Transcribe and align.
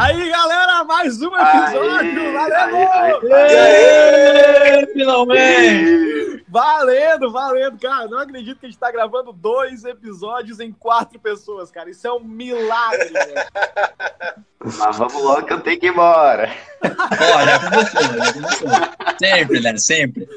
Aí, 0.00 0.30
galera, 0.30 0.82
mais 0.84 1.20
um 1.20 1.26
episódio! 1.26 2.32
Valeu! 2.32 3.20
Finalmente! 4.94 6.19
Valendo, 6.50 7.30
valendo, 7.30 7.78
cara. 7.78 8.08
Não 8.08 8.18
acredito 8.18 8.58
que 8.58 8.66
a 8.66 8.68
gente 8.68 8.78
tá 8.78 8.90
gravando 8.90 9.32
dois 9.32 9.84
episódios 9.84 10.58
em 10.58 10.72
quatro 10.72 11.18
pessoas, 11.20 11.70
cara. 11.70 11.88
Isso 11.88 12.06
é 12.06 12.12
um 12.12 12.24
milagre, 12.24 13.08
velho. 13.14 13.34
Mas 14.62 14.98
vamos 14.98 15.14
logo 15.14 15.46
que 15.46 15.52
eu 15.52 15.60
tenho 15.60 15.78
que 15.78 15.86
ir 15.86 15.90
embora. 15.90 16.50
Já 16.82 17.70
começou, 17.70 18.02
já 18.02 18.32
começou. 18.32 18.68
Sempre, 19.18 19.60
né? 19.60 19.76
Sempre. 19.76 20.28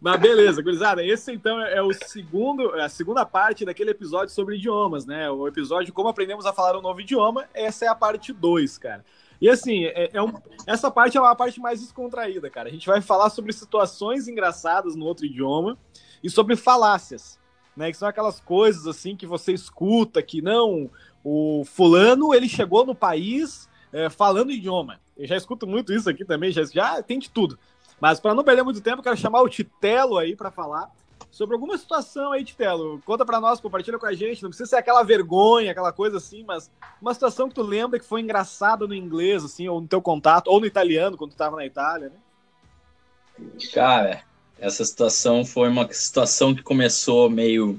Mas 0.00 0.20
beleza, 0.20 0.62
gurizada. 0.62 1.02
Esse 1.02 1.32
então 1.32 1.60
é 1.60 1.80
o 1.80 1.92
segundo, 1.92 2.76
é 2.76 2.84
a 2.84 2.88
segunda 2.88 3.24
parte 3.24 3.64
daquele 3.64 3.90
episódio 3.90 4.32
sobre 4.34 4.56
idiomas, 4.56 5.06
né? 5.06 5.30
O 5.30 5.48
episódio 5.48 5.92
Como 5.92 6.08
Aprendemos 6.08 6.44
a 6.44 6.52
Falar 6.52 6.76
um 6.76 6.82
Novo 6.82 7.00
Idioma. 7.00 7.46
Essa 7.54 7.86
é 7.86 7.88
a 7.88 7.94
parte 7.94 8.32
2, 8.32 8.78
cara. 8.78 9.04
E 9.42 9.50
assim, 9.50 9.86
é, 9.86 10.08
é 10.12 10.22
um, 10.22 10.32
essa 10.68 10.88
parte 10.88 11.18
é 11.18 11.20
uma 11.20 11.34
parte 11.34 11.58
mais 11.58 11.80
descontraída, 11.80 12.48
cara. 12.48 12.68
A 12.68 12.72
gente 12.72 12.86
vai 12.86 13.00
falar 13.00 13.28
sobre 13.28 13.52
situações 13.52 14.28
engraçadas 14.28 14.94
no 14.94 15.04
outro 15.04 15.26
idioma 15.26 15.76
e 16.22 16.30
sobre 16.30 16.54
falácias, 16.54 17.40
né? 17.76 17.90
Que 17.90 17.96
são 17.96 18.06
aquelas 18.06 18.38
coisas 18.38 18.86
assim 18.86 19.16
que 19.16 19.26
você 19.26 19.52
escuta 19.52 20.22
que 20.22 20.40
não, 20.40 20.88
o 21.24 21.64
fulano 21.64 22.32
ele 22.32 22.48
chegou 22.48 22.86
no 22.86 22.94
país 22.94 23.68
é, 23.92 24.08
falando 24.08 24.52
idioma. 24.52 25.00
Eu 25.16 25.26
já 25.26 25.36
escuto 25.36 25.66
muito 25.66 25.92
isso 25.92 26.08
aqui 26.08 26.24
também, 26.24 26.52
já, 26.52 26.62
já 26.64 27.02
tem 27.02 27.18
de 27.18 27.28
tudo. 27.28 27.58
Mas 28.00 28.20
para 28.20 28.36
não 28.36 28.44
perder 28.44 28.62
muito 28.62 28.80
tempo, 28.80 29.02
quero 29.02 29.16
chamar 29.16 29.42
o 29.42 29.48
Titelo 29.48 30.18
aí 30.18 30.36
para 30.36 30.52
falar 30.52 30.88
sobre 31.30 31.54
alguma 31.54 31.76
situação 31.78 32.32
aí, 32.32 32.44
Titelo. 32.44 33.00
Conta 33.04 33.24
para 33.24 33.40
nós, 33.40 33.60
compartilha 33.60 33.98
com 33.98 34.06
a 34.06 34.12
gente. 34.12 34.42
Não 34.42 34.50
precisa 34.50 34.70
ser 34.70 34.76
aquela 34.76 35.02
vergonha, 35.02 35.70
aquela 35.70 35.92
coisa 35.92 36.18
assim, 36.18 36.44
mas 36.44 36.70
uma 37.00 37.14
situação 37.14 37.48
que 37.48 37.54
tu 37.54 37.62
lembra 37.62 37.98
que 37.98 38.04
foi 38.04 38.20
engraçada 38.20 38.86
no 38.86 38.94
inglês, 38.94 39.44
assim, 39.44 39.68
ou 39.68 39.80
no 39.80 39.88
teu 39.88 40.02
contato, 40.02 40.48
ou 40.48 40.60
no 40.60 40.66
italiano, 40.66 41.16
quando 41.16 41.32
tu 41.32 41.36
tava 41.36 41.56
na 41.56 41.66
Itália, 41.66 42.10
né? 42.10 43.52
Cara, 43.72 44.22
essa 44.58 44.84
situação 44.84 45.44
foi 45.44 45.68
uma 45.68 45.90
situação 45.92 46.54
que 46.54 46.62
começou 46.62 47.28
meio 47.28 47.78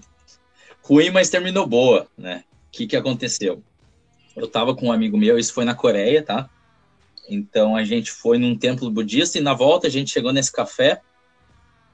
ruim, 0.82 1.12
mas 1.12 1.30
terminou 1.30 1.66
boa, 1.66 2.08
né? 2.18 2.44
O 2.68 2.72
que, 2.72 2.88
que 2.88 2.96
aconteceu? 2.96 3.64
Eu 4.36 4.48
tava 4.48 4.76
com 4.76 4.88
um 4.88 4.92
amigo 4.92 5.18
meu, 5.18 5.38
isso 5.38 5.54
foi 5.54 5.64
na 5.64 5.76
Coreia, 5.76 6.24
tá? 6.24 6.50
Então 7.30 7.76
a 7.76 7.84
gente 7.84 8.12
foi 8.12 8.38
num 8.38 8.58
templo 8.58 8.90
budista 8.90 9.38
e 9.38 9.42
na 9.42 9.54
volta 9.54 9.88
a 9.88 9.90
gente 9.90 10.12
chegou 10.12 10.34
nesse 10.34 10.52
café 10.52 11.02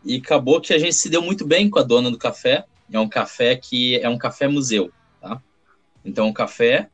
e 0.03 0.17
acabou 0.17 0.61
que 0.61 0.73
a 0.73 0.80
gente 0.80 0.94
se 0.94 1.09
deu 1.09 1.22
muito 1.22 1.45
bem 1.45 1.69
com 1.69 1.80
a 1.80 1.83
dona 1.83 2.09
do 2.09 2.17
café. 2.17 2.66
É 2.92 3.00
um 3.00 3.09
café 3.09 3.55
que 3.55 3.97
é 3.97 4.09
um 4.09 4.17
café 4.17 4.47
museu, 4.47 4.92
tá? 5.22 5.42
Então 6.03 6.28
o 6.30 6.33
café 6.33 6.89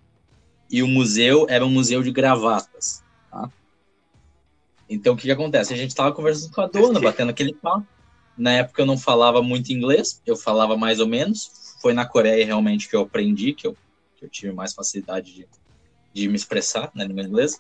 e 0.70 0.84
o 0.84 0.88
museu 0.88 1.46
era 1.50 1.66
um 1.66 1.70
museu 1.70 2.04
de 2.04 2.12
gravatas, 2.12 3.04
tá? 3.32 3.50
Então 4.90 5.14
o 5.14 5.18
que, 5.18 5.24
que 5.24 5.32
acontece? 5.32 5.74
A 5.74 5.78
gente 5.78 5.92
estava 5.92 6.12
conversando 6.12 6.52
com 6.52 6.62
a 6.62 6.68
dona, 6.68 7.00
batendo 7.00 7.30
aquele 7.30 7.54
papo. 7.54 7.86
Na 8.38 8.52
época 8.52 8.82
eu 8.82 8.86
não 8.86 8.98
falava 8.98 9.42
muito 9.42 9.72
inglês, 9.72 10.22
eu 10.26 10.36
falava 10.36 10.76
mais 10.76 11.00
ou 11.00 11.08
menos. 11.08 11.78
Foi 11.82 11.94
na 11.94 12.06
Coreia 12.06 12.46
realmente 12.46 12.90
que 12.90 12.96
eu 12.96 13.02
aprendi, 13.02 13.54
que 13.54 13.68
eu, 13.68 13.78
que 14.18 14.26
eu 14.26 14.30
tive 14.30 14.52
mais 14.52 14.74
facilidade 14.74 15.34
de, 15.34 15.48
de 16.14 16.28
me 16.28 16.36
expressar 16.36 16.92
na 16.94 17.06
língua 17.06 17.24
inglesa. 17.24 17.60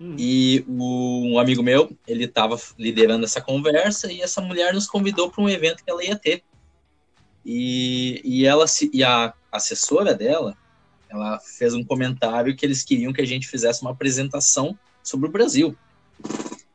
Hum. 0.00 0.16
E 0.18 0.64
o, 0.66 1.32
um 1.32 1.38
amigo 1.38 1.62
meu, 1.62 1.96
ele 2.06 2.24
estava 2.24 2.58
liderando 2.78 3.24
essa 3.24 3.40
conversa 3.40 4.12
e 4.12 4.20
essa 4.20 4.40
mulher 4.40 4.74
nos 4.74 4.86
convidou 4.86 5.30
para 5.30 5.42
um 5.42 5.48
evento 5.48 5.84
que 5.84 5.90
ela 5.90 6.04
ia 6.04 6.16
ter. 6.16 6.42
E, 7.44 8.20
e 8.24 8.46
ela 8.46 8.64
e 8.92 9.04
a 9.04 9.34
assessora 9.52 10.14
dela, 10.14 10.56
ela 11.08 11.38
fez 11.40 11.74
um 11.74 11.84
comentário 11.84 12.56
que 12.56 12.64
eles 12.64 12.82
queriam 12.82 13.12
que 13.12 13.20
a 13.20 13.26
gente 13.26 13.46
fizesse 13.46 13.82
uma 13.82 13.90
apresentação 13.90 14.76
sobre 15.02 15.28
o 15.28 15.32
Brasil. 15.32 15.76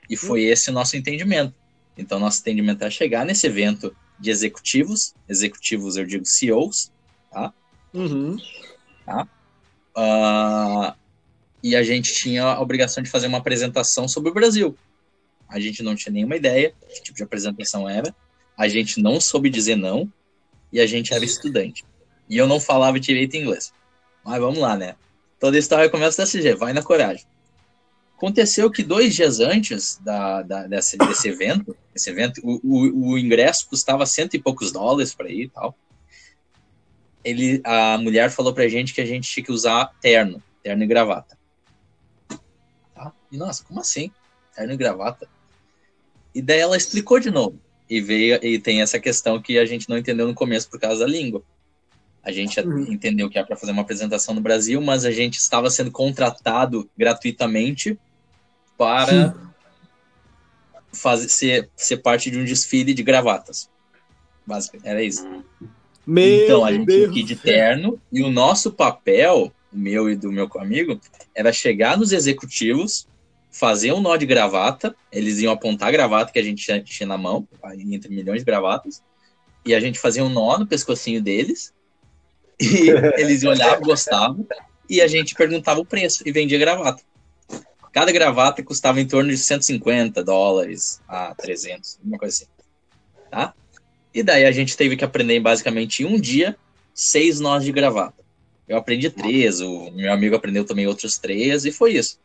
E 0.10 0.16
foi 0.16 0.46
hum. 0.46 0.52
esse 0.52 0.70
o 0.70 0.74
nosso 0.74 0.96
entendimento. 0.96 1.54
Então, 1.98 2.20
nosso 2.20 2.40
entendimento 2.40 2.84
é 2.84 2.90
chegar 2.90 3.26
nesse 3.26 3.46
evento 3.46 3.94
de 4.18 4.30
executivos, 4.30 5.14
executivos 5.28 5.98
eu 5.98 6.06
digo 6.06 6.26
CEOs, 6.26 6.92
tá? 7.32 7.54
Uhum. 7.94 8.38
tá? 9.06 9.28
Uh, 9.96 10.94
e 11.64 11.76
a 11.76 11.84
gente 11.84 12.14
tinha 12.14 12.44
a 12.44 12.62
obrigação 12.62 13.04
de 13.04 13.10
fazer 13.10 13.28
uma 13.28 13.40
apresentação 13.40 14.08
sobre 14.08 14.30
o 14.30 14.34
Brasil. 14.34 14.78
A 15.48 15.60
gente 15.60 15.82
não 15.82 15.96
tinha 15.96 16.14
nenhuma 16.14 16.36
ideia 16.36 16.74
que 16.88 17.04
tipo 17.04 17.18
de 17.18 17.24
apresentação 17.24 17.90
era, 17.90 18.16
a 18.58 18.68
gente 18.68 19.02
não 19.02 19.20
soube 19.20 19.50
dizer 19.50 19.76
não, 19.76 20.12
e 20.72 20.80
a 20.80 20.86
gente 20.86 21.14
era 21.14 21.26
estudante. 21.26 21.84
E 22.30 22.38
eu 22.38 22.48
não 22.48 22.60
falava 22.60 23.00
direito 23.00 23.36
inglês. 23.36 23.74
Mas 24.24 24.40
vamos 24.40 24.60
lá, 24.60 24.78
né? 24.78 24.96
Toda 25.40 25.58
história 25.58 25.90
começa 25.90 26.22
desse 26.22 26.42
jeito, 26.42 26.60
vai 26.60 26.74
na 26.74 26.84
coragem. 26.84 27.26
Aconteceu 28.16 28.70
que 28.70 28.84
dois 28.84 29.16
dias 29.16 29.40
antes 29.40 29.98
da, 30.04 30.42
da 30.42 30.68
desse, 30.68 30.98
desse 30.98 31.30
evento, 31.30 31.76
esse 31.96 32.10
evento 32.10 32.42
o, 32.44 32.60
o, 32.62 33.12
o, 33.12 33.18
ingresso 33.18 33.68
custava 33.70 34.06
cento 34.06 34.34
e 34.34 34.40
poucos 34.40 34.74
dólares 34.74 35.14
para 35.14 35.32
ir 35.32 35.44
e 35.44 35.50
tal. 35.50 35.74
Ele, 37.24 37.62
a 37.64 37.98
mulher 37.98 38.30
falou 38.30 38.54
pra 38.54 38.68
gente 38.68 38.94
que 38.94 39.00
a 39.00 39.06
gente 39.06 39.30
tinha 39.30 39.46
que 39.46 39.52
usar 39.52 39.90
terno, 40.02 40.44
terno 40.62 40.84
e 40.84 40.88
gravata. 40.88 41.39
E 43.32 43.38
nossa, 43.38 43.64
como 43.64 43.80
assim? 43.80 44.12
Terno 44.56 44.74
e 44.74 44.78
gravata. 44.78 45.28
E 46.34 46.42
daí 46.42 46.60
ela 46.60 46.78
explicou 46.78 47.20
de 47.20 47.32
novo. 47.32 47.60
E 47.90 48.00
veio 48.00 48.40
e 48.44 48.60
tem 48.60 48.82
essa 48.82 49.00
questão 49.00 49.42
que 49.42 49.58
a 49.58 49.66
gente 49.66 49.90
não 49.90 49.98
entendeu 49.98 50.28
no 50.28 50.34
começo 50.34 50.70
por 50.70 50.80
causa 50.80 51.06
da 51.06 51.12
língua. 51.12 51.44
A 52.22 52.32
gente 52.32 52.60
uhum. 52.60 52.92
entendeu 52.92 53.30
que 53.30 53.38
era 53.38 53.48
para 53.48 53.56
fazer 53.56 53.72
uma 53.72 53.82
apresentação 53.82 54.36
no 54.36 54.42
Brasil, 54.42 54.80
mas 54.82 55.06
a 55.06 55.12
gente 55.12 55.38
estava 55.38 55.70
sendo 55.70 55.90
contratado 55.90 56.88
gratuitamente 56.98 57.98
para 58.78 59.36
fazer 60.94 61.30
ser, 61.30 61.70
ser 61.76 61.98
parte 61.98 62.30
de 62.30 62.38
um 62.38 62.46
desfile 62.46 62.94
de 62.94 63.04
gravatas. 63.04 63.70
Basicamente, 64.46 64.88
era 64.88 65.04
isso. 65.04 65.28
Meu 66.06 66.44
então 66.44 66.66
a 66.66 66.72
gente 66.72 66.86
Deus 66.86 67.26
de 67.26 67.36
terno 67.36 68.00
e 68.12 68.22
o 68.22 68.32
nosso 68.32 68.72
papel, 68.72 69.52
o 69.72 69.78
meu 69.78 70.10
e 70.10 70.16
do 70.16 70.32
meu 70.32 70.50
amigo, 70.56 71.00
era 71.36 71.52
chegar 71.54 71.98
nos 71.98 72.12
executivos 72.12 73.08
fazer 73.52 73.92
um 73.92 74.02
nó 74.02 74.16
de 74.16 74.26
gravata, 74.26 74.96
eles 75.12 75.40
iam 75.40 75.52
apontar 75.52 75.90
a 75.90 75.92
gravata 75.92 76.32
que 76.32 76.40
a 76.40 76.44
gente 76.44 76.84
tinha 76.84 77.08
na 77.08 77.18
mão, 77.18 77.48
entre 77.76 78.10
milhões 78.10 78.40
de 78.40 78.46
gravatas, 78.46 79.02
e 79.66 79.74
a 79.74 79.80
gente 79.80 80.00
fazia 80.00 80.24
um 80.24 80.30
nó 80.30 80.58
no 80.58 80.68
pescocinho 80.68 81.22
deles, 81.22 81.74
e 82.60 82.90
eles 83.18 83.44
olhavam, 83.44 83.82
gostavam, 83.82 84.48
e 84.90 85.02
a 85.02 85.08
gente 85.08 85.36
perguntava 85.36 85.80
o 85.80 85.86
preço 85.86 86.24
e 86.26 86.32
vendia 86.32 86.58
gravata. 86.58 87.04
Cada 87.92 88.12
gravata 88.12 88.64
custava 88.64 89.02
em 89.02 89.08
torno 89.08 89.30
de 89.30 89.38
150 89.38 90.24
dólares 90.24 91.02
a 91.08 91.34
300, 91.36 92.00
uma 92.04 92.18
coisa 92.18 92.36
assim. 92.36 92.46
Tá? 93.32 93.54
E 94.14 94.24
daí 94.24 94.46
a 94.46 94.52
gente 94.52 94.78
teve 94.78 94.96
que 94.96 95.04
aprender 95.04 95.40
basicamente 95.40 96.04
em 96.04 96.06
um 96.06 96.20
dia 96.20 96.56
seis 96.94 97.40
nós 97.40 97.64
de 97.64 97.72
gravata. 97.72 98.24
Eu 98.68 98.78
aprendi 98.78 99.10
três, 99.10 99.62
o 99.62 99.90
meu 99.92 100.12
amigo 100.14 100.36
aprendeu 100.36 100.64
também 100.64 100.86
outros 100.86 101.18
três, 101.18 101.66
e 101.66 101.72
foi 101.72 101.94
isso. 101.94 102.20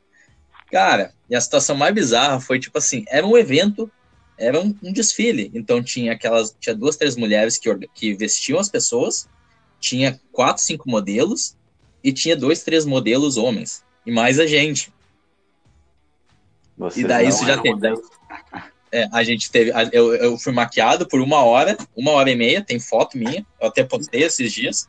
Cara, 0.75 1.15
e 1.31 1.37
a 1.37 1.41
situação 1.41 1.77
mais 1.77 1.95
bizarra 1.95 2.41
foi 2.41 2.59
tipo 2.59 2.77
assim: 2.79 3.05
era 3.07 3.25
um 3.25 3.39
evento, 3.39 3.89
era 4.37 4.61
um, 4.61 4.77
um 4.83 4.93
desfile. 4.93 5.49
Então 5.55 5.81
tinha 5.81 6.12
aquelas, 6.12 6.53
tinha 6.59 6.75
duas, 6.75 6.97
três 6.97 7.15
mulheres 7.15 7.57
que, 7.57 7.73
que 7.95 8.12
vestiam 8.12 8.59
as 8.59 8.69
pessoas, 8.69 9.29
tinha 9.79 10.21
quatro, 10.33 10.61
cinco 10.61 10.91
modelos, 10.91 11.57
e 12.03 12.13
tinha 12.13 12.37
dois, 12.37 12.65
três 12.65 12.84
modelos 12.84 13.37
homens, 13.37 13.84
e 14.05 14.11
mais 14.11 14.41
a 14.41 14.49
gente. 14.49 14.93
Você 16.77 17.03
e 17.03 17.05
daí 17.05 17.29
isso 17.29 17.47
já 17.47 17.57
teve. 17.57 17.79
Daí, 17.79 17.95
é, 18.91 19.09
a 19.13 19.23
gente 19.23 19.53
teve. 19.53 19.71
Eu, 19.93 20.13
eu 20.17 20.37
fui 20.37 20.53
maquiado 20.53 21.07
por 21.07 21.21
uma 21.21 21.45
hora, 21.45 21.79
uma 21.95 22.11
hora 22.11 22.33
e 22.33 22.34
meia, 22.34 22.65
tem 22.65 22.81
foto 22.81 23.16
minha, 23.16 23.47
eu 23.60 23.69
até 23.69 23.84
postei 23.84 24.25
esses 24.25 24.53
dias. 24.53 24.89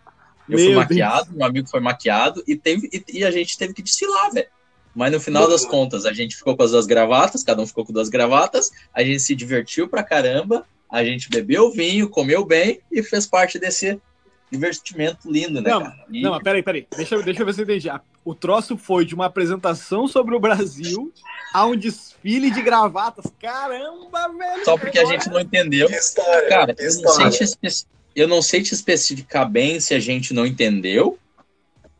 Eu 0.50 0.58
Meu 0.58 0.66
fui 0.66 0.76
maquiado, 0.76 1.26
Deus. 1.26 1.38
meu 1.38 1.46
amigo 1.46 1.70
foi 1.70 1.80
maquiado, 1.80 2.44
e, 2.48 2.56
teve, 2.56 2.90
e, 2.92 3.20
e 3.20 3.24
a 3.24 3.30
gente 3.30 3.56
teve 3.56 3.72
que 3.72 3.84
desfilar, 3.84 4.32
velho. 4.32 4.55
Mas 4.96 5.12
no 5.12 5.20
final 5.20 5.48
das 5.50 5.66
contas, 5.66 6.06
a 6.06 6.14
gente 6.14 6.38
ficou 6.38 6.56
com 6.56 6.64
as 6.64 6.72
duas 6.72 6.86
gravatas, 6.86 7.44
cada 7.44 7.62
um 7.62 7.68
ficou 7.68 7.86
com 7.86 7.92
duas 7.92 8.08
gravatas, 8.08 8.72
a 8.94 9.04
gente 9.04 9.20
se 9.20 9.36
divertiu 9.36 9.90
pra 9.90 10.02
caramba, 10.02 10.66
a 10.90 11.04
gente 11.04 11.30
bebeu 11.30 11.70
vinho, 11.70 12.10
comeu 12.10 12.46
bem 12.46 12.80
e 12.90 13.04
fez 13.04 13.28
parte 13.28 13.60
desse 13.60 14.00
divertimento 14.50 15.30
lindo, 15.30 15.62
né, 15.62 15.70
não, 15.70 15.82
cara? 15.82 16.06
E... 16.10 16.22
Não, 16.22 16.40
peraí, 16.40 16.64
peraí. 16.64 16.88
Deixa, 16.96 17.22
deixa 17.22 17.42
eu 17.42 17.46
ver 17.46 17.54
se 17.54 17.62
eu 17.62 17.64
entendi. 17.64 17.90
O 18.24 18.34
troço 18.34 18.78
foi 18.78 19.04
de 19.04 19.14
uma 19.14 19.26
apresentação 19.26 20.08
sobre 20.08 20.34
o 20.34 20.40
Brasil 20.40 21.12
a 21.54 21.66
um 21.66 21.76
desfile 21.76 22.50
de 22.50 22.62
gravatas. 22.62 23.26
Caramba, 23.40 24.30
velho! 24.30 24.64
Só 24.64 24.78
porque 24.78 25.00
a 25.00 25.06
gente 25.06 25.30
não 25.30 25.42
entendeu. 25.42 25.88
Que 25.88 25.96
história, 25.96 26.48
cara, 26.48 26.74
que 26.74 26.84
eu, 26.84 27.02
não 27.02 27.12
sei 27.12 27.30
te 27.30 27.44
espe... 27.44 27.88
eu 28.16 28.28
não 28.28 28.42
sei 28.42 28.64
te 28.64 28.74
especificar 28.74 29.50
bem 29.50 29.80
se 29.80 29.94
a 29.94 30.00
gente 30.00 30.34
não 30.34 30.46
entendeu 30.46 31.20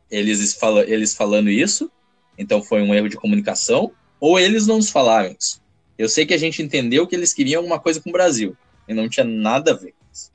eles, 0.10 0.54
fala... 0.54 0.84
eles 0.84 1.14
falando 1.14 1.50
isso, 1.50 1.92
então 2.38 2.62
foi 2.62 2.82
um 2.82 2.94
erro 2.94 3.10
de 3.10 3.18
comunicação, 3.18 3.92
ou 4.20 4.40
eles 4.40 4.68
não 4.68 4.78
nos 4.78 4.90
falaram 4.90 5.36
isso. 5.38 5.62
Eu 5.98 6.10
sei 6.10 6.26
que 6.26 6.34
a 6.34 6.38
gente 6.38 6.62
entendeu 6.62 7.08
que 7.08 7.16
eles 7.16 7.34
queriam 7.34 7.60
alguma 7.60 7.80
coisa 7.80 8.02
com 8.02 8.10
o 8.10 8.14
Brasil, 8.14 8.56
e 8.88 8.94
não 8.94 9.10
tinha 9.10 9.26
nada 9.26 9.72
a 9.72 9.76
ver 9.76 9.92
com 9.94 10.06
isso. 10.14 10.32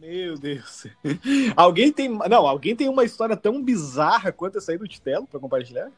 Meu 0.00 0.36
Deus. 0.36 0.86
Alguém 1.56 1.92
tem. 1.92 2.08
Não, 2.08 2.46
alguém 2.46 2.74
tem 2.74 2.88
uma 2.88 3.04
história 3.04 3.36
tão 3.36 3.62
bizarra 3.62 4.32
quanto 4.32 4.58
essa 4.58 4.72
aí 4.72 4.78
do 4.78 4.88
Titelo 4.88 5.26
para 5.26 5.38
compartilhar? 5.38 5.90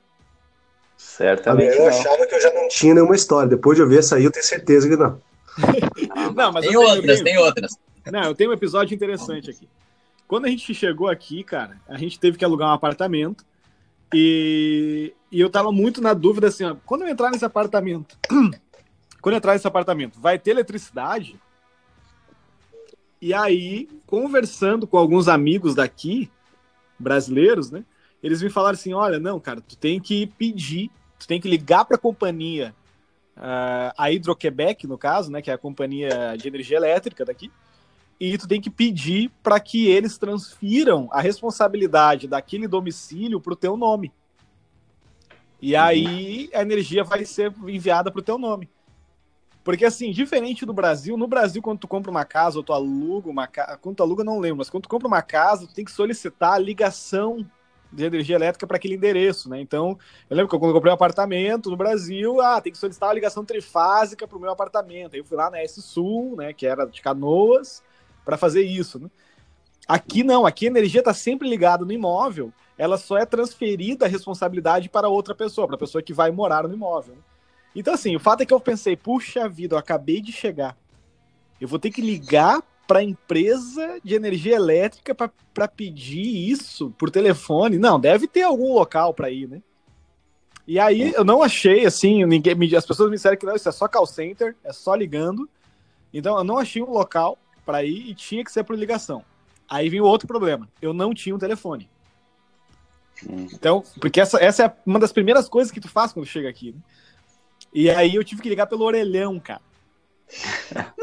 Certamente. 0.97 1.77
Eu 1.77 1.89
achava 1.89 2.27
que 2.27 2.35
eu 2.35 2.41
já 2.41 2.53
não 2.53 2.69
tinha 2.69 2.95
nenhuma 2.95 3.17
história. 3.17 3.49
Depois 3.49 3.77
de 3.77 3.83
eu 3.83 3.89
ver 3.89 4.01
essa 4.01 4.17
aí, 4.17 4.25
eu 4.25 4.31
tenho 4.31 4.45
certeza 4.45 4.89
que 4.89 4.97
não. 4.97 5.21
não, 6.35 6.53
mas 6.53 6.67
tem 6.67 6.77
outras, 6.77 7.05
tenho- 7.05 7.25
tem 7.25 7.39
outras. 7.39 7.73
Não, 8.07 8.25
eu 8.25 8.35
tenho 8.35 8.51
um 8.51 8.53
episódio 8.53 8.95
interessante 8.95 9.51
aqui. 9.51 9.69
Quando 10.29 10.47
a 10.47 10.49
gente 10.49 10.75
chegou 10.75 11.09
aqui, 11.09 11.43
cara, 11.43 11.81
a 11.89 11.97
gente 11.97 12.19
teve 12.19 12.37
que 12.37 12.45
alugar 12.45 12.69
um 12.69 12.73
apartamento 12.73 13.45
e, 14.13 15.15
e 15.31 15.41
eu 15.41 15.51
tava 15.51 15.73
muito 15.73 16.01
na 16.01 16.15
dúvida 16.15 16.49
assim, 16.49 16.65
ó, 16.65 16.77
quando 16.85 17.03
eu 17.03 17.09
entrar 17.09 17.31
nesse 17.31 17.45
apartamento, 17.45 18.19
quando 19.21 19.35
eu 19.35 19.39
entrar 19.39 19.53
nesse 19.53 19.67
apartamento, 19.67 20.21
vai 20.21 20.39
ter 20.39 20.51
eletricidade? 20.51 21.41
E 23.21 23.33
aí, 23.33 23.89
conversando 24.07 24.87
com 24.87 24.99
alguns 24.99 25.29
amigos 25.29 25.75
daqui, 25.75 26.31
brasileiros, 26.99 27.71
né? 27.71 27.85
Eles 28.23 28.43
me 28.43 28.51
falaram 28.51 28.75
assim, 28.75 28.93
olha, 28.93 29.19
não, 29.19 29.39
cara, 29.39 29.61
tu 29.61 29.77
tem 29.77 30.01
que 30.01 30.27
pedir, 30.27 30.91
tu 31.19 31.27
tem 31.27 31.41
que 31.41 31.49
ligar 31.49 31.85
para 31.85 31.97
a 31.97 32.01
companhia, 32.01 32.75
ah, 33.37 33.93
a 33.99 34.11
Hidroquebec, 34.11 34.87
no 34.87 34.97
caso, 34.97 35.31
né, 35.31 35.43
que 35.43 35.51
é 35.51 35.55
a 35.55 35.59
companhia 35.59 36.37
de 36.39 36.49
energia 36.49 36.77
elétrica 36.77 37.25
daqui, 37.25 37.51
e 38.19 38.39
tu 38.39 38.47
tem 38.47 38.61
que 38.61 38.71
pedir 38.71 39.31
para 39.43 39.59
que 39.61 39.87
eles 39.87 40.17
transfiram 40.17 41.09
a 41.11 41.21
responsabilidade 41.21 42.29
daquele 42.29 42.69
domicílio 42.69 43.41
para 43.41 43.53
o 43.53 43.57
teu 43.57 43.77
nome. 43.77 44.13
E 45.61 45.75
aí 45.75 46.51
a 46.53 46.63
energia 46.63 47.03
vai 47.03 47.25
ser 47.25 47.53
enviada 47.67 48.11
para 48.11 48.21
o 48.21 48.23
teu 48.23 48.39
nome. 48.39 48.69
Porque 49.65 49.87
assim, 49.87 50.11
diferente 50.11 50.67
do 50.67 50.75
Brasil, 50.75 51.17
no 51.17 51.27
Brasil 51.27 51.63
quando 51.63 51.79
tu 51.79 51.89
compra 51.89 52.11
uma 52.11 52.25
casa 52.25 52.59
ou 52.59 52.63
tu 52.63 52.73
aluga 52.73 53.31
uma 53.31 53.47
casa, 53.47 53.79
quando 53.79 53.97
tu 53.97 54.03
aluga 54.03 54.23
não 54.23 54.39
lembro, 54.39 54.59
mas 54.59 54.69
quando 54.69 54.83
tu 54.83 54.89
compra 54.91 55.09
uma 55.09 55.23
casa, 55.23 55.67
tu 55.67 55.75
tem 55.75 55.85
que 55.85 55.91
solicitar 55.91 56.53
a 56.53 56.59
ligação 56.59 57.45
de 57.91 58.05
energia 58.05 58.37
elétrica 58.37 58.67
para 58.67 58.77
aquele 58.77 58.95
endereço, 58.95 59.49
né? 59.49 59.61
Então, 59.61 59.97
eu 60.29 60.37
lembro 60.37 60.51
que 60.51 60.59
quando 60.59 60.71
eu 60.71 60.75
comprei 60.75 60.91
um 60.91 60.95
apartamento 60.95 61.71
no 61.71 61.77
Brasil, 61.77 62.41
ah, 62.41 62.61
tem 62.61 62.73
que 62.73 62.79
solicitar 62.79 63.09
uma 63.09 63.15
ligação 63.15 63.45
trifásica 63.45 64.27
para 64.27 64.37
o 64.37 64.41
meu 64.41 64.51
apartamento. 64.51 65.15
Aí 65.15 65.21
eu 65.21 65.25
fui 65.25 65.37
lá 65.37 65.49
na 65.49 65.61
S 65.61 65.81
Sul, 65.81 66.35
né, 66.37 66.53
que 66.53 66.67
era 66.67 66.85
de 66.85 67.01
Canoas, 67.01 67.83
para 68.25 68.37
fazer 68.37 68.63
isso, 68.63 68.99
né? 68.99 69.11
Aqui 69.87 70.23
não, 70.23 70.47
aqui 70.47 70.67
a 70.67 70.71
energia 70.71 71.01
está 71.01 71.13
sempre 71.13 71.49
ligada 71.49 71.85
no 71.85 71.93
imóvel, 71.93 72.53
ela 72.79 72.97
só 72.97 73.19
é 73.19 73.27
transferida 73.27 74.07
a 74.07 74.09
responsabilidade 74.09 74.89
para 74.89 75.09
outra 75.09 75.35
pessoa, 75.35 75.67
para 75.67 75.77
a 75.77 75.79
pessoa 75.79 76.03
que 76.03 76.13
vai 76.13 76.31
morar 76.31 76.67
no 76.67 76.75
imóvel. 76.75 77.15
né? 77.15 77.21
Então, 77.77 77.93
assim, 77.93 78.17
o 78.17 78.21
fato 78.21 78.41
é 78.41 78.47
que 78.47 78.55
eu 78.55 78.61
pensei, 78.61 78.97
puxa 78.97 79.49
vida, 79.49 79.75
eu 79.75 79.79
acabei 79.79 80.21
de 80.21 80.33
chegar. 80.33 80.77
Eu 81.61 81.69
vou 81.69 81.79
ter 81.79 81.91
que 81.91 82.01
ligar 82.01 82.63
para 82.87 83.01
a 83.01 83.03
empresa 83.03 83.99
de 84.03 84.15
energia 84.15 84.57
elétrica 84.57 85.15
para 85.15 85.69
pedir 85.69 86.51
isso 86.51 86.91
por 86.99 87.11
telefone. 87.11 87.79
Não, 87.79 87.99
deve 87.99 88.27
ter 88.27 88.43
algum 88.43 88.73
local 88.73 89.13
para 89.13 89.31
ir, 89.31 89.49
né? 89.49 89.63
E 90.67 90.79
aí 90.79 91.13
eu 91.13 91.25
não 91.25 91.43
achei, 91.43 91.85
assim, 91.85 92.25
ninguém, 92.25 92.55
me- 92.55 92.75
as 92.75 92.87
pessoas 92.87 93.11
me 93.11 93.17
disseram 93.17 93.37
que 93.37 93.45
não, 93.45 93.55
isso 93.55 93.69
é 93.69 93.73
só 93.73 93.87
call 93.87 94.07
center, 94.07 94.57
é 94.65 94.73
só 94.73 94.95
ligando. 94.95 95.49
Então 96.13 96.39
eu 96.39 96.45
não 96.45 96.59
achei 96.59 96.83
um 96.83 96.91
local 96.91 97.39
para 97.65 97.83
ir 97.85 98.11
e 98.11 98.15
tinha 98.15 98.45
que 98.45 98.53
ser 98.53 98.65
por 98.65 98.77
ligação. 98.77 99.25
Aí 99.69 99.89
vem 99.89 100.01
o 100.01 100.05
outro 100.05 100.27
problema, 100.29 100.69
eu 100.81 100.93
não 100.93 101.15
tinha 101.15 101.35
um 101.35 101.39
telefone. 101.39 101.89
Hum. 103.29 103.47
Então, 103.53 103.83
porque 104.01 104.21
essa, 104.21 104.43
essa 104.43 104.65
é 104.65 104.73
uma 104.85 104.99
das 104.99 105.13
primeiras 105.13 105.49
coisas 105.49 105.73
que 105.73 105.81
tu 105.81 105.89
faz 105.89 106.13
quando 106.13 106.27
chega 106.27 106.49
aqui. 106.49 106.73
Né? 106.73 106.79
E 107.73 107.91
aí 107.91 108.15
eu 108.15 108.25
tive 108.25 108.43
que 108.43 108.49
ligar 108.49 108.67
pelo 108.67 108.85
orelhão, 108.85 109.39
cara. 109.41 109.63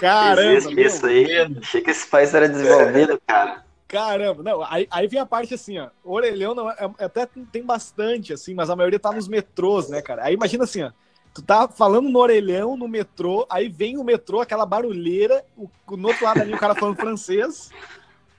Caramba, 0.00 0.42
Existe 0.42 0.74
meu. 0.74 0.86
isso 0.86 1.06
aí. 1.06 1.58
Achei 1.60 1.80
que 1.82 1.90
esse 1.90 2.06
país 2.06 2.32
era 2.32 2.48
desenvolvido, 2.48 3.20
cara. 3.26 3.64
Caramba, 3.86 4.42
não, 4.42 4.62
aí, 4.62 4.86
aí 4.90 5.08
vem 5.08 5.18
a 5.18 5.26
parte 5.26 5.52
assim, 5.52 5.78
ó. 5.78 5.88
Orelhão 6.04 6.54
não 6.54 6.70
é, 6.70 6.76
é- 6.98 7.04
até 7.04 7.26
tem 7.26 7.62
bastante, 7.62 8.32
assim, 8.32 8.54
mas 8.54 8.70
a 8.70 8.76
maioria 8.76 9.00
tá 9.00 9.10
nos 9.12 9.26
metrôs, 9.26 9.88
né, 9.88 10.00
cara? 10.00 10.24
Aí 10.24 10.34
imagina 10.34 10.64
assim, 10.64 10.84
ó. 10.84 10.92
Tu 11.32 11.42
tá 11.42 11.68
falando 11.68 12.08
no 12.08 12.18
orelhão, 12.18 12.76
no 12.76 12.88
metrô, 12.88 13.46
aí 13.48 13.68
vem 13.68 13.96
o 13.96 14.04
metrô, 14.04 14.40
aquela 14.40 14.66
barulheira, 14.66 15.44
o, 15.56 15.68
no 15.96 16.08
outro 16.08 16.24
lado 16.24 16.40
ali 16.40 16.52
o 16.52 16.58
cara 16.58 16.74
falando 16.74 16.96
francês. 17.00 17.70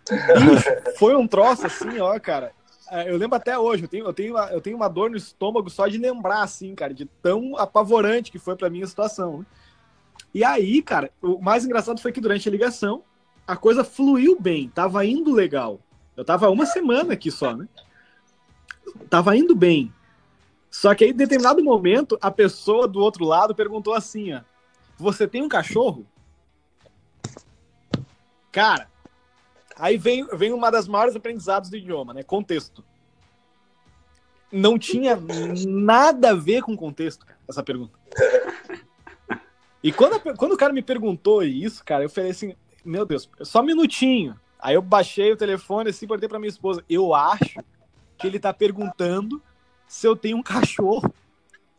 Bicho, 0.10 0.98
foi 0.98 1.16
um 1.16 1.28
troço 1.28 1.66
assim, 1.66 2.00
ó, 2.00 2.20
cara. 2.20 2.52
É, 2.92 3.10
Eu 3.10 3.16
lembro 3.16 3.38
até 3.38 3.58
hoje, 3.58 3.84
eu 3.84 3.88
tenho, 3.88 4.06
eu, 4.06 4.14
tenho 4.14 4.34
uma, 4.34 4.46
eu 4.48 4.60
tenho 4.60 4.76
uma 4.76 4.90
dor 4.90 5.10
no 5.10 5.16
estômago 5.16 5.70
só 5.70 5.88
de 5.88 5.98
lembrar, 5.98 6.44
assim, 6.44 6.76
cara, 6.76 6.94
de 6.94 7.06
tão 7.22 7.56
apavorante 7.56 8.32
que 8.32 8.40
foi 8.40 8.56
pra 8.58 8.70
mim 8.70 8.84
a 8.84 8.88
situação. 8.88 9.46
E 10.34 10.44
aí, 10.44 10.82
cara, 10.82 11.10
o 11.22 11.42
mais 11.42 11.64
engraçado 11.64 12.02
foi 12.02 12.12
que 12.12 12.20
durante 12.20 12.50
a 12.50 12.52
ligação, 12.52 13.04
a 13.48 13.56
coisa 13.56 13.84
fluiu 13.84 14.38
bem, 14.40 14.70
tava 14.70 15.06
indo 15.06 15.34
legal. 15.34 15.80
Eu 16.18 16.26
tava 16.26 16.50
uma 16.50 16.66
semana 16.66 17.14
aqui 17.14 17.32
só, 17.32 17.56
né? 17.56 17.68
Tava 19.10 19.36
indo 19.36 19.56
bem. 19.56 19.94
Só 20.72 20.96
que 20.96 21.04
aí, 21.04 21.10
em 21.12 21.14
determinado 21.14 21.62
momento, 21.62 22.18
a 22.22 22.32
pessoa 22.32 22.88
do 22.88 23.00
outro 23.02 23.26
lado 23.26 23.54
perguntou 23.54 23.94
assim, 23.94 24.34
ó. 24.34 24.42
Você 24.98 25.28
tem 25.28 25.44
um 25.44 25.50
cachorro? 25.50 26.08
Cara, 28.52 28.90
aí 29.76 29.98
vem, 29.98 30.26
vem 30.28 30.54
uma 30.54 30.72
das 30.72 30.88
maiores 30.88 31.16
aprendizados 31.16 31.70
do 31.70 31.76
idioma, 31.76 32.14
né? 32.14 32.24
Contexto. 32.24 32.84
Não 34.52 34.78
tinha 34.80 35.18
nada 35.68 36.32
a 36.32 36.36
ver 36.36 36.62
com 36.62 36.76
contexto, 36.76 37.26
cara, 37.26 37.40
essa 37.48 37.64
pergunta. 37.64 37.98
E 39.84 39.92
quando, 39.92 40.16
a- 40.16 40.38
quando 40.38 40.54
o 40.54 40.58
cara 40.58 40.72
me 40.72 40.82
perguntou 40.82 41.44
isso, 41.44 41.84
cara, 41.84 42.04
eu 42.04 42.10
falei 42.10 42.32
assim, 42.32 42.56
meu 42.84 43.06
Deus, 43.06 43.30
só 43.42 43.62
um 43.62 43.66
minutinho. 43.66 44.40
Aí 44.60 44.76
eu 44.76 44.82
baixei 44.82 45.32
o 45.32 45.38
telefone 45.38 45.90
assim, 45.90 46.08
perguntei 46.08 46.30
pra 46.30 46.40
minha 46.40 46.50
esposa, 46.50 46.84
eu 46.90 47.14
acho 47.14 47.60
que 48.18 48.28
ele 48.28 48.40
tá 48.40 48.54
perguntando 48.54 49.42
se 49.92 50.08
eu 50.08 50.16
tenho 50.16 50.38
um 50.38 50.42
cachorro. 50.42 51.14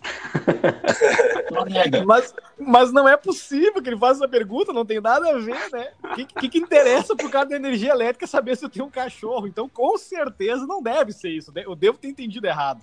Mas, 2.05 2.35
mas 2.59 2.93
não 2.93 3.09
é 3.09 3.17
possível 3.17 3.81
que 3.81 3.89
ele 3.89 3.99
faça 3.99 4.25
essa 4.25 4.29
pergunta, 4.29 4.73
não 4.73 4.85
tem 4.85 5.01
nada 5.01 5.31
a 5.31 5.39
ver, 5.39 5.71
né? 5.71 5.93
O 6.03 6.15
que, 6.15 6.25
que, 6.25 6.49
que 6.49 6.59
interessa 6.59 7.15
pro 7.15 7.31
cara 7.31 7.49
da 7.49 7.57
energia 7.57 7.93
elétrica 7.93 8.27
saber 8.27 8.57
se 8.57 8.65
eu 8.65 8.69
tenho 8.69 8.87
um 8.87 8.91
cachorro? 8.91 9.47
Então, 9.47 9.69
com 9.69 9.97
certeza, 9.97 10.67
não 10.67 10.83
deve 10.83 11.13
ser 11.13 11.31
isso. 11.31 11.53
Eu 11.55 11.75
devo 11.75 11.97
ter 11.97 12.09
entendido 12.09 12.47
errado. 12.47 12.83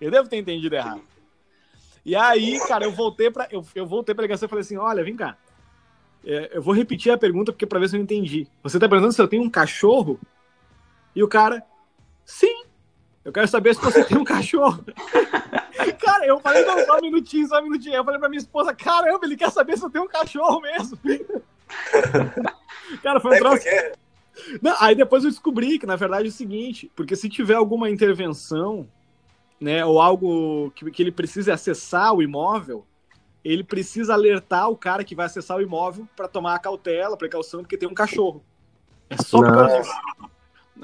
Eu 0.00 0.10
devo 0.10 0.28
ter 0.28 0.36
entendido 0.36 0.74
errado. 0.74 1.02
E 2.04 2.14
aí, 2.14 2.58
cara, 2.66 2.84
eu 2.84 2.92
voltei 2.92 3.30
pra, 3.30 3.48
eu, 3.50 3.66
eu 3.74 3.86
voltei 3.86 4.14
pra 4.14 4.22
ligação 4.22 4.46
e 4.46 4.48
falei 4.48 4.62
assim: 4.62 4.76
olha, 4.76 5.04
vem 5.04 5.16
cá. 5.16 5.36
É, 6.24 6.56
eu 6.56 6.62
vou 6.62 6.74
repetir 6.74 7.12
a 7.12 7.18
pergunta 7.18 7.52
porque 7.52 7.66
pra 7.66 7.80
ver 7.80 7.88
se 7.88 7.96
eu 7.96 8.00
entendi. 8.00 8.46
Você 8.62 8.78
tá 8.78 8.88
perguntando 8.88 9.12
se 9.12 9.20
eu 9.20 9.28
tenho 9.28 9.42
um 9.42 9.50
cachorro? 9.50 10.18
E 11.14 11.22
o 11.22 11.28
cara, 11.28 11.62
sim. 12.24 12.67
Eu 13.28 13.32
quero 13.32 13.46
saber 13.46 13.74
se 13.74 13.82
você 13.82 14.02
tem 14.02 14.16
um 14.16 14.24
cachorro. 14.24 14.82
Cara, 16.00 16.24
eu 16.26 16.40
falei, 16.40 16.64
não, 16.64 16.82
só 16.86 16.96
um 16.96 17.02
minutinho, 17.02 17.46
só 17.46 17.58
um 17.60 17.64
minutinho. 17.64 17.92
Aí 17.92 18.00
Eu 18.00 18.04
falei 18.04 18.18
pra 18.18 18.26
minha 18.26 18.40
esposa, 18.40 18.74
caramba, 18.74 19.20
ele 19.26 19.36
quer 19.36 19.50
saber 19.50 19.76
se 19.76 19.84
eu 19.84 19.90
tenho 19.90 20.06
um 20.06 20.08
cachorro 20.08 20.62
mesmo. 20.62 20.98
Cara, 23.02 23.20
foi 23.20 23.32
um 23.32 23.34
É 23.34 23.38
troço. 23.38 23.62
porque 23.62 23.92
Não, 24.62 24.74
aí 24.80 24.94
depois 24.94 25.24
eu 25.24 25.30
descobri 25.30 25.78
que, 25.78 25.84
na 25.84 25.94
verdade, 25.94 26.24
é 26.24 26.28
o 26.30 26.32
seguinte, 26.32 26.90
porque 26.96 27.14
se 27.14 27.28
tiver 27.28 27.52
alguma 27.56 27.90
intervenção, 27.90 28.88
né, 29.60 29.84
ou 29.84 30.00
algo 30.00 30.70
que, 30.70 30.90
que 30.90 31.02
ele 31.02 31.12
precise 31.12 31.50
acessar 31.50 32.14
o 32.14 32.22
imóvel, 32.22 32.86
ele 33.44 33.62
precisa 33.62 34.14
alertar 34.14 34.70
o 34.70 34.76
cara 34.76 35.04
que 35.04 35.14
vai 35.14 35.26
acessar 35.26 35.58
o 35.58 35.62
imóvel 35.62 36.08
para 36.16 36.28
tomar 36.28 36.54
a 36.54 36.58
cautela, 36.58 37.12
a 37.12 37.18
precaução, 37.18 37.60
porque 37.60 37.76
tem 37.76 37.90
um 37.90 37.94
cachorro. 37.94 38.42
É 39.10 39.18
só 39.18 39.36
por 39.42 39.52
causa 39.52 39.80
disso. 39.80 39.92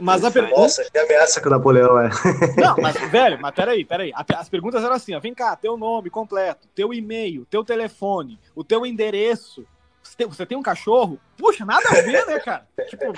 Mas 0.01 0.25
a 0.25 0.31
pergunta. 0.31 0.61
Nossa, 0.61 0.85
que 0.91 0.99
ameaça 0.99 1.41
com 1.41 1.49
o 1.49 1.51
Napoleão, 1.51 1.99
é. 2.01 2.11
Não, 2.61 2.77
mas, 2.81 2.97
velho, 3.11 3.39
mas 3.41 3.55
peraí, 3.55 3.85
peraí. 3.85 4.13
As 4.37 4.49
perguntas 4.49 4.83
eram 4.83 4.95
assim, 4.95 5.15
ó. 5.15 5.21
Vem 5.21 5.35
cá, 5.35 5.55
teu 5.57 5.77
nome 5.77 6.11
completo, 6.11 6.69
teu 6.75 6.93
e-mail, 6.93 7.47
teu 7.49 7.65
telefone, 7.65 8.39
o 8.55 8.65
teu 8.65 8.85
endereço. 8.85 9.65
Você 10.03 10.17
tem, 10.17 10.27
você 10.27 10.45
tem 10.45 10.59
um 10.59 10.63
cachorro? 10.63 11.19
Puxa, 11.37 11.65
nada 11.65 11.89
a 11.89 12.03
ver, 12.03 12.27
né, 12.27 12.39
cara? 12.41 12.67
Tipo, 12.89 13.13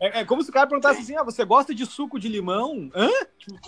é, 0.00 0.20
é 0.20 0.24
como 0.24 0.42
se 0.42 0.48
o 0.50 0.52
cara 0.52 0.66
perguntasse 0.66 1.00
assim, 1.00 1.16
ah, 1.16 1.22
você 1.22 1.44
gosta 1.44 1.74
de 1.74 1.84
suco 1.84 2.18
de 2.18 2.28
limão? 2.28 2.90
Hã? 2.94 3.08
Tipo, 3.38 3.58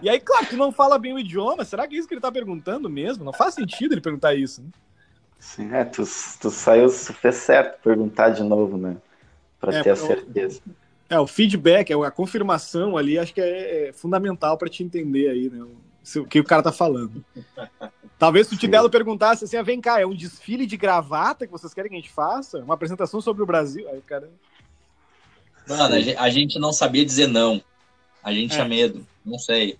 e 0.00 0.08
aí, 0.08 0.20
claro, 0.20 0.46
tu 0.46 0.56
não 0.56 0.70
fala 0.70 0.98
bem 0.98 1.12
o 1.12 1.18
idioma. 1.18 1.64
Será 1.64 1.86
que 1.88 1.96
é 1.96 1.98
isso 1.98 2.06
que 2.06 2.14
ele 2.14 2.20
tá 2.20 2.30
perguntando 2.30 2.88
mesmo? 2.88 3.24
Não 3.24 3.32
faz 3.32 3.54
sentido 3.54 3.92
ele 3.94 4.00
perguntar 4.00 4.34
isso, 4.34 4.62
né? 4.62 4.68
Sim, 5.38 5.74
é, 5.74 5.84
tu, 5.84 6.02
tu 6.40 6.50
saiu, 6.50 6.86
tu 6.88 7.12
fez 7.14 7.34
certo 7.36 7.82
perguntar 7.82 8.30
de 8.30 8.42
novo, 8.42 8.78
né? 8.78 8.96
Pra 9.60 9.74
É, 9.74 9.82
ter 9.82 9.90
a 9.90 9.92
eu- 9.92 9.96
certeza. 10.06 10.60
É, 11.08 11.18
o 11.18 11.26
feedback, 11.26 11.92
a 11.92 12.10
confirmação 12.10 12.96
ali, 12.96 13.18
acho 13.18 13.32
que 13.34 13.40
é, 13.40 13.88
é 13.88 13.92
fundamental 13.92 14.56
para 14.56 14.68
te 14.68 14.82
entender 14.82 15.28
aí, 15.28 15.50
né? 15.50 15.62
o- 15.62 16.20
O 16.20 16.26
que 16.26 16.40
o 16.40 16.44
cara 16.44 16.62
tá 16.62 16.72
falando. 16.72 17.24
Talvez 18.18 18.46
se 18.46 18.54
o. 18.54 18.58
Tidelo 18.58 18.88
perguntasse 18.90 19.44
assim, 19.44 19.56
ah, 19.56 19.62
vem 19.62 19.80
cá, 19.80 20.00
é 20.00 20.06
um 20.06 20.14
desfile 20.14 20.66
de 20.66 20.76
gravata 20.76 21.46
que 21.46 21.52
vocês 21.52 21.74
querem 21.74 21.90
que 21.90 21.96
a 21.96 22.00
gente 22.00 22.12
faça? 22.12 22.58
Uma 22.60 22.74
apresentação 22.74 23.20
sobre 23.20 23.42
o 23.42 23.46
Brasil? 23.46 23.88
Aí 23.88 23.98
o 23.98 24.02
cara... 24.02 24.30
Mano, 25.68 25.94
a 25.94 26.00
gente, 26.00 26.16
a 26.18 26.30
gente 26.30 26.58
não 26.58 26.72
sabia 26.72 27.04
dizer 27.04 27.26
não. 27.26 27.62
A 28.22 28.32
gente 28.32 28.52
É. 28.52 28.54
tinha 28.56 28.68
medo. 28.68 29.06
Não 29.24 29.38
sei. 29.38 29.78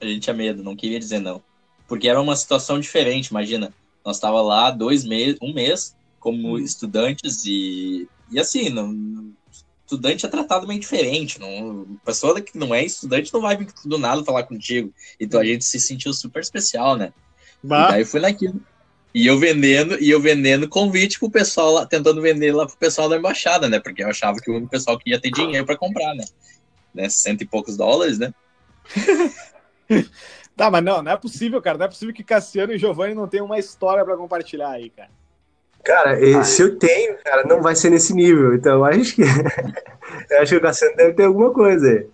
A 0.00 0.04
gente 0.04 0.20
tinha 0.20 0.34
medo, 0.34 0.62
não 0.62 0.74
queria 0.76 0.98
dizer 0.98 1.20
não. 1.20 1.42
Porque 1.86 2.08
era 2.08 2.20
uma 2.20 2.34
situação 2.36 2.78
diferente, 2.80 3.28
imagina. 3.28 3.72
Nós 4.04 4.18
tava 4.18 4.40
lá 4.42 4.70
dois 4.70 5.04
meses, 5.04 5.38
um 5.40 5.52
mês, 5.54 5.96
como 6.20 6.54
Hum. 6.54 6.58
estudantes 6.58 7.44
e, 7.44 8.08
e 8.30 8.38
assim, 8.40 8.70
não, 8.70 8.92
estudante 9.84 10.26
é 10.26 10.28
tratado 10.28 10.66
meio 10.66 10.80
diferente. 10.80 11.38
Não, 11.38 11.86
pessoa 12.04 12.40
que 12.40 12.56
não 12.58 12.74
é 12.74 12.84
estudante 12.84 13.32
não 13.32 13.40
vai 13.40 13.56
vir 13.56 13.68
do 13.84 13.98
nada 13.98 14.24
falar 14.24 14.44
contigo. 14.44 14.92
Então 15.20 15.40
a 15.40 15.44
gente 15.44 15.64
se 15.64 15.78
sentiu 15.78 16.12
super 16.12 16.40
especial, 16.40 16.96
né? 16.96 17.12
Bah. 17.62 17.88
E 17.88 17.92
daí 17.92 18.04
fui 18.04 18.20
naquilo. 18.20 18.60
E 19.14 19.26
eu 19.26 19.38
vendendo, 19.38 19.96
e 20.02 20.10
eu 20.10 20.20
vendendo 20.20 20.68
convite 20.68 21.20
pro 21.20 21.30
pessoal 21.30 21.72
lá, 21.72 21.86
tentando 21.86 22.20
vender 22.20 22.52
lá 22.52 22.66
pro 22.66 22.76
pessoal 22.76 23.08
da 23.08 23.16
embaixada, 23.16 23.68
né? 23.68 23.78
Porque 23.78 24.02
eu 24.02 24.08
achava 24.08 24.40
que 24.40 24.50
o 24.50 24.66
pessoal 24.66 24.98
que 24.98 25.10
ia 25.10 25.20
ter 25.20 25.30
dinheiro 25.30 25.64
para 25.64 25.76
comprar, 25.76 26.14
né? 26.14 26.24
né? 26.92 27.08
Cento 27.08 27.42
e 27.42 27.46
poucos 27.46 27.76
dólares, 27.76 28.18
né? 28.18 28.34
tá, 30.56 30.68
mas 30.68 30.82
não, 30.82 31.00
não 31.00 31.12
é 31.12 31.16
possível, 31.16 31.62
cara. 31.62 31.78
Não 31.78 31.86
é 31.86 31.88
possível 31.88 32.12
que 32.12 32.24
Cassiano 32.24 32.72
e 32.72 32.78
Giovanni 32.78 33.14
não 33.14 33.28
tenham 33.28 33.46
uma 33.46 33.58
história 33.58 34.04
para 34.04 34.16
compartilhar 34.16 34.70
aí, 34.70 34.90
cara. 34.90 35.10
Cara, 35.84 36.44
se 36.44 36.62
eu 36.62 36.78
tenho, 36.78 37.16
cara, 37.22 37.44
não 37.44 37.60
vai 37.60 37.76
ser 37.76 37.90
nesse 37.90 38.14
nível. 38.14 38.54
Então, 38.54 38.84
acho 38.84 39.14
que. 39.14 39.22
eu 40.30 40.40
acho 40.40 40.52
que 40.52 40.56
o 40.56 40.62
Cassiano 40.62 40.96
deve 40.96 41.12
ter 41.12 41.24
alguma 41.24 41.52
coisa 41.52 41.86
aí. 41.86 42.06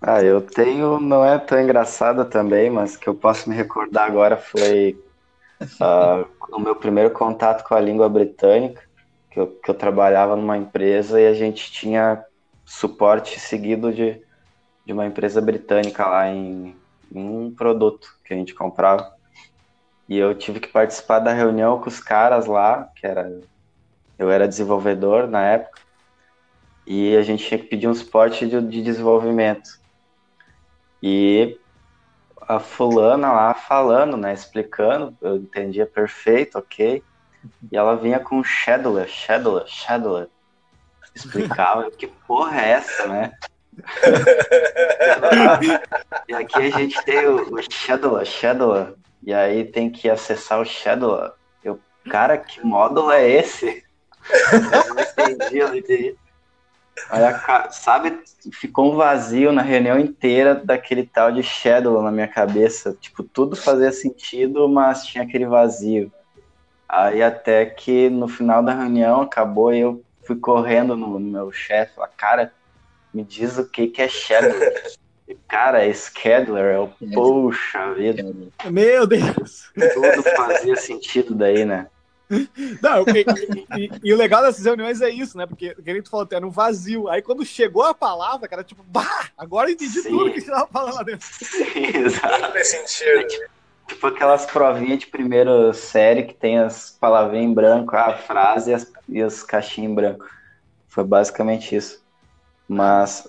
Ah, 0.00 0.22
eu 0.22 0.40
tenho, 0.40 1.00
não 1.00 1.24
é 1.24 1.36
tão 1.38 1.60
engraçada 1.60 2.24
também, 2.24 2.70
mas 2.70 2.96
que 2.96 3.08
eu 3.08 3.14
posso 3.14 3.50
me 3.50 3.56
recordar 3.56 4.06
agora 4.06 4.36
foi 4.36 4.96
uh, 5.60 6.24
o 6.54 6.60
meu 6.60 6.76
primeiro 6.76 7.10
contato 7.10 7.66
com 7.66 7.74
a 7.74 7.80
língua 7.80 8.08
britânica, 8.08 8.80
que 9.28 9.40
eu, 9.40 9.48
que 9.48 9.68
eu 9.68 9.74
trabalhava 9.74 10.36
numa 10.36 10.56
empresa 10.56 11.20
e 11.20 11.26
a 11.26 11.34
gente 11.34 11.72
tinha 11.72 12.24
suporte 12.64 13.40
seguido 13.40 13.92
de, 13.92 14.22
de 14.86 14.92
uma 14.92 15.04
empresa 15.04 15.40
britânica 15.40 16.06
lá 16.06 16.28
em, 16.28 16.76
em 17.12 17.28
um 17.28 17.50
produto 17.52 18.08
que 18.24 18.32
a 18.32 18.36
gente 18.36 18.54
comprava. 18.54 19.17
E 20.08 20.16
eu 20.16 20.34
tive 20.34 20.58
que 20.58 20.68
participar 20.68 21.18
da 21.18 21.32
reunião 21.32 21.80
com 21.80 21.88
os 21.88 22.00
caras 22.00 22.46
lá, 22.46 22.88
que 22.94 23.06
era 23.06 23.30
eu 24.18 24.30
era 24.30 24.48
desenvolvedor 24.48 25.28
na 25.28 25.42
época, 25.42 25.80
e 26.84 27.16
a 27.16 27.22
gente 27.22 27.46
tinha 27.46 27.60
que 27.60 27.66
pedir 27.66 27.86
um 27.86 27.94
suporte 27.94 28.46
de, 28.46 28.60
de 28.60 28.82
desenvolvimento. 28.82 29.78
E 31.02 31.56
a 32.40 32.58
fulana 32.58 33.30
lá 33.30 33.54
falando, 33.54 34.16
né, 34.16 34.32
explicando, 34.32 35.16
eu 35.20 35.36
entendia 35.36 35.86
perfeito, 35.86 36.58
ok. 36.58 37.02
E 37.70 37.76
ela 37.76 37.94
vinha 37.94 38.18
com 38.18 38.42
Shadowler, 38.42 39.06
Shadowler, 39.06 39.66
Shadowler. 39.68 40.28
Explicava 41.14 41.90
que 41.90 42.06
porra 42.06 42.60
é 42.60 42.70
essa, 42.70 43.06
né? 43.06 43.32
e 46.26 46.34
aqui 46.34 46.56
a 46.56 46.70
gente 46.70 47.00
tem 47.04 47.26
o, 47.26 47.54
o 47.54 47.62
Shadowler, 47.70 48.24
Shadowler. 48.24 48.94
E 49.22 49.32
aí 49.32 49.64
tem 49.64 49.90
que 49.90 50.08
acessar 50.08 50.60
o 50.60 50.64
Shadowler. 50.64 51.32
Eu, 51.62 51.80
cara, 52.10 52.38
que 52.38 52.64
módulo 52.64 53.10
é 53.10 53.28
esse? 53.28 53.84
Eu 54.52 54.94
não 54.94 55.02
entendi, 55.02 55.58
eu 55.58 55.68
não 55.68 55.76
entendi. 55.76 56.16
Olha, 57.10 57.70
sabe, 57.70 58.20
ficou 58.52 58.92
um 58.92 58.96
vazio 58.96 59.52
na 59.52 59.62
reunião 59.62 59.98
inteira 59.98 60.54
daquele 60.54 61.04
tal 61.04 61.30
de 61.30 61.42
Shadow 61.42 62.02
na 62.02 62.10
minha 62.10 62.28
cabeça. 62.28 62.96
Tipo, 63.00 63.22
tudo 63.22 63.56
fazia 63.56 63.92
sentido, 63.92 64.68
mas 64.68 65.06
tinha 65.06 65.24
aquele 65.24 65.46
vazio. 65.46 66.12
Aí 66.88 67.22
até 67.22 67.66
que 67.66 68.08
no 68.08 68.26
final 68.28 68.62
da 68.62 68.74
reunião 68.74 69.22
acabou 69.22 69.72
e 69.72 69.80
eu 69.80 70.02
fui 70.24 70.36
correndo 70.36 70.96
no, 70.96 71.18
no 71.18 71.30
meu 71.30 71.52
chefe, 71.52 71.98
lá, 71.98 72.08
cara, 72.08 72.52
me 73.12 73.22
diz 73.24 73.58
o 73.58 73.68
que 73.68 73.88
que 73.88 74.02
é 74.02 74.08
Shadow. 74.08 74.52
cara, 75.46 75.92
Scheduler, 75.92 76.74
é 76.74 76.78
o 76.78 76.88
poxa 77.12 77.92
vida. 77.94 78.22
Meu 78.70 79.06
Deus! 79.06 79.70
Tudo 79.74 80.22
fazia 80.36 80.76
sentido 80.76 81.34
daí, 81.34 81.64
né? 81.64 81.86
Não, 82.82 83.04
e, 83.08 83.80
e, 83.80 83.90
e, 84.04 84.12
o 84.12 84.16
legal 84.16 84.42
dessas 84.42 84.64
reuniões 84.64 85.00
é 85.00 85.08
isso, 85.08 85.36
né? 85.38 85.46
Porque, 85.46 85.74
que 85.74 86.02
tu 86.02 86.10
falou, 86.10 86.28
era 86.30 86.46
um 86.46 86.50
vazio. 86.50 87.08
Aí 87.08 87.22
quando 87.22 87.44
chegou 87.44 87.82
a 87.82 87.94
palavra, 87.94 88.46
cara, 88.46 88.62
tipo, 88.62 88.82
bah, 88.86 89.28
agora 89.36 89.70
eu 89.70 89.74
entendi 89.74 90.00
Sim. 90.02 90.10
tudo 90.10 90.32
que 90.32 90.40
você 90.40 90.50
tava 90.50 90.66
falando 90.66 90.94
lá 90.94 91.02
dentro. 91.02 91.26
Sim, 91.30 91.96
exato. 91.96 92.52
Faz 92.52 92.68
sentido. 92.68 93.20
É, 93.20 93.24
tipo, 93.24 93.50
tipo, 93.88 94.06
aquelas 94.06 94.44
provinhas 94.44 94.98
de 94.98 95.06
primeira 95.06 95.72
série 95.72 96.24
que 96.24 96.34
tem 96.34 96.58
as 96.58 96.90
palavrinhas 97.00 97.50
em 97.50 97.54
branco, 97.54 97.96
a 97.96 98.14
frase 98.14 98.70
e 98.70 98.74
as, 98.74 98.92
e 99.08 99.22
as 99.22 99.42
caixinhas 99.42 99.90
em 99.90 99.94
branco. 99.94 100.26
Foi 100.86 101.04
basicamente 101.04 101.74
isso. 101.74 102.02
Mas 102.68 103.26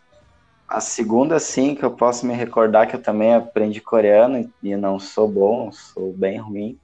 a 0.70 0.80
segunda, 0.80 1.40
sim, 1.40 1.74
que 1.74 1.84
eu 1.84 1.90
posso 1.90 2.28
me 2.28 2.34
recordar 2.34 2.88
que 2.88 2.96
eu 2.96 3.02
também 3.02 3.34
aprendi 3.34 3.82
coreano 3.82 4.50
e 4.62 4.76
não 4.76 5.00
sou 5.00 5.28
bom, 5.28 5.72
sou 5.72 6.14
bem 6.14 6.38
ruim, 6.38 6.80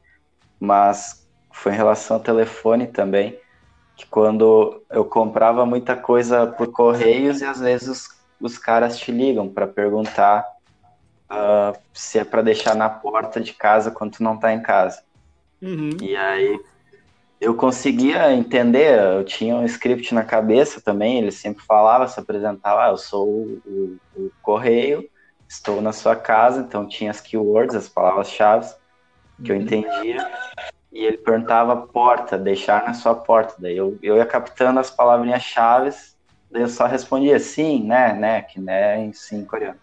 mas 0.59 1.27
foi 1.51 1.71
em 1.71 1.75
relação 1.75 2.17
ao 2.17 2.23
telefone 2.23 2.87
também, 2.87 3.39
que 3.95 4.07
quando 4.07 4.83
eu 4.89 5.05
comprava 5.05 5.65
muita 5.67 5.95
coisa 5.95 6.47
por 6.47 6.71
correios 6.71 7.41
e 7.41 7.45
às 7.45 7.59
vezes 7.59 7.87
os, 7.87 8.09
os 8.41 8.57
caras 8.57 8.97
te 8.97 9.11
ligam 9.11 9.47
para 9.47 9.67
perguntar 9.67 10.43
uh, 11.29 11.77
se 11.93 12.17
é 12.17 12.25
para 12.25 12.41
deixar 12.41 12.75
na 12.75 12.89
porta 12.89 13.39
de 13.39 13.53
casa 13.53 13.91
quando 13.91 14.13
tu 14.13 14.23
não 14.23 14.35
tá 14.35 14.51
em 14.51 14.63
casa. 14.63 15.03
Uhum. 15.61 15.91
E 16.01 16.15
aí 16.15 16.59
eu 17.39 17.53
conseguia 17.55 18.33
entender, 18.33 18.99
eu 18.99 19.23
tinha 19.23 19.55
um 19.55 19.65
script 19.65 20.13
na 20.13 20.23
cabeça 20.23 20.81
também, 20.81 21.17
ele 21.17 21.31
sempre 21.31 21.63
falava, 21.63 22.07
se 22.07 22.19
apresentava, 22.19 22.85
ah, 22.85 22.89
eu 22.89 22.97
sou 22.97 23.27
o, 23.27 23.61
o, 23.65 23.99
o 24.15 24.31
correio, 24.41 25.07
estou 25.47 25.81
na 25.81 25.91
sua 25.91 26.15
casa, 26.15 26.61
então 26.61 26.87
tinha 26.87 27.11
as 27.11 27.21
keywords, 27.21 27.75
as 27.75 27.89
palavras-chave 27.89 28.73
que 29.43 29.51
eu 29.51 29.55
uhum. 29.55 29.61
entendia 29.61 30.27
e 30.95 31.03
ele 31.03 31.17
perguntava 31.17 31.75
porta, 31.75 32.37
deixar 32.37 32.85
na 32.85 32.93
sua 32.93 33.13
porta. 33.13 33.55
Daí 33.59 33.75
eu, 33.75 33.99
eu 34.01 34.15
ia 34.15 34.25
captando 34.25 34.79
as 34.79 34.89
palavrinhas 34.89 35.43
chaves, 35.43 36.15
daí 36.49 36.61
eu 36.61 36.69
só 36.69 36.85
respondia 36.85 37.37
sim, 37.37 37.83
né, 37.83 38.13
né, 38.13 38.41
que 38.41 38.61
né 38.61 39.03
em 39.03 39.11
sim 39.11 39.43
coreano. 39.43 39.77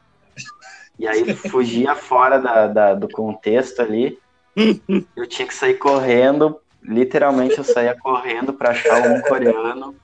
E 0.98 1.06
aí 1.06 1.34
fugia 1.34 1.94
fora 1.94 2.38
da, 2.38 2.66
da, 2.66 2.94
do 2.94 3.08
contexto 3.08 3.80
ali. 3.82 4.18
Eu 5.16 5.26
tinha 5.26 5.48
que 5.48 5.54
sair 5.54 5.74
correndo, 5.74 6.60
literalmente 6.82 7.58
eu 7.58 7.64
saía 7.64 7.96
correndo 7.98 8.52
para 8.52 8.70
achar 8.70 9.06
um 9.08 9.20
coreano. 9.22 9.94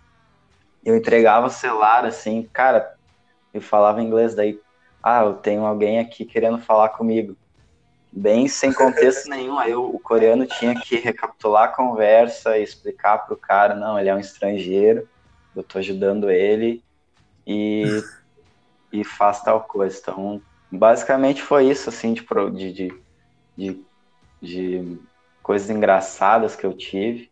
Eu 0.84 0.96
entregava 0.96 1.46
o 1.46 1.50
celular 1.50 2.04
assim, 2.04 2.48
cara, 2.52 2.94
eu 3.52 3.60
falava 3.60 4.02
inglês 4.02 4.34
daí, 4.34 4.60
ah, 5.02 5.24
eu 5.24 5.34
tenho 5.34 5.64
alguém 5.64 5.98
aqui 5.98 6.24
querendo 6.24 6.58
falar 6.58 6.90
comigo 6.90 7.36
bem 8.10 8.48
sem 8.48 8.72
contexto 8.72 9.28
nenhum. 9.28 9.58
Aí 9.58 9.74
o, 9.74 9.84
o, 9.84 9.98
coreano 9.98 10.46
tinha 10.46 10.74
que 10.74 10.96
recapitular 10.96 11.64
a 11.64 11.72
conversa 11.72 12.56
e 12.56 12.62
explicar 12.62 13.18
para 13.18 13.34
o 13.34 13.38
cara, 13.38 13.74
não, 13.74 13.98
ele 13.98 14.08
é 14.08 14.14
um 14.14 14.20
estrangeiro, 14.20 15.08
eu 15.54 15.62
estou 15.62 15.78
ajudando 15.78 16.30
ele 16.30 16.82
e, 17.46 18.02
e 18.92 19.04
faz 19.04 19.42
tal 19.42 19.62
coisa. 19.62 19.98
Então, 20.00 20.40
basicamente 20.70 21.42
foi 21.42 21.68
isso, 21.68 21.88
assim, 21.88 22.14
de, 22.14 22.72
de, 22.72 23.00
de, 23.56 23.84
de 24.40 24.98
coisas 25.48 25.70
engraçadas 25.70 26.54
que 26.54 26.66
eu 26.66 26.74
tive. 26.74 27.30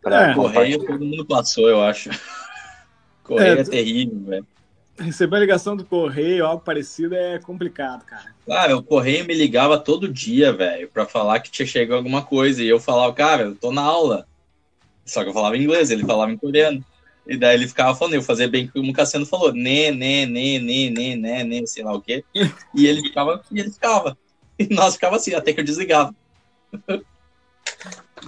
Pra 0.00 0.30
é, 0.30 0.34
correio 0.34 0.78
todo 0.78 1.04
mundo 1.04 1.26
passou, 1.26 1.68
eu 1.68 1.82
acho. 1.82 2.08
Correio 3.24 3.58
é, 3.58 3.60
é 3.60 3.64
terrível, 3.64 4.20
velho 4.20 4.46
receber 5.02 5.36
a 5.36 5.40
ligação 5.40 5.76
do 5.76 5.84
correio, 5.84 6.44
algo 6.44 6.62
parecido, 6.62 7.14
é 7.14 7.38
complicado, 7.38 8.04
cara. 8.04 8.34
Ah, 8.48 8.74
o 8.76 8.82
correio 8.82 9.24
me 9.24 9.34
ligava 9.34 9.78
todo 9.78 10.12
dia, 10.12 10.52
velho, 10.52 10.88
para 10.88 11.06
falar 11.06 11.40
que 11.40 11.50
tinha 11.50 11.66
chegado 11.66 11.96
alguma 11.96 12.22
coisa. 12.22 12.62
E 12.62 12.68
eu 12.68 12.78
falava, 12.78 13.12
cara, 13.12 13.44
eu 13.44 13.54
tô 13.54 13.72
na 13.72 13.82
aula. 13.82 14.26
Só 15.04 15.22
que 15.22 15.30
eu 15.30 15.34
falava 15.34 15.56
inglês, 15.56 15.90
ele 15.90 16.04
falava 16.04 16.30
em 16.30 16.36
coreano. 16.36 16.84
E 17.26 17.36
daí 17.36 17.54
ele 17.54 17.68
ficava 17.68 17.96
falando, 17.96 18.14
eu 18.14 18.22
fazia 18.22 18.48
bem 18.48 18.66
como 18.68 18.90
o 18.90 18.94
Cassiano 18.94 19.24
falou, 19.24 19.52
né, 19.52 19.90
né, 19.90 20.26
né, 20.26 20.58
né, 20.58 20.90
né, 20.90 21.16
né, 21.16 21.44
né, 21.44 21.66
sei 21.66 21.84
lá 21.84 21.94
o 21.94 22.00
quê. 22.00 22.24
E 22.74 22.86
ele 22.86 23.02
ficava, 23.02 23.42
e 23.50 23.60
ele 23.60 23.70
ficava. 23.70 24.18
E 24.58 24.74
nós 24.74 24.94
ficava 24.94 25.16
assim, 25.16 25.34
até 25.34 25.52
que 25.52 25.60
eu 25.60 25.64
desligava. 25.64 26.14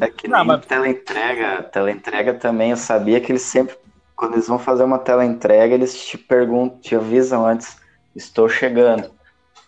É 0.01 0.09
que 0.09 0.29
Não, 0.29 0.45
mas... 0.45 0.65
teleentrega, 0.65 1.63
teleentrega 1.65 2.35
também, 2.35 2.71
eu 2.71 2.77
sabia 2.77 3.21
que 3.21 3.33
eles 3.33 3.43
sempre 3.43 3.77
quando 4.23 4.35
eles 4.35 4.47
vão 4.47 4.59
fazer 4.59 4.85
uma 4.85 5.01
tela 5.01 5.25
entrega, 5.25 5.75
eles 5.75 6.01
te 6.01 6.17
perguntam, 6.17 6.79
te 6.79 6.95
avisam 6.95 7.45
antes, 7.45 7.77
estou 8.15 8.49
chegando. 8.49 9.11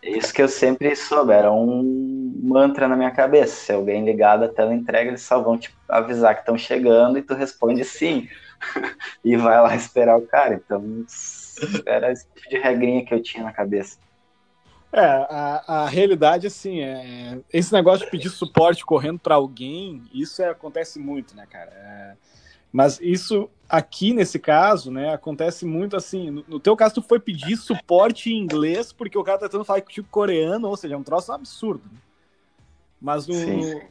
É 0.00 0.10
isso 0.10 0.32
que 0.32 0.40
eu 0.40 0.46
sempre 0.46 0.94
soube, 0.94 1.32
era 1.32 1.50
um 1.50 2.32
mantra 2.40 2.86
na 2.86 2.94
minha 2.94 3.10
cabeça. 3.10 3.52
Se 3.56 3.72
alguém 3.72 4.04
ligar 4.04 4.36
da 4.36 4.46
tela 4.46 4.72
entrega, 4.72 5.10
eles 5.10 5.22
só 5.22 5.40
vão 5.40 5.58
te 5.58 5.74
avisar 5.88 6.34
que 6.34 6.42
estão 6.42 6.56
chegando 6.56 7.18
e 7.18 7.22
tu 7.22 7.34
responde 7.34 7.84
sim. 7.84 8.28
e 9.24 9.36
vai 9.36 9.60
lá 9.60 9.74
esperar 9.74 10.16
o 10.16 10.26
cara. 10.26 10.54
Então, 10.54 11.04
era 11.84 12.12
esse 12.12 12.24
tipo 12.32 12.48
de 12.48 12.58
regrinha 12.58 13.04
que 13.04 13.12
eu 13.12 13.20
tinha 13.20 13.42
na 13.42 13.52
cabeça. 13.52 13.98
É, 14.96 15.26
a, 15.28 15.64
a 15.66 15.88
realidade, 15.88 16.46
assim, 16.46 16.80
é, 16.80 17.40
esse 17.52 17.72
negócio 17.72 18.04
de 18.04 18.10
pedir 18.12 18.30
suporte 18.30 18.86
correndo 18.86 19.18
para 19.18 19.34
alguém, 19.34 20.04
isso 20.14 20.40
é, 20.40 20.50
acontece 20.50 21.00
muito, 21.00 21.34
né, 21.34 21.44
cara? 21.50 21.72
É, 21.72 22.16
mas 22.72 23.00
isso 23.02 23.50
aqui 23.68 24.12
nesse 24.12 24.38
caso, 24.38 24.92
né, 24.92 25.12
acontece 25.12 25.66
muito 25.66 25.96
assim. 25.96 26.30
No, 26.30 26.44
no, 26.46 26.60
teu 26.60 26.76
caso, 26.76 26.94
tu 26.94 27.02
foi 27.02 27.18
pedir 27.18 27.56
suporte 27.56 28.30
em 28.30 28.38
inglês 28.38 28.92
porque 28.92 29.18
o 29.18 29.24
cara 29.24 29.38
tá 29.38 29.48
tentando 29.48 29.64
falar 29.64 29.80
contigo 29.80 30.06
coreano, 30.08 30.68
ou 30.68 30.76
seja, 30.76 30.94
é 30.94 30.96
um 30.96 31.02
troço 31.02 31.32
absurdo. 31.32 31.82
Né? 31.92 31.98
Mas 33.00 33.26
no, 33.26 33.36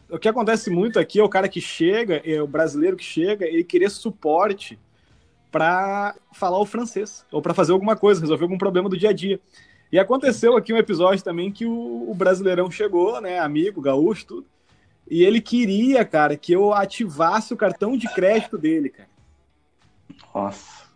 o 0.09 0.17
que 0.17 0.29
acontece 0.29 0.69
muito 0.69 0.97
aqui 0.97 1.19
é 1.19 1.23
o 1.23 1.27
cara 1.27 1.49
que 1.49 1.59
chega, 1.59 2.21
é 2.23 2.41
o 2.41 2.47
brasileiro 2.47 2.95
que 2.95 3.03
chega, 3.03 3.45
ele 3.45 3.65
querer 3.65 3.89
suporte 3.89 4.79
para 5.51 6.15
falar 6.31 6.59
o 6.59 6.65
francês 6.65 7.25
ou 7.29 7.41
para 7.41 7.53
fazer 7.53 7.73
alguma 7.73 7.97
coisa, 7.97 8.21
resolver 8.21 8.45
algum 8.45 8.57
problema 8.57 8.87
do 8.87 8.97
dia 8.97 9.09
a 9.09 9.13
dia. 9.13 9.37
E 9.93 9.99
aconteceu 9.99 10.57
aqui 10.57 10.73
um 10.73 10.77
episódio 10.77 11.23
também 11.23 11.51
que 11.51 11.67
o, 11.67 12.09
o 12.09 12.15
brasileirão 12.15 12.71
chegou, 12.71 13.21
né, 13.21 13.37
amigo, 13.37 13.79
gaúcho, 13.79 14.25
tudo, 14.25 14.47
e 15.07 15.23
ele 15.23 15.39
queria, 15.39 16.03
cara, 16.03 16.35
que 16.35 16.51
eu 16.51 16.73
ativasse 16.73 17.53
o 17.53 17.57
cartão 17.57 17.95
de 17.95 18.11
crédito 18.11 18.57
dele, 18.57 18.89
cara. 18.89 19.09
Nossa. 20.33 20.87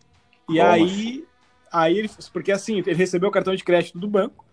E 0.50 0.60
aí, 0.60 0.82
assim? 0.84 1.26
aí 1.72 1.98
ele, 2.00 2.10
porque 2.34 2.52
assim, 2.52 2.80
ele 2.80 2.96
recebeu 2.96 3.30
o 3.30 3.32
cartão 3.32 3.56
de 3.56 3.64
crédito 3.64 4.00
do 4.00 4.08
banco. 4.08 4.44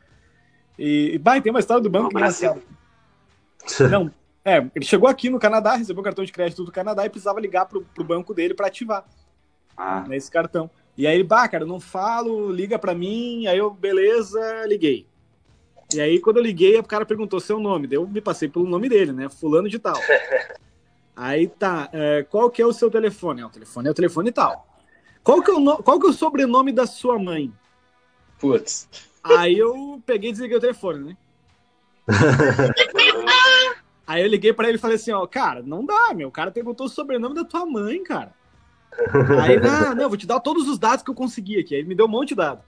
E, 0.79 1.17
bah, 1.17 1.41
tem 1.41 1.51
uma 1.51 1.61
história 1.61 1.83
do 1.83 1.89
banco 1.89 2.11
engraçada. 2.13 2.61
Não, 3.91 4.13
é, 4.45 4.59
ele 4.75 4.85
chegou 4.85 5.09
aqui 5.09 5.31
no 5.31 5.39
Canadá, 5.39 5.75
recebeu 5.75 6.03
o 6.03 6.05
cartão 6.05 6.23
de 6.23 6.33
crédito 6.33 6.65
do 6.65 6.71
Canadá 6.71 7.07
e 7.07 7.09
precisava 7.09 7.41
ligar 7.41 7.65
pro, 7.65 7.81
pro 7.81 8.05
banco 8.05 8.35
dele 8.35 8.53
para 8.53 8.67
ativar 8.67 9.07
ah. 9.75 10.05
né, 10.07 10.19
esse 10.19 10.31
cartão. 10.31 10.71
E 10.97 11.07
aí 11.07 11.15
ele, 11.15 11.25
bah, 11.25 11.49
cara, 11.49 11.67
não 11.67 11.81
falo, 11.81 12.51
liga 12.51 12.79
para 12.79 12.95
mim. 12.95 13.47
Aí 13.47 13.59
eu, 13.59 13.71
beleza, 13.71 14.65
liguei. 14.67 15.07
E 15.93 16.01
aí, 16.01 16.21
quando 16.21 16.39
eu 16.39 16.43
liguei, 16.43 16.79
o 16.79 16.85
cara 16.85 17.05
perguntou 17.05 17.39
seu 17.41 17.59
nome. 17.61 17.87
Daí 17.87 17.97
eu 17.97 18.07
me 18.07 18.21
passei 18.21 18.49
pelo 18.49 18.67
nome 18.67 18.89
dele, 18.89 19.13
né? 19.13 19.29
Fulano 19.29 19.69
de 19.69 19.79
tal. 19.79 19.95
Aí 21.17 21.47
tá, 21.47 21.89
é, 21.93 22.25
qual 22.29 22.51
que 22.51 22.61
é 22.61 22.67
o 22.67 22.73
seu 22.73 22.91
telefone? 22.91 23.41
É, 23.41 23.47
o 23.47 23.51
telefone 23.51 23.87
é 23.87 23.91
o 23.91 23.95
telefone 23.95 24.31
e 24.31 24.33
tal. 24.33 24.67
Qual 25.23 25.41
que 25.41 25.51
é 25.51 25.55
o, 25.55 25.61
no... 25.61 25.77
qual 25.83 26.01
que 26.01 26.07
é 26.07 26.11
o 26.11 26.13
sobrenome 26.13 26.73
da 26.73 26.87
sua 26.87 27.19
mãe? 27.19 27.53
Putz. 28.39 28.89
Aí 29.23 29.57
eu 29.57 30.03
peguei 30.05 30.31
e 30.31 30.33
desliguei 30.33 30.57
o 30.57 30.61
telefone, 30.61 31.05
né? 31.05 31.17
Aí 34.07 34.23
eu 34.23 34.29
liguei 34.29 34.53
para 34.53 34.69
ele 34.69 34.77
e 34.77 34.81
falei 34.81 34.97
assim, 34.97 35.13
ó, 35.13 35.27
cara, 35.27 35.63
não 35.63 35.87
dá, 35.87 36.13
meu. 36.13 36.29
O 36.29 36.33
cara 36.33 36.51
perguntou 36.51 36.87
o 36.87 36.91
sobrenome 36.91 37.35
da 37.35 37.45
tua 37.45 37.65
mãe, 37.65 38.03
cara. 38.03 38.35
Aí, 39.43 39.59
não, 39.61 39.95
não, 39.95 40.09
vou 40.09 40.17
te 40.17 40.27
dar 40.27 40.41
todos 40.41 40.69
os 40.69 40.79
dados 40.79 41.03
que 41.03 41.11
eu 41.11 41.15
consegui 41.15 41.59
aqui. 41.59 41.75
Aí 41.75 41.81
ele 41.81 41.89
me 41.89 41.95
deu 41.95 42.07
um 42.07 42.09
monte 42.09 42.31
de 42.31 42.35
dados. 42.37 42.65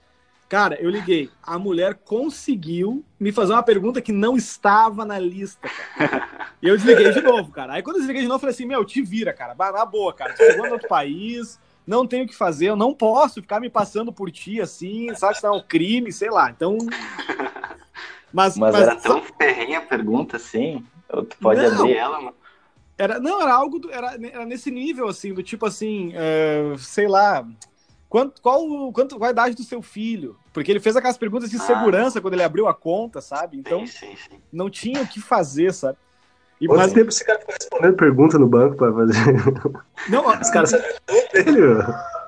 Cara, 0.49 0.79
eu 0.81 0.89
liguei. 0.89 1.29
A 1.43 1.59
mulher 1.59 1.95
conseguiu 2.05 3.03
me 3.19 3.31
fazer 3.33 3.51
uma 3.51 3.63
pergunta 3.63 4.01
que 4.01 4.13
não 4.13 4.37
estava 4.37 5.03
na 5.03 5.19
lista, 5.19 5.69
cara. 5.97 6.47
E 6.61 6.67
eu 6.67 6.77
desliguei 6.77 7.11
de 7.11 7.21
novo, 7.21 7.51
cara. 7.51 7.73
Aí 7.73 7.83
quando 7.83 7.97
eu 7.97 8.01
desliguei 8.01 8.21
de 8.21 8.27
novo, 8.27 8.37
eu 8.37 8.39
falei 8.39 8.55
assim: 8.55 8.65
Meu, 8.65 8.85
te 8.85 9.01
vira, 9.01 9.33
cara. 9.33 9.53
Na 9.55 9.85
boa, 9.85 10.13
cara. 10.13 10.33
Tu 10.33 10.37
chegou 10.37 10.65
em 10.65 10.71
outro 10.71 10.87
país, 10.87 11.59
não 11.85 12.07
tenho 12.07 12.23
o 12.23 12.27
que 12.27 12.35
fazer, 12.35 12.67
eu 12.67 12.75
não 12.75 12.93
posso 12.93 13.41
ficar 13.41 13.59
me 13.59 13.69
passando 13.69 14.11
por 14.11 14.31
ti 14.31 14.61
assim, 14.61 15.13
sabe? 15.15 15.37
Se 15.37 15.45
é 15.45 15.51
um 15.51 15.61
crime, 15.61 16.11
sei 16.11 16.29
lá. 16.29 16.49
Então. 16.49 16.77
Mas, 18.31 18.57
mas, 18.57 18.73
mas 18.73 18.81
era 18.81 18.95
tão 18.95 19.21
ferrenha 19.21 19.79
a 19.79 19.81
pergunta 19.81 20.35
assim. 20.35 20.85
Tu 21.09 21.37
pode 21.39 21.61
não. 21.61 21.79
abrir 21.79 21.95
ela, 21.95 22.21
mano. 22.21 22.35
Era, 22.97 23.19
não, 23.19 23.41
era 23.41 23.53
algo, 23.53 23.77
do, 23.79 23.91
era, 23.91 24.17
era 24.31 24.45
nesse 24.45 24.71
nível, 24.71 25.07
assim, 25.07 25.33
do 25.33 25.43
tipo 25.43 25.65
assim, 25.65 26.13
uh, 26.13 26.77
sei 26.79 27.07
lá, 27.07 27.47
quanto, 28.09 28.41
qual, 28.41 28.91
quanto, 28.91 29.17
qual 29.17 29.27
a 29.27 29.31
idade 29.31 29.55
do 29.55 29.63
seu 29.63 29.81
filho? 29.81 30.35
Porque 30.51 30.71
ele 30.71 30.79
fez 30.79 30.95
aquelas 30.95 31.17
perguntas 31.17 31.51
de 31.51 31.57
ah. 31.57 31.61
segurança 31.61 32.19
quando 32.19 32.33
ele 32.33 32.43
abriu 32.43 32.67
a 32.67 32.73
conta, 32.73 33.21
sabe? 33.21 33.57
Então, 33.57 33.85
sim, 33.85 34.07
sim, 34.07 34.15
sim. 34.15 34.37
não 34.51 34.69
tinha 34.69 35.01
o 35.03 35.07
que 35.07 35.21
fazer, 35.21 35.73
sabe? 35.73 35.97
E, 36.59 36.65
Quanto 36.65 36.79
mas... 36.79 36.93
tempo 36.93 37.09
esse 37.09 37.23
cara 37.23 37.39
fica 37.39 37.53
respondendo 37.53 37.95
pergunta 37.95 38.39
no 38.39 38.47
banco 38.47 38.75
para 38.75 38.91
fazer? 38.91 39.13
Não, 40.09 40.27
os 40.27 40.49
caras 40.49 40.71
dele, 40.71 41.59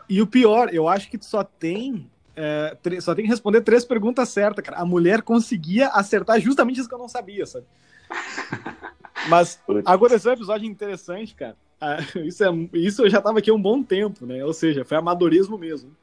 E 0.07 0.21
o 0.21 0.27
pior, 0.27 0.71
eu 0.71 0.87
acho 0.87 1.09
que 1.09 1.17
só 1.19 1.43
tem 1.43 2.07
é, 2.35 2.77
só 3.01 3.13
tem 3.13 3.25
que 3.25 3.31
responder 3.31 3.59
três 3.61 3.83
perguntas 3.83 4.29
certas, 4.29 4.63
cara. 4.63 4.77
A 4.77 4.85
mulher 4.85 5.23
conseguia 5.23 5.89
acertar 5.89 6.39
justamente 6.39 6.79
isso 6.79 6.87
que 6.87 6.95
eu 6.95 6.99
não 6.99 7.09
sabia, 7.09 7.45
sabe? 7.45 7.65
Mas 9.27 9.59
aconteceu 9.85 10.31
um 10.31 10.35
episódio 10.35 10.67
interessante, 10.67 11.35
cara. 11.35 11.55
Ah, 11.79 11.97
isso, 12.23 12.43
é, 12.43 12.49
isso 12.73 13.03
eu 13.03 13.09
já 13.09 13.21
tava 13.21 13.39
aqui 13.39 13.49
há 13.49 13.53
um 13.53 13.61
bom 13.61 13.83
tempo, 13.83 14.25
né? 14.25 14.43
Ou 14.43 14.53
seja, 14.53 14.85
foi 14.85 14.97
amadorismo 14.97 15.57
mesmo. 15.57 15.95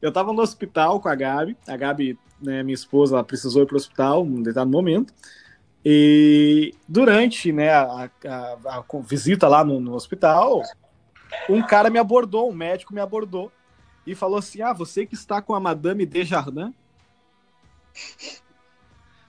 Eu 0.00 0.12
tava 0.12 0.32
no 0.32 0.42
hospital 0.42 1.00
com 1.00 1.08
a 1.08 1.14
Gabi. 1.14 1.56
A 1.66 1.76
Gabi, 1.76 2.18
né, 2.40 2.62
minha 2.62 2.74
esposa, 2.74 3.16
ela 3.16 3.24
precisou 3.24 3.62
ir 3.62 3.66
pro 3.66 3.76
hospital 3.76 4.24
num 4.24 4.42
determinado 4.42 4.70
momento. 4.70 5.14
E 5.84 6.74
durante 6.88 7.52
né, 7.52 7.70
a, 7.70 8.10
a, 8.24 8.78
a 8.78 8.84
visita 9.02 9.48
lá 9.48 9.64
no, 9.64 9.80
no, 9.80 9.94
hospital, 9.94 10.62
um 11.48 11.62
cara 11.62 11.90
me 11.90 11.98
abordou, 11.98 12.50
um 12.50 12.54
médico 12.54 12.94
me 12.94 13.00
abordou 13.00 13.50
e 14.06 14.14
falou 14.14 14.38
assim: 14.38 14.62
Ah, 14.62 14.72
você 14.72 15.04
que 15.04 15.14
está 15.14 15.42
com 15.42 15.54
a 15.54 15.60
Madame 15.60 16.06
Desjardins? 16.06 16.72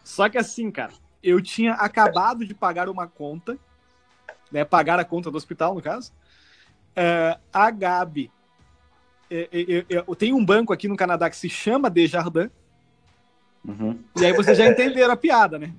Só 0.03 0.29
que 0.29 0.38
assim, 0.38 0.69
cara, 0.69 0.93
eu 1.23 1.41
tinha 1.41 1.73
acabado 1.73 2.45
de 2.45 2.53
pagar 2.53 2.89
uma 2.89 3.07
conta, 3.07 3.57
né, 4.51 4.65
pagar 4.65 4.99
a 4.99 5.05
conta 5.05 5.31
do 5.31 5.38
hospital, 5.38 5.73
no 5.73 5.81
caso. 5.81 6.12
Uh, 6.91 7.39
a 7.51 7.71
Gabi, 7.71 8.29
eu, 9.29 9.47
eu, 9.51 9.86
eu, 10.07 10.15
tem 10.15 10.33
um 10.33 10.45
banco 10.45 10.73
aqui 10.73 10.88
no 10.88 10.97
Canadá 10.97 11.29
que 11.29 11.38
se 11.38 11.49
chama 11.49 11.89
Desjardins, 11.89 12.51
uhum. 13.65 13.97
e 14.15 14.25
aí 14.25 14.33
vocês 14.33 14.57
já 14.57 14.67
entenderam 14.67 15.13
a 15.13 15.17
piada, 15.17 15.57
né? 15.57 15.73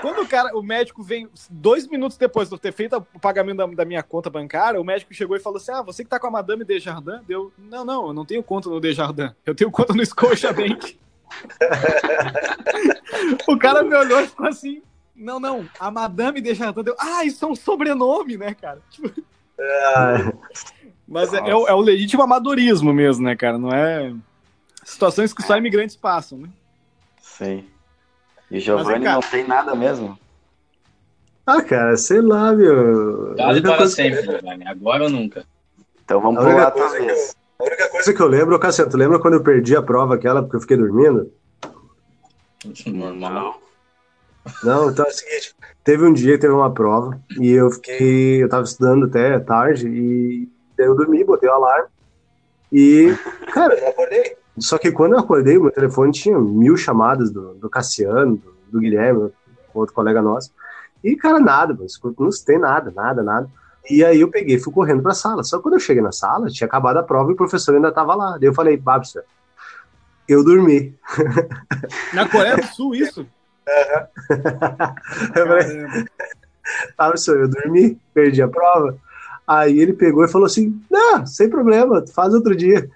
Quando 0.00 0.20
o 0.20 0.28
cara, 0.28 0.56
o 0.56 0.62
médico 0.62 1.02
vem 1.02 1.28
dois 1.48 1.86
minutos 1.86 2.16
depois 2.16 2.48
de 2.48 2.54
eu 2.54 2.58
ter 2.58 2.72
feito 2.72 2.96
o 3.14 3.20
pagamento 3.20 3.58
da, 3.58 3.66
da, 3.66 3.84
minha 3.84 4.02
conta 4.02 4.28
bancária, 4.28 4.80
o 4.80 4.84
médico 4.84 5.14
chegou 5.14 5.36
e 5.36 5.40
falou 5.40 5.58
assim: 5.58 5.72
Ah, 5.72 5.82
você 5.82 6.04
que 6.04 6.10
tá 6.10 6.18
com 6.18 6.26
a 6.26 6.30
Madame 6.30 6.64
Desjardins? 6.64 7.22
Deu, 7.26 7.52
não, 7.56 7.84
não, 7.84 8.08
eu 8.08 8.12
não 8.12 8.24
tenho 8.24 8.42
conta 8.42 8.68
no 8.68 8.80
Desjardins, 8.80 9.32
eu 9.46 9.54
tenho 9.54 9.70
conta 9.70 9.94
no 9.94 10.04
Scotiabank. 10.04 10.98
o 13.48 13.58
cara 13.58 13.82
me 13.82 13.94
olhou 13.94 14.20
e 14.20 14.26
ficou 14.26 14.46
assim: 14.46 14.82
Não, 15.14 15.38
não, 15.38 15.68
a 15.78 15.90
Madame 15.90 16.40
Desjardins 16.40 16.84
deu. 16.84 16.96
Ah, 16.98 17.24
isso 17.24 17.44
é 17.44 17.48
um 17.48 17.54
sobrenome, 17.54 18.36
né, 18.36 18.54
cara? 18.54 18.80
Tipo... 18.90 19.12
É. 19.58 20.32
Mas 21.06 21.32
é, 21.32 21.38
é, 21.38 21.54
o, 21.54 21.68
é, 21.68 21.74
o, 21.74 21.80
legítimo 21.80 22.22
amadorismo 22.22 22.92
mesmo, 22.92 23.24
né, 23.24 23.36
cara? 23.36 23.58
Não 23.58 23.70
é. 23.70 24.14
Situações 24.82 25.32
que 25.32 25.42
só 25.42 25.56
imigrantes 25.56 25.94
passam, 25.94 26.38
né? 26.38 26.48
Sim. 27.20 27.64
E 28.50 28.58
Giovanni 28.60 29.04
não 29.04 29.20
tem 29.20 29.46
nada 29.46 29.74
mesmo? 29.74 30.18
Ah, 31.46 31.62
cara, 31.62 31.96
sei 31.96 32.20
lá, 32.20 32.52
meu. 32.52 33.34
Dale 33.34 33.60
para 33.60 33.86
sempre, 33.88 34.22
Giovanni. 34.22 34.66
Agora 34.66 35.04
ou 35.04 35.10
nunca. 35.10 35.44
Então 36.04 36.20
vamos 36.20 36.42
pular 36.42 36.66
outra 36.66 36.88
vez. 36.90 37.36
A 37.62 37.64
única 37.64 37.88
coisa 37.88 38.12
que 38.12 38.20
eu 38.20 38.26
lembro, 38.26 38.58
Cassiano, 38.58 38.90
tu 38.90 38.96
lembra 38.96 39.20
quando 39.20 39.34
eu 39.34 39.42
perdi 39.42 39.76
a 39.76 39.82
prova 39.82 40.16
aquela 40.16 40.42
porque 40.42 40.56
eu 40.56 40.60
fiquei 40.60 40.76
dormindo? 40.76 41.32
Normal. 42.86 43.62
Não, 44.64 44.90
então 44.90 45.04
é 45.04 45.08
o 45.08 45.12
seguinte, 45.12 45.54
teve 45.84 46.04
um 46.04 46.12
dia 46.12 46.32
que 46.32 46.40
teve 46.40 46.52
uma 46.52 46.74
prova 46.74 47.16
e 47.38 47.52
eu 47.52 47.70
fiquei, 47.70 48.42
eu 48.42 48.48
tava 48.48 48.64
estudando 48.64 49.06
até 49.06 49.38
tarde 49.38 49.86
e 49.86 50.48
daí 50.76 50.88
eu 50.88 50.96
dormi, 50.96 51.22
botei 51.22 51.48
o 51.48 51.52
alarme 51.52 51.88
e, 52.72 53.16
cara, 53.52 53.78
eu 53.78 53.88
acordei. 53.88 54.36
Só 54.58 54.76
que 54.76 54.90
quando 54.90 55.12
eu 55.12 55.20
acordei, 55.20 55.56
meu 55.56 55.70
telefone 55.70 56.10
tinha 56.10 56.36
mil 56.36 56.76
chamadas 56.76 57.30
do, 57.30 57.54
do 57.54 57.70
Cassiano, 57.70 58.36
do, 58.38 58.54
do 58.72 58.80
Guilherme, 58.80 59.30
outro 59.72 59.94
colega 59.94 60.20
nosso. 60.20 60.50
E, 61.04 61.14
cara, 61.14 61.38
nada, 61.38 61.78
não 62.18 62.30
tem 62.44 62.58
nada, 62.58 62.90
nada, 62.90 63.22
nada. 63.22 63.48
E 63.90 64.04
aí 64.04 64.20
eu 64.20 64.30
peguei 64.30 64.58
fui 64.58 64.72
correndo 64.72 65.02
pra 65.02 65.14
sala. 65.14 65.42
Só 65.42 65.56
que 65.56 65.64
quando 65.64 65.74
eu 65.74 65.80
cheguei 65.80 66.02
na 66.02 66.12
sala, 66.12 66.48
tinha 66.48 66.66
acabado 66.66 66.98
a 66.98 67.02
prova 67.02 67.30
e 67.30 67.34
o 67.34 67.36
professor 67.36 67.74
ainda 67.74 67.92
tava 67.92 68.14
lá. 68.14 68.38
Daí 68.38 68.48
eu 68.48 68.54
falei, 68.54 68.76
Babster, 68.76 69.24
eu 70.28 70.44
dormi. 70.44 70.94
Na 72.14 72.28
Coreia 72.28 72.56
do 72.56 72.66
Sul, 72.66 72.94
isso? 72.94 73.20
Uhum. 73.20 74.36
eu 75.36 75.46
falei, 75.46 76.06
Babster, 76.96 77.34
eu 77.34 77.48
dormi, 77.48 77.98
perdi 78.14 78.42
a 78.42 78.48
prova. 78.48 78.96
Aí 79.46 79.78
ele 79.80 79.92
pegou 79.92 80.24
e 80.24 80.28
falou 80.28 80.46
assim, 80.46 80.80
não, 80.88 81.26
sem 81.26 81.48
problema, 81.48 82.04
faz 82.14 82.32
outro 82.32 82.54
dia. 82.54 82.88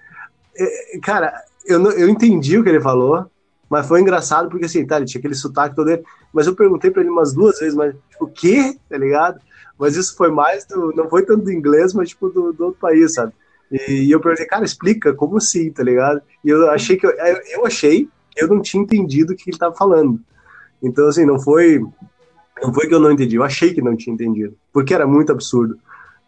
E, 0.55 0.99
cara, 0.99 1.33
eu, 1.65 1.83
eu 1.91 2.09
entendi 2.09 2.57
o 2.57 2.63
que 2.63 2.69
ele 2.69 2.79
falou, 2.79 3.29
mas 3.69 3.85
foi 3.85 3.99
engraçado 3.99 4.49
porque 4.49 4.65
assim, 4.65 4.85
tá, 4.85 4.97
ele 4.97 5.05
tinha 5.05 5.19
aquele 5.19 5.35
sotaque 5.35 5.75
todo 5.75 5.89
ele, 5.89 6.03
mas 6.33 6.47
eu 6.47 6.55
perguntei 6.55 6.89
para 6.89 7.01
ele 7.01 7.11
umas 7.11 7.33
duas 7.33 7.59
vezes, 7.59 7.75
mas 7.75 7.93
tipo, 8.09 8.25
o 8.25 8.27
quê? 8.27 8.77
Tá 8.89 8.97
ligado? 8.97 9.39
Mas 9.77 9.95
isso 9.95 10.15
foi 10.15 10.31
mais 10.31 10.65
do. 10.65 10.93
Não 10.95 11.09
foi 11.09 11.23
tanto 11.23 11.45
do 11.45 11.51
inglês, 11.51 11.93
mas 11.93 12.09
tipo 12.09 12.29
do, 12.29 12.51
do 12.51 12.65
outro 12.65 12.79
país, 12.79 13.13
sabe? 13.13 13.33
E, 13.71 14.05
e 14.05 14.11
eu 14.11 14.19
perguntei, 14.19 14.45
cara, 14.45 14.65
explica, 14.65 15.13
como 15.13 15.37
assim, 15.37 15.71
tá 15.71 15.83
ligado? 15.83 16.21
E 16.43 16.49
eu 16.49 16.69
achei 16.71 16.97
que. 16.97 17.05
Eu, 17.05 17.13
eu 17.51 17.65
achei 17.65 18.09
que 18.31 18.43
eu 18.43 18.47
não 18.47 18.61
tinha 18.61 18.81
entendido 18.81 19.33
o 19.33 19.35
que 19.35 19.49
ele 19.49 19.57
tava 19.57 19.75
falando. 19.75 20.19
Então, 20.81 21.07
assim, 21.07 21.25
não 21.25 21.39
foi. 21.39 21.79
Não 22.61 22.73
foi 22.73 22.87
que 22.87 22.93
eu 22.93 22.99
não 22.99 23.11
entendi, 23.11 23.35
eu 23.35 23.43
achei 23.43 23.73
que 23.73 23.81
não 23.81 23.95
tinha 23.95 24.13
entendido. 24.13 24.55
Porque 24.73 24.93
era 24.93 25.05
muito 25.05 25.31
absurdo. 25.31 25.77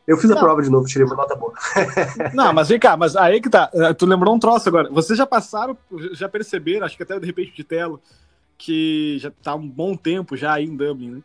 Eu 0.10 0.18
fiz 0.18 0.30
a 0.32 0.36
não. 0.36 0.42
prova 0.42 0.62
de 0.62 0.70
novo, 0.70 0.88
tirei 0.88 1.06
uma 1.06 1.16
nota 1.16 1.36
boa. 1.36 1.54
não, 2.34 2.52
mas 2.52 2.70
vem 2.70 2.80
cá, 2.80 2.98
mas 2.98 3.16
aí 3.16 3.40
que 3.40 3.50
tá. 3.50 3.70
Eh, 3.72 3.94
tu 3.94 4.08
lembrou 4.08 4.34
um 4.34 4.40
troço 4.40 4.68
agora. 4.68 4.90
Vocês 4.90 5.18
já 5.18 5.26
passaram, 5.26 5.78
já 6.14 6.28
perceberam, 6.28 6.86
acho 6.86 6.98
que 6.98 7.04
até 7.04 7.20
de 7.20 7.26
repente 7.28 7.56
de 7.56 7.64
telo, 7.64 8.02
que 8.58 9.18
já 9.20 9.32
tá 9.44 9.54
um 9.54 9.68
bom 9.68 9.96
tempo 9.96 10.36
já 10.36 10.54
aí 10.54 10.66
em 10.66 10.76
Dublin, 10.76 11.12
né? 11.12 11.22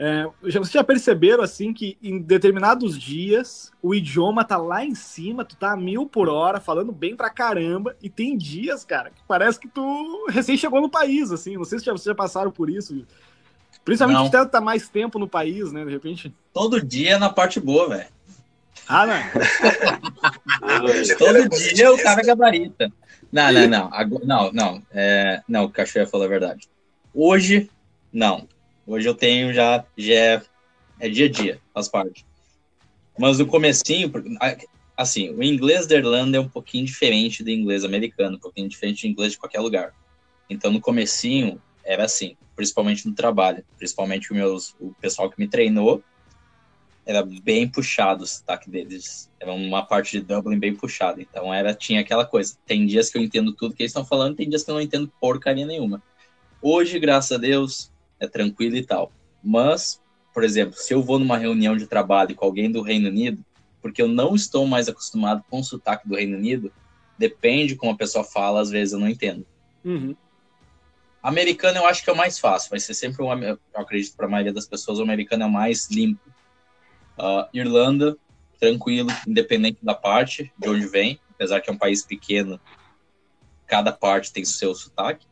É, 0.00 0.28
vocês 0.40 0.70
já 0.70 0.84
perceberam 0.84 1.42
assim 1.42 1.72
que 1.72 1.98
em 2.00 2.20
determinados 2.20 2.96
dias 2.96 3.72
o 3.82 3.92
idioma 3.92 4.44
tá 4.44 4.56
lá 4.56 4.84
em 4.84 4.94
cima, 4.94 5.44
tu 5.44 5.56
tá 5.56 5.72
a 5.72 5.76
mil 5.76 6.06
por 6.06 6.28
hora, 6.28 6.60
falando 6.60 6.92
bem 6.92 7.16
pra 7.16 7.28
caramba, 7.28 7.96
e 8.00 8.08
tem 8.08 8.38
dias, 8.38 8.84
cara, 8.84 9.10
que 9.10 9.20
parece 9.26 9.58
que 9.58 9.66
tu 9.66 10.26
recém 10.28 10.56
chegou 10.56 10.80
no 10.80 10.88
país, 10.88 11.32
assim. 11.32 11.56
Não 11.56 11.64
sei 11.64 11.80
se 11.80 11.84
já, 11.84 11.90
vocês 11.90 12.04
já 12.04 12.14
passaram 12.14 12.52
por 12.52 12.70
isso. 12.70 13.04
Principalmente 13.84 14.36
até 14.36 14.48
tá 14.48 14.60
mais 14.60 14.88
tempo 14.88 15.18
no 15.18 15.26
país, 15.26 15.72
né? 15.72 15.84
De 15.84 15.90
repente. 15.90 16.32
Todo 16.52 16.80
dia 16.80 17.18
na 17.18 17.30
parte 17.30 17.58
boa, 17.58 17.88
velho. 17.88 18.06
Ah, 18.88 19.04
não. 19.04 19.18
Todo 21.18 21.48
dia 21.48 21.92
o 21.92 22.00
cara 22.00 22.22
gabarita. 22.22 22.92
Não, 23.32 23.52
não, 23.52 23.66
não. 23.66 23.90
Não, 24.24 24.52
não. 24.52 24.82
É, 24.92 25.42
não, 25.48 25.64
o 25.64 25.70
Cachoeira 25.70 26.08
falou 26.08 26.26
a 26.26 26.30
verdade. 26.30 26.68
Hoje, 27.12 27.68
não. 28.12 28.46
Hoje 28.90 29.06
eu 29.06 29.14
tenho 29.14 29.52
já, 29.52 29.84
já 29.98 30.14
é, 30.14 30.42
é 30.98 31.08
dia 31.10 31.26
a 31.26 31.28
dia, 31.30 31.60
faz 31.74 31.88
parte. 31.88 32.24
Mas 33.18 33.38
no 33.38 33.46
comecinho, 33.46 34.10
assim, 34.96 35.28
o 35.28 35.42
inglês 35.42 35.86
da 35.86 35.96
Irlanda 35.96 36.38
é 36.38 36.40
um 36.40 36.48
pouquinho 36.48 36.86
diferente 36.86 37.44
do 37.44 37.50
inglês 37.50 37.84
americano, 37.84 38.36
um 38.36 38.40
pouquinho 38.40 38.66
diferente 38.66 39.06
do 39.06 39.10
inglês 39.10 39.32
de 39.32 39.38
qualquer 39.38 39.60
lugar. 39.60 39.92
Então 40.48 40.72
no 40.72 40.80
comecinho 40.80 41.60
era 41.84 42.06
assim, 42.06 42.34
principalmente 42.56 43.06
no 43.06 43.14
trabalho, 43.14 43.62
principalmente 43.76 44.32
o, 44.32 44.34
meus, 44.34 44.74
o 44.80 44.94
pessoal 44.98 45.30
que 45.30 45.38
me 45.38 45.46
treinou, 45.46 46.02
era 47.04 47.22
bem 47.22 47.68
puxado 47.68 48.24
o 48.24 48.26
sotaque 48.26 48.70
deles. 48.70 49.30
Era 49.38 49.52
uma 49.52 49.84
parte 49.84 50.18
de 50.18 50.24
Dublin 50.24 50.58
bem 50.58 50.74
puxada. 50.74 51.20
Então 51.20 51.52
era 51.52 51.74
tinha 51.74 52.00
aquela 52.00 52.24
coisa. 52.24 52.56
Tem 52.64 52.86
dias 52.86 53.10
que 53.10 53.18
eu 53.18 53.22
entendo 53.22 53.52
tudo 53.52 53.74
que 53.74 53.82
eles 53.82 53.90
estão 53.90 54.04
falando, 54.04 54.36
tem 54.36 54.48
dias 54.48 54.62
que 54.62 54.70
eu 54.70 54.74
não 54.74 54.80
entendo 54.80 55.12
porcaria 55.20 55.66
nenhuma. 55.66 56.02
Hoje, 56.62 56.98
graças 56.98 57.32
a 57.32 57.38
Deus, 57.38 57.92
é 58.20 58.26
tranquilo 58.26 58.76
e 58.76 58.84
tal. 58.84 59.12
Mas, 59.42 60.00
por 60.32 60.44
exemplo, 60.44 60.76
se 60.76 60.92
eu 60.92 61.02
vou 61.02 61.18
numa 61.18 61.38
reunião 61.38 61.76
de 61.76 61.86
trabalho 61.86 62.34
com 62.34 62.44
alguém 62.44 62.70
do 62.70 62.82
Reino 62.82 63.08
Unido, 63.08 63.44
porque 63.80 64.02
eu 64.02 64.08
não 64.08 64.34
estou 64.34 64.66
mais 64.66 64.88
acostumado 64.88 65.44
com 65.48 65.60
o 65.60 65.64
sotaque 65.64 66.08
do 66.08 66.16
Reino 66.16 66.36
Unido, 66.36 66.72
depende 67.16 67.76
como 67.76 67.92
a 67.92 67.96
pessoa 67.96 68.24
fala, 68.24 68.60
às 68.60 68.70
vezes 68.70 68.92
eu 68.92 69.00
não 69.00 69.08
entendo. 69.08 69.46
Uhum. 69.84 70.14
Americano 71.22 71.78
eu 71.78 71.86
acho 71.86 72.02
que 72.02 72.10
é 72.10 72.12
o 72.12 72.16
mais 72.16 72.38
fácil, 72.38 72.70
vai 72.70 72.80
ser 72.80 72.94
sempre 72.94 73.22
um, 73.22 73.42
eu 73.42 73.58
acredito 73.74 74.16
para 74.16 74.26
a 74.26 74.30
maioria 74.30 74.52
das 74.52 74.66
pessoas, 74.66 74.98
o 74.98 75.02
americano 75.02 75.42
é 75.44 75.46
o 75.46 75.50
mais 75.50 75.90
limpo. 75.90 76.30
Uh, 77.18 77.48
Irlanda, 77.52 78.16
tranquilo, 78.60 79.10
independente 79.26 79.78
da 79.82 79.94
parte 79.94 80.52
de 80.56 80.68
onde 80.68 80.86
vem, 80.86 81.20
apesar 81.30 81.60
que 81.60 81.70
é 81.70 81.72
um 81.72 81.78
país 81.78 82.04
pequeno, 82.04 82.60
cada 83.66 83.92
parte 83.92 84.32
tem 84.32 84.44
seu 84.44 84.74
sotaque. 84.74 85.26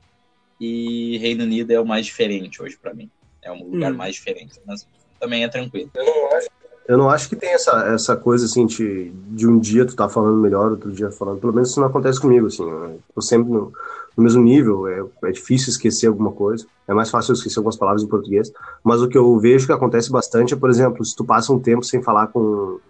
E 0.61 1.19
Reino 1.19 1.45
Unido 1.45 1.71
é 1.71 1.81
o 1.81 1.87
mais 1.87 2.07
diferente 2.07 2.63
hoje 2.63 2.77
para 2.81 2.95
mim. 2.95 3.11
É 3.43 3.53
um 3.53 3.71
lugar 3.71 3.93
hum. 3.93 3.97
mais 3.97 4.15
diferente, 4.15 4.61
mas 4.67 4.87
também 5.21 5.45
é 5.45 5.49
tranquilo. 5.49 5.91
Eu 5.95 6.05
não 6.05 6.37
acho, 6.37 6.49
eu 6.89 6.99
não 6.99 7.11
acho 7.11 7.29
que 7.29 7.37
tem 7.37 7.51
essa, 7.51 7.73
essa 7.93 8.17
coisa 8.17 8.45
assim 8.45 8.65
de, 8.65 9.11
de 9.11 9.47
um 9.47 9.59
dia 9.59 9.85
tu 9.85 9.97
tá 9.97 10.09
falando 10.09 10.39
melhor, 10.39 10.71
outro 10.71 10.93
dia 10.93 11.11
falando. 11.11 11.41
Pelo 11.41 11.53
menos 11.53 11.71
isso 11.71 11.81
não 11.81 11.89
acontece 11.89 12.21
comigo, 12.21 12.47
assim. 12.47 12.63
Eu 12.63 13.01
tô 13.15 13.21
sempre 13.21 13.53
no, 13.53 13.73
no 14.17 14.23
mesmo 14.23 14.43
nível, 14.43 14.87
é, 14.87 15.29
é 15.29 15.33
difícil 15.33 15.71
esquecer 15.71 16.07
alguma 16.07 16.31
coisa. 16.31 16.65
É 16.87 16.95
mais 16.95 17.11
fácil 17.11 17.33
eu 17.33 17.35
esquecer 17.35 17.59
algumas 17.59 17.77
palavras 17.77 18.05
em 18.05 18.09
português. 18.09 18.53
Mas 18.85 19.03
o 19.03 19.09
que 19.09 19.19
eu 19.19 19.37
vejo 19.39 19.67
que 19.67 19.73
acontece 19.73 20.11
bastante 20.11 20.55
é, 20.55 20.57
por 20.57 20.71
exemplo, 20.71 21.05
se 21.05 21.15
tu 21.15 21.25
passa 21.25 21.53
um 21.53 21.59
tempo 21.59 21.85
sem 21.85 22.01
falar 22.03 22.29
com 22.29 22.41
um 22.41 22.81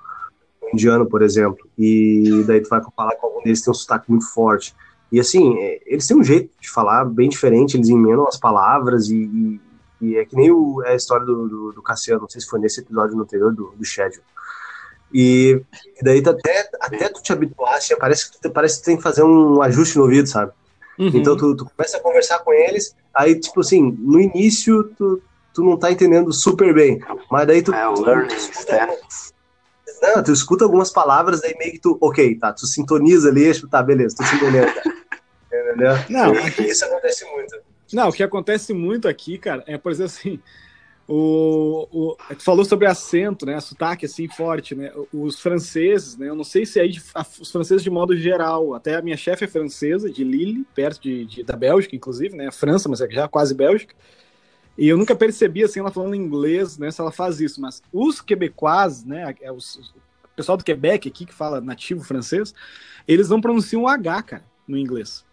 indiano, 0.74 1.07
por 1.07 1.22
exemplo, 1.22 1.66
e 1.79 2.44
daí 2.46 2.61
tu 2.61 2.68
vai 2.68 2.83
falar 2.94 3.16
com 3.16 3.26
algum 3.26 3.42
deles 3.42 3.62
tem 3.62 3.70
um 3.70 3.74
sotaque 3.74 4.11
muito 4.11 4.26
forte. 4.31 4.74
E 5.16 5.20
assim, 5.20 5.59
é, 5.59 5.81
eles 5.87 6.07
têm 6.07 6.14
um 6.14 6.22
jeito 6.22 6.50
de 6.61 6.70
falar 6.70 7.07
bem 7.07 7.31
diferente, 7.31 7.74
eles 7.74 7.88
emendam 7.88 8.29
as 8.29 8.37
palavras 8.37 9.09
e, 9.09 9.16
e, 9.16 9.61
e 9.98 10.16
é 10.18 10.26
que 10.26 10.37
nem 10.37 10.50
o, 10.50 10.83
é 10.85 10.92
a 10.92 10.94
história 10.94 11.24
do, 11.24 11.48
do, 11.48 11.72
do, 11.72 11.83
Cassiano, 11.83 12.20
não 12.20 12.29
sei 12.29 12.42
se 12.42 12.46
foi 12.46 12.61
nesse 12.61 12.81
episódio 12.81 13.18
anterior 13.18 13.50
do, 13.50 13.72
do 13.74 13.83
Schedule. 13.83 14.22
E, 15.11 15.59
e 15.98 16.05
daí 16.05 16.20
tu 16.20 16.29
até, 16.29 16.68
até 16.83 17.09
tu 17.09 17.22
te 17.22 17.33
habituar, 17.33 17.76
assim, 17.76 17.96
parece 17.96 18.31
que 18.31 18.38
tu, 18.42 18.50
parece 18.50 18.76
que 18.76 18.83
tu 18.83 18.85
tem 18.85 18.96
que 18.98 19.02
fazer 19.02 19.22
um 19.22 19.62
ajuste 19.62 19.96
no 19.96 20.02
ouvido, 20.02 20.29
sabe? 20.29 20.52
Uhum. 20.98 21.11
Então 21.14 21.35
tu, 21.35 21.57
tu 21.57 21.64
começa 21.64 21.96
a 21.96 22.00
conversar 22.00 22.40
com 22.40 22.52
eles, 22.52 22.94
aí 23.14 23.40
tipo 23.40 23.61
assim, 23.61 23.96
no 23.98 24.20
início 24.20 24.85
tu, 24.98 25.22
tu 25.55 25.64
não 25.64 25.79
tá 25.79 25.90
entendendo 25.90 26.31
super 26.31 26.74
bem, 26.74 27.00
mas 27.31 27.46
daí 27.46 27.62
tu... 27.62 27.72
É, 27.72 27.88
o 27.88 28.02
learning 28.02 28.38
steps. 28.38 29.33
Não, 30.02 30.22
tu 30.22 30.31
escuta 30.31 30.62
algumas 30.62 30.90
palavras, 30.90 31.40
daí 31.40 31.57
meio 31.57 31.72
que 31.72 31.79
tu, 31.79 31.96
ok, 32.02 32.35
tá, 32.35 32.52
tu 32.52 32.66
sintoniza 32.66 33.31
ali, 33.31 33.50
tipo, 33.55 33.66
tá, 33.66 33.83
beleza, 33.83 34.14
tô 34.14 34.22
entendendo. 34.37 34.95
Entendeu? 35.61 35.95
Não, 36.09 36.33
aqui, 36.33 36.62
isso 36.64 36.85
acontece 36.85 37.25
muito. 37.25 37.57
Não, 37.92 38.09
o 38.09 38.12
que 38.12 38.23
acontece 38.23 38.73
muito 38.73 39.07
aqui, 39.09 39.38
cara, 39.38 39.62
é, 39.66 39.79
por 39.79 39.92
exemplo, 39.92 40.12
assim, 40.12 40.40
o, 41.09 41.87
o, 41.92 42.16
tu 42.35 42.42
falou 42.42 42.64
sobre 42.64 42.87
acento, 42.87 43.47
né? 43.47 43.61
Sotaque 43.61 44.07
assim 44.07 44.29
forte, 44.29 44.75
né? 44.75 44.92
Os 45.12 45.38
franceses, 45.38 46.16
né? 46.16 46.29
Eu 46.29 46.35
não 46.35 46.42
sei 46.42 46.66
se 46.66 46.81
aí 46.81 46.99
os 47.40 47.53
franceses 47.53 47.83
de 47.83 47.90
modo 47.90 48.16
geral, 48.16 48.75
até 48.75 48.97
a 48.97 49.03
minha 49.03 49.16
chefe 49.16 49.45
é 49.45 49.49
francesa, 49.49 50.11
de 50.11 50.25
Lille, 50.25 50.66
perto 50.75 51.01
de, 51.01 51.25
de, 51.25 51.42
da 51.45 51.55
Bélgica, 51.55 51.95
inclusive, 51.95 52.37
né? 52.37 52.51
França, 52.51 52.88
mas 52.88 53.01
é 53.01 53.09
já 53.09 53.29
quase 53.29 53.55
Bélgica. 53.55 53.95
E 54.77 54.88
eu 54.88 54.99
nunca 54.99 55.14
percebi 55.14 55.62
assim 55.62 55.79
ela 55.79 55.92
falando 55.92 56.14
inglês, 56.14 56.77
né? 56.77 56.90
Se 56.90 57.01
ela 57.01 57.12
faz 57.12 57.40
isso, 57.40 57.61
mas 57.61 57.81
os 57.92 58.21
quebecois, 58.21 59.05
né? 59.05 59.33
É 59.40 59.53
os, 59.53 59.77
o 59.77 60.29
pessoal 60.35 60.59
do 60.59 60.64
Quebec 60.64 61.09
aqui 61.09 61.25
que 61.25 61.33
fala 61.33 61.61
nativo 61.61 62.03
francês, 62.03 62.53
eles 63.07 63.29
não 63.29 63.40
pronunciam 63.40 63.83
o 63.83 63.88
H, 63.88 64.23
cara, 64.23 64.45
no 64.66 64.77
inglês. 64.77 65.25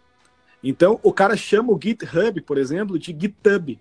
Então, 0.63 0.99
o 1.03 1.11
cara 1.11 1.35
chama 1.35 1.73
o 1.73 1.79
GitHub, 1.81 2.41
por 2.41 2.57
exemplo, 2.57 2.97
de 2.97 3.07
GitHub. 3.07 3.79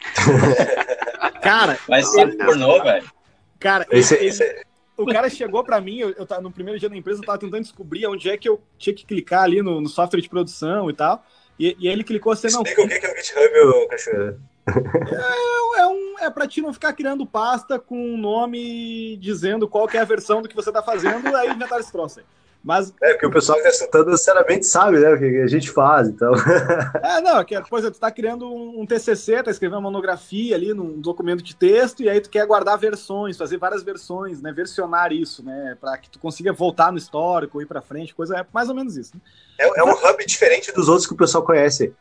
cara. 1.42 1.78
Vai 1.86 2.02
ser 2.02 2.36
pornô, 2.38 2.82
velho. 2.82 3.10
Cara, 3.58 3.86
esse, 3.90 4.14
ele, 4.14 4.26
esse... 4.26 4.64
o 4.96 5.04
cara 5.04 5.28
chegou 5.28 5.62
para 5.62 5.80
mim, 5.80 5.98
eu, 5.98 6.10
eu 6.12 6.24
tava, 6.24 6.40
no 6.40 6.50
primeiro 6.50 6.80
dia 6.80 6.88
da 6.88 6.96
empresa, 6.96 7.20
eu 7.20 7.26
tava 7.26 7.38
tentando 7.38 7.62
descobrir 7.62 8.06
onde 8.06 8.30
é 8.30 8.38
que 8.38 8.48
eu 8.48 8.62
tinha 8.78 8.94
que 8.94 9.04
clicar 9.04 9.42
ali 9.42 9.60
no, 9.60 9.80
no 9.80 9.88
software 9.88 10.22
de 10.22 10.28
produção 10.30 10.88
e 10.88 10.94
tal. 10.94 11.22
E, 11.58 11.76
e 11.78 11.88
ele 11.88 12.02
clicou 12.02 12.32
assim, 12.32 12.48
não. 12.50 12.62
Explica 12.62 12.82
o 12.82 12.88
que 12.88 13.06
é 13.06 13.12
o 13.12 13.16
GitHub, 13.16 13.88
cachorro. 13.88 14.40
É, 14.70 15.80
é, 15.80 15.86
um, 15.86 16.18
é 16.20 16.30
pra 16.30 16.46
ti 16.46 16.62
não 16.62 16.72
ficar 16.72 16.92
criando 16.92 17.26
pasta 17.26 17.78
com 17.78 17.96
um 17.96 18.16
nome 18.16 19.16
dizendo 19.16 19.68
qual 19.68 19.88
que 19.88 19.96
é 19.96 20.00
a 20.00 20.04
versão 20.04 20.40
do 20.40 20.48
que 20.48 20.54
você 20.54 20.70
tá 20.70 20.82
fazendo, 20.82 21.34
aí 21.36 21.50
inventaram 21.50 21.80
esse 21.80 21.92
troço 21.92 22.20
aí. 22.20 22.26
Mas... 22.62 22.92
É, 23.02 23.12
porque 23.12 23.26
o 23.26 23.30
pessoal 23.30 23.58
que 23.58 23.66
está 23.66 23.84
escutando 23.84 24.16
sinceramente 24.16 24.66
sabe, 24.66 24.98
né, 24.98 25.12
o 25.12 25.18
que 25.18 25.38
a 25.38 25.46
gente 25.46 25.70
faz, 25.70 26.08
então. 26.08 26.32
É, 27.02 27.20
não, 27.20 27.42
que, 27.44 27.58
por 27.62 27.78
exemplo, 27.78 27.96
tu 27.96 28.00
tá 28.00 28.10
criando 28.10 28.46
um, 28.52 28.84
TCC, 28.86 29.42
tá 29.42 29.50
escrevendo 29.50 29.78
uma 29.78 29.90
monografia 29.90 30.54
ali 30.54 30.74
num 30.74 31.00
documento 31.00 31.42
de 31.42 31.56
texto, 31.56 32.02
e 32.02 32.08
aí 32.08 32.20
tu 32.20 32.28
quer 32.28 32.46
guardar 32.46 32.78
versões, 32.78 33.36
fazer 33.36 33.56
várias 33.56 33.82
versões, 33.82 34.42
né, 34.42 34.52
versionar 34.52 35.12
isso, 35.12 35.42
né, 35.42 35.76
para 35.80 35.96
que 35.98 36.10
tu 36.10 36.18
consiga 36.18 36.52
voltar 36.52 36.92
no 36.92 36.98
histórico, 36.98 37.62
ir 37.62 37.66
para 37.66 37.80
frente, 37.80 38.14
coisa, 38.14 38.36
é 38.36 38.46
mais 38.52 38.68
ou 38.68 38.74
menos 38.74 38.96
isso. 38.96 39.12
Né? 39.14 39.20
É, 39.58 39.80
é 39.80 39.84
um 39.84 39.92
hub 39.92 40.26
diferente 40.26 40.72
dos 40.72 40.88
outros 40.88 41.06
que 41.06 41.14
o 41.14 41.16
pessoal 41.16 41.44
conhece. 41.44 41.94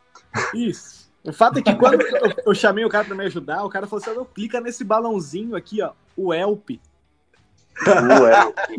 Isso. 0.54 1.00
O 1.24 1.34
fato 1.34 1.60
é 1.60 1.62
que 1.62 1.76
quando 1.76 2.02
eu, 2.02 2.34
eu 2.48 2.56
chamei 2.56 2.86
o 2.86 2.90
cara 2.90 3.06
para 3.06 3.16
me 3.16 3.26
ajudar, 3.26 3.64
o 3.64 3.70
cara 3.70 3.88
falou 3.88 4.04
assim: 4.04 4.26
clica 4.34 4.62
nesse 4.62 4.84
balãozinho 4.84 5.56
aqui, 5.56 5.82
ó, 5.82 5.92
o 6.16 6.34
Elp. 6.34 6.72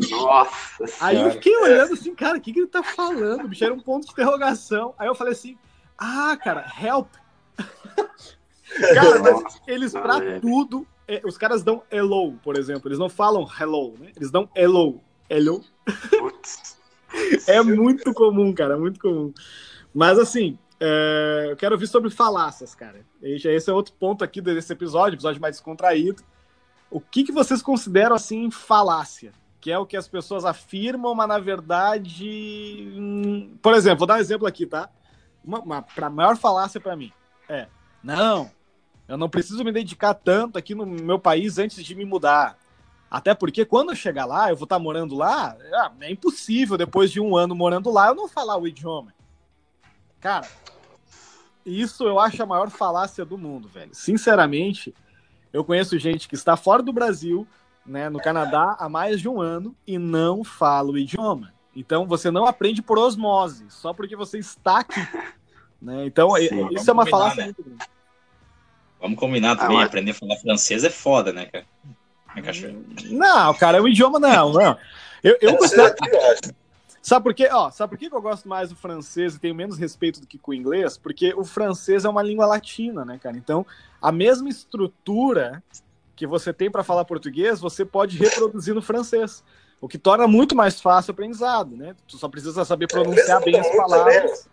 Nossa 0.09 0.85
Aí 0.99 1.21
eu 1.21 1.31
fiquei 1.31 1.55
olhando 1.57 1.93
assim, 1.93 2.13
cara, 2.13 2.37
o 2.37 2.41
que, 2.41 2.53
que 2.53 2.59
ele 2.59 2.67
tá 2.67 2.83
falando? 2.83 3.45
O 3.45 3.47
bicho 3.47 3.63
era 3.63 3.73
um 3.73 3.79
ponto 3.79 4.05
de 4.05 4.11
interrogação. 4.11 4.93
Aí 4.97 5.07
eu 5.07 5.15
falei 5.15 5.33
assim, 5.33 5.57
ah, 5.97 6.37
cara, 6.41 6.65
help. 6.81 7.07
cara, 8.93 9.19
mas 9.19 9.61
eles 9.67 9.91
pra 9.91 10.39
tudo, 10.39 10.85
é, 11.07 11.21
os 11.25 11.37
caras 11.37 11.63
dão 11.63 11.83
hello, 11.91 12.33
por 12.43 12.57
exemplo. 12.57 12.87
Eles 12.87 12.99
não 12.99 13.09
falam 13.09 13.47
hello, 13.59 13.95
né? 13.99 14.11
Eles 14.15 14.31
dão 14.31 14.49
hello. 14.55 15.01
Hello. 15.29 15.63
é 17.47 17.61
muito 17.61 18.13
comum, 18.13 18.53
cara, 18.53 18.77
muito 18.77 18.99
comum. 18.99 19.33
Mas 19.93 20.19
assim, 20.19 20.57
é, 20.79 21.47
eu 21.51 21.55
quero 21.57 21.75
ouvir 21.75 21.87
sobre 21.87 22.09
falácias, 22.09 22.75
cara. 22.75 23.05
Esse 23.21 23.69
é 23.69 23.73
outro 23.73 23.93
ponto 23.99 24.23
aqui 24.23 24.41
desse 24.41 24.73
episódio, 24.73 25.15
episódio 25.15 25.41
mais 25.41 25.55
descontraído 25.55 26.23
o 26.91 26.99
que, 26.99 27.23
que 27.23 27.31
vocês 27.31 27.61
consideram 27.61 28.15
assim 28.15 28.51
falácia? 28.51 29.31
Que 29.61 29.71
é 29.71 29.77
o 29.77 29.85
que 29.85 29.95
as 29.95 30.07
pessoas 30.07 30.43
afirmam, 30.43 31.15
mas 31.15 31.27
na 31.27 31.39
verdade. 31.39 32.93
Hum, 32.95 33.55
por 33.61 33.73
exemplo, 33.73 33.99
vou 33.99 34.07
dar 34.07 34.15
um 34.15 34.19
exemplo 34.19 34.45
aqui, 34.45 34.65
tá? 34.65 34.89
Uma, 35.43 35.59
uma 35.59 35.81
pra 35.81 36.09
maior 36.09 36.35
falácia 36.35 36.79
para 36.79 36.95
mim 36.95 37.11
é: 37.47 37.67
não, 38.03 38.51
eu 39.07 39.17
não 39.17 39.29
preciso 39.29 39.63
me 39.63 39.71
dedicar 39.71 40.13
tanto 40.13 40.57
aqui 40.57 40.75
no 40.75 40.85
meu 40.85 41.17
país 41.17 41.57
antes 41.57 41.83
de 41.83 41.95
me 41.95 42.05
mudar. 42.05 42.57
Até 43.09 43.33
porque 43.33 43.65
quando 43.65 43.89
eu 43.89 43.95
chegar 43.95 44.25
lá, 44.25 44.49
eu 44.49 44.55
vou 44.55 44.63
estar 44.63 44.79
morando 44.79 45.15
lá, 45.15 45.57
é, 45.59 46.05
é 46.05 46.11
impossível, 46.11 46.77
depois 46.77 47.11
de 47.11 47.19
um 47.19 47.35
ano 47.35 47.53
morando 47.53 47.91
lá, 47.91 48.07
eu 48.07 48.15
não 48.15 48.27
falar 48.27 48.57
o 48.57 48.67
idioma. 48.67 49.13
Cara, 50.19 50.47
isso 51.65 52.05
eu 52.05 52.19
acho 52.19 52.41
a 52.41 52.45
maior 52.45 52.69
falácia 52.69 53.25
do 53.25 53.37
mundo, 53.37 53.67
velho. 53.67 53.93
Sinceramente, 53.93 54.93
eu 55.53 55.63
conheço 55.63 55.97
gente 55.99 56.27
que 56.27 56.35
está 56.35 56.55
fora 56.55 56.81
do 56.81 56.93
Brasil, 56.93 57.47
né, 57.85 58.09
no 58.09 58.19
Canadá, 58.19 58.75
há 58.79 58.87
mais 58.87 59.19
de 59.19 59.27
um 59.27 59.41
ano 59.41 59.75
e 59.85 59.97
não 59.97 60.43
fala 60.43 60.91
o 60.91 60.97
idioma. 60.97 61.53
Então 61.75 62.05
você 62.05 62.29
não 62.29 62.45
aprende 62.45 62.81
por 62.81 62.97
osmose, 62.97 63.65
só 63.69 63.93
porque 63.93 64.15
você 64.15 64.37
está 64.37 64.79
aqui. 64.79 64.99
Né? 65.81 66.05
Então, 66.05 66.35
Sim, 66.35 66.67
isso 66.73 66.87
é 66.87 66.93
uma 66.93 67.07
falácia 67.07 67.37
né? 67.37 67.45
muito 67.45 67.63
grande. 67.63 67.83
Vamos 68.99 69.19
combinar 69.19 69.55
também, 69.55 69.81
ah, 69.81 69.85
aprender 69.85 70.11
a 70.11 70.13
falar 70.13 70.35
francês 70.35 70.83
é 70.83 70.91
foda, 70.91 71.33
né, 71.33 71.47
cara? 71.47 71.65
Não, 73.09 73.51
cara, 73.55 73.79
é 73.79 73.81
um 73.81 73.87
idioma 73.87 74.19
não, 74.19 74.53
não. 74.53 74.77
Eu, 75.23 75.35
eu 75.41 75.57
considero... 75.57 75.95
Sabe 77.01 77.23
por 77.23 77.33
quê? 77.33 77.49
Ó, 77.51 77.71
sabe 77.71 77.89
por 77.89 77.97
que 77.97 78.13
eu 78.13 78.21
gosto 78.21 78.47
mais 78.47 78.69
do 78.69 78.75
francês 78.75 79.33
e 79.33 79.39
tenho 79.39 79.55
menos 79.55 79.77
respeito 79.79 80.21
do 80.21 80.27
que 80.27 80.37
com 80.37 80.51
o 80.51 80.53
inglês? 80.53 80.99
Porque 80.99 81.33
o 81.33 81.43
francês 81.43 82.05
é 82.05 82.09
uma 82.09 82.21
língua 82.21 82.45
latina, 82.45 83.03
né, 83.03 83.17
cara? 83.17 83.35
Então, 83.35 83.65
a 84.01 84.11
mesma 84.11 84.49
estrutura 84.49 85.63
que 86.15 86.25
você 86.25 86.51
tem 86.51 86.69
para 86.69 86.83
falar 86.83 87.05
português, 87.05 87.59
você 87.59 87.85
pode 87.85 88.17
reproduzir 88.17 88.73
no 88.73 88.81
francês. 88.81 89.43
O 89.79 89.87
que 89.87 89.97
torna 89.97 90.27
muito 90.27 90.55
mais 90.55 90.79
fácil 90.79 91.11
o 91.11 91.13
aprendizado, 91.13 91.75
né? 91.75 91.95
Tu 92.07 92.17
só 92.17 92.27
precisa 92.27 92.63
saber 92.65 92.87
pronunciar 92.87 93.43
bem 93.43 93.59
as 93.59 93.75
palavras. 93.75 94.47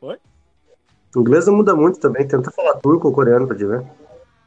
Oi? 0.00 0.18
O 1.14 1.20
inglês 1.20 1.46
não 1.46 1.54
muda 1.54 1.76
muito 1.76 2.00
também, 2.00 2.26
tenta 2.26 2.50
falar 2.50 2.74
turco 2.74 3.08
ou 3.08 3.14
coreano 3.14 3.46
pra 3.46 3.56
te 3.56 3.64
ver. 3.64 3.84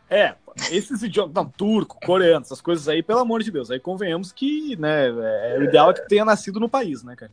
É, 0.09 0.35
esses 0.71 1.01
idiomas, 1.01 1.33
não, 1.33 1.45
turco, 1.45 1.97
coreano, 2.05 2.41
essas 2.41 2.61
coisas 2.61 2.87
aí, 2.87 3.01
pelo 3.01 3.19
amor 3.19 3.41
de 3.41 3.51
Deus, 3.51 3.71
aí 3.71 3.79
convenhamos 3.79 4.31
que, 4.31 4.75
né, 4.77 5.07
é, 5.07 5.57
o 5.59 5.63
ideal 5.63 5.91
é 5.91 5.93
que 5.93 6.07
tenha 6.07 6.25
nascido 6.25 6.59
no 6.59 6.69
país, 6.69 7.03
né, 7.03 7.15
cara? 7.15 7.31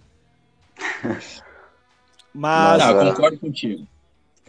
Mas. 2.34 2.82
Não, 2.82 2.90
eu 2.90 3.14
concordo 3.14 3.38
contigo. 3.38 3.86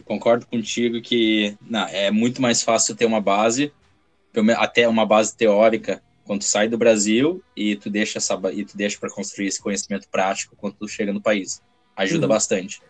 Concordo 0.06 0.46
contigo 0.46 1.00
que 1.02 1.58
não, 1.60 1.84
é 1.88 2.12
muito 2.12 2.40
mais 2.40 2.62
fácil 2.62 2.94
ter 2.94 3.04
uma 3.04 3.20
base, 3.20 3.72
até 4.56 4.88
uma 4.88 5.04
base 5.04 5.36
teórica, 5.36 6.00
quando 6.24 6.40
tu 6.40 6.46
sai 6.46 6.68
do 6.68 6.78
Brasil 6.78 7.42
e 7.56 7.74
tu 7.74 7.90
deixa 7.90 8.18
essa 8.18 8.40
e 8.52 8.64
tu 8.64 8.76
deixa 8.76 8.98
para 8.98 9.10
construir 9.10 9.48
esse 9.48 9.60
conhecimento 9.60 10.08
prático 10.08 10.54
quando 10.56 10.74
tu 10.74 10.86
chega 10.86 11.12
no 11.12 11.20
país. 11.20 11.60
Ajuda 11.96 12.26
uhum. 12.26 12.32
bastante. 12.32 12.80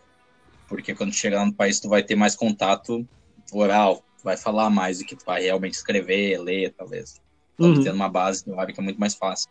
Porque 0.69 0.95
quando 0.95 1.11
tu 1.11 1.17
chegar 1.17 1.45
no 1.45 1.55
país 1.55 1.81
tu 1.81 1.89
vai 1.89 2.03
ter 2.03 2.17
mais 2.17 2.37
contato 2.37 3.07
oral, 3.51 4.05
tu 4.19 4.25
vai 4.25 4.37
falar 4.37 4.69
mais 4.69 4.99
do 4.99 5.07
que 5.07 5.17
tu 5.17 5.25
vai 5.25 5.43
realmente 5.43 5.75
escrever, 5.75 6.39
ler, 6.39 6.75
talvez. 6.77 7.21
Então, 7.55 7.71
uhum. 7.71 7.83
tendo 7.83 7.95
uma 7.95 8.11
base 8.11 8.45
teórica 8.45 8.81
é 8.81 8.85
muito 8.85 9.01
mais 9.01 9.15
fácil. 9.15 9.49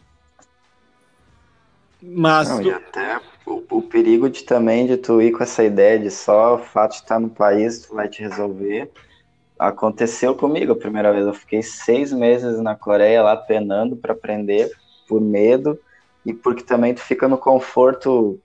Mas 2.02 2.50
Não, 2.50 2.62
tu... 2.62 2.68
e 2.68 2.72
até 2.72 3.20
o, 3.46 3.64
o, 3.70 3.82
perigo 3.82 4.30
de 4.30 4.44
também 4.44 4.86
de 4.86 4.98
tu 4.98 5.22
ir 5.22 5.32
com 5.32 5.44
essa 5.44 5.64
ideia 5.64 6.00
de 6.00 6.12
só 6.12 6.56
o 6.56 6.60
fato 6.60 6.92
de 6.92 6.98
estar 6.98 7.20
no 7.20 7.30
país 7.30 7.86
tu 7.86 7.96
vai 7.96 8.08
te 8.08 8.22
resolver. 8.22 8.92
Aconteceu 9.58 10.36
comigo 10.36 10.74
a 10.74 10.78
primeira 10.78 11.14
vez. 11.14 11.26
Eu 11.26 11.34
fiquei 11.34 11.64
seis 11.64 12.12
meses 12.12 12.60
na 12.60 12.76
Coreia 12.76 13.24
lá 13.24 13.38
penando 13.38 13.96
para 13.96 14.14
aprender 14.14 14.70
por 15.08 15.22
medo 15.22 15.80
e 16.26 16.34
porque 16.34 16.64
também 16.64 16.94
tu 16.94 17.02
fica 17.02 17.28
no 17.28 17.38
conforto 17.38 18.40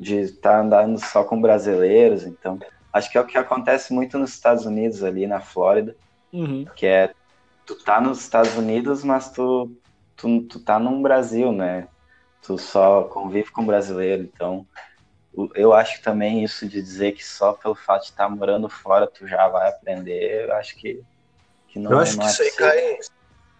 de 0.00 0.20
estar 0.20 0.52
tá 0.52 0.60
andando 0.60 0.98
só 0.98 1.22
com 1.22 1.40
brasileiros. 1.40 2.24
Então, 2.24 2.58
acho 2.92 3.10
que 3.10 3.18
é 3.18 3.20
o 3.20 3.26
que 3.26 3.38
acontece 3.38 3.92
muito 3.92 4.18
nos 4.18 4.30
Estados 4.30 4.64
Unidos 4.64 5.04
ali 5.04 5.26
na 5.26 5.40
Flórida, 5.40 5.94
uhum. 6.32 6.64
que 6.74 6.86
é 6.86 7.12
tu 7.66 7.74
tá 7.76 8.00
nos 8.00 8.20
Estados 8.20 8.56
Unidos, 8.56 9.04
mas 9.04 9.30
tu, 9.30 9.70
tu, 10.16 10.42
tu 10.42 10.58
tá 10.58 10.78
num 10.78 11.02
Brasil, 11.02 11.52
né? 11.52 11.86
Tu 12.48 12.56
só 12.56 13.02
convive 13.02 13.50
com 13.50 13.66
brasileiro, 13.66 14.22
então 14.22 14.66
eu 15.54 15.74
acho 15.74 16.02
também 16.02 16.42
isso 16.42 16.66
de 16.66 16.80
dizer 16.80 17.12
que 17.12 17.24
só 17.24 17.52
pelo 17.52 17.74
fato 17.74 18.04
de 18.04 18.08
estar 18.08 18.28
morando 18.30 18.70
fora 18.70 19.06
tu 19.06 19.28
já 19.28 19.46
vai 19.48 19.68
aprender, 19.68 20.46
eu 20.46 20.54
acho 20.54 20.74
que, 20.76 21.02
que 21.68 21.78
não, 21.78 21.92
eu 21.92 21.98
acho 21.98 22.16
não 22.16 22.24
que 22.24 22.30
é 22.30 22.32
isso 22.32 22.42
aí 22.42 22.50
cai, 22.52 22.98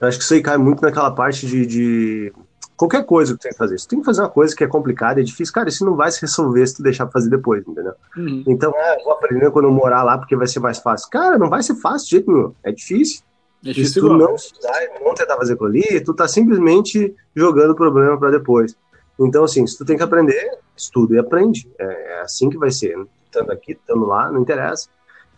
eu 0.00 0.08
acho 0.08 0.16
que 0.16 0.24
isso 0.24 0.32
aí 0.32 0.42
cai 0.42 0.56
muito 0.56 0.80
naquela 0.80 1.10
parte 1.10 1.46
de, 1.46 1.66
de, 1.66 2.32
qualquer 2.78 3.04
coisa 3.04 3.34
que 3.34 3.40
tu 3.40 3.42
tem 3.42 3.52
que 3.52 3.58
fazer. 3.58 3.78
Se 3.78 3.86
tu 3.86 3.90
tem 3.90 4.00
que 4.00 4.06
fazer 4.06 4.22
uma 4.22 4.30
coisa 4.30 4.56
que 4.56 4.64
é 4.64 4.66
complicada, 4.66 5.20
é 5.20 5.24
difícil, 5.24 5.52
cara, 5.52 5.68
isso 5.68 5.84
não 5.84 5.94
vai 5.94 6.10
se 6.10 6.22
resolver 6.22 6.66
se 6.66 6.76
tu 6.76 6.82
deixar 6.82 7.04
pra 7.04 7.12
fazer 7.12 7.28
depois, 7.28 7.66
entendeu? 7.66 7.92
Uhum. 8.16 8.42
Então, 8.46 8.72
ah, 8.74 8.96
vou 9.04 9.12
aprender 9.12 9.50
quando 9.50 9.66
eu 9.66 9.72
morar 9.72 10.02
lá 10.02 10.16
porque 10.16 10.34
vai 10.34 10.46
ser 10.46 10.60
mais 10.60 10.78
fácil. 10.78 11.10
Cara, 11.10 11.36
não 11.36 11.50
vai 11.50 11.62
ser 11.62 11.74
fácil 11.74 12.06
de 12.06 12.10
jeito 12.12 12.32
nenhum. 12.32 12.54
É 12.64 12.72
difícil. 12.72 13.22
Difícil 13.62 13.92
se 13.92 14.00
tu 14.00 14.16
não 14.16 14.34
estudar 14.34 14.84
e 14.84 15.04
não 15.04 15.14
tentar 15.14 15.36
fazer 15.36 15.54
aquilo 15.54 15.68
ali, 15.68 16.00
tu 16.04 16.14
tá 16.14 16.28
simplesmente 16.28 17.14
jogando 17.34 17.70
o 17.72 17.74
problema 17.74 18.18
para 18.18 18.30
depois. 18.30 18.76
Então, 19.18 19.44
assim, 19.44 19.66
se 19.66 19.76
tu 19.76 19.84
tem 19.84 19.96
que 19.96 20.02
aprender, 20.02 20.58
estuda 20.76 21.16
e 21.16 21.18
aprende. 21.18 21.68
É, 21.78 22.18
é 22.18 22.20
assim 22.20 22.48
que 22.48 22.56
vai 22.56 22.70
ser. 22.70 22.96
Né? 22.96 23.04
Estando 23.24 23.50
aqui, 23.50 23.72
estando 23.72 24.06
lá, 24.06 24.30
não 24.30 24.42
interessa. 24.42 24.88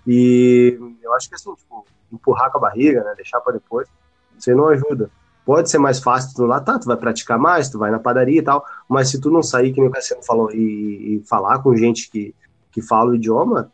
E 0.07 0.79
eu 1.03 1.15
acho 1.15 1.29
que 1.29 1.35
assim, 1.35 1.55
tipo, 1.55 1.85
empurrar 2.13 2.51
com 2.51 2.59
a 2.59 2.61
barriga, 2.61 3.03
né? 3.03 3.15
Deixar 3.17 3.41
para 3.41 3.55
depois, 3.55 3.89
você 4.39 4.55
não 4.55 4.69
ajuda. 4.69 5.11
Pode 5.45 5.71
ser 5.71 5.79
mais 5.79 5.99
fácil 5.99 6.35
tu 6.35 6.45
lá, 6.45 6.61
tá? 6.61 6.79
Tu 6.79 6.87
vai 6.87 6.97
praticar 6.97 7.39
mais, 7.39 7.71
tu 7.71 7.79
vai 7.79 7.91
na 7.91 7.99
padaria 7.99 8.39
e 8.39 8.43
tal, 8.43 8.65
mas 8.89 9.09
se 9.09 9.21
tu 9.21 9.31
não 9.31 9.43
sair, 9.43 9.73
que 9.73 9.81
nem 9.81 9.89
o 9.89 9.93
Cassiano 9.93 10.23
falou, 10.23 10.51
e, 10.53 11.17
e 11.17 11.23
falar 11.27 11.61
com 11.61 11.75
gente 11.77 12.11
que, 12.11 12.35
que 12.71 12.83
fala 12.83 13.11
o 13.11 13.15
idioma, 13.15 13.73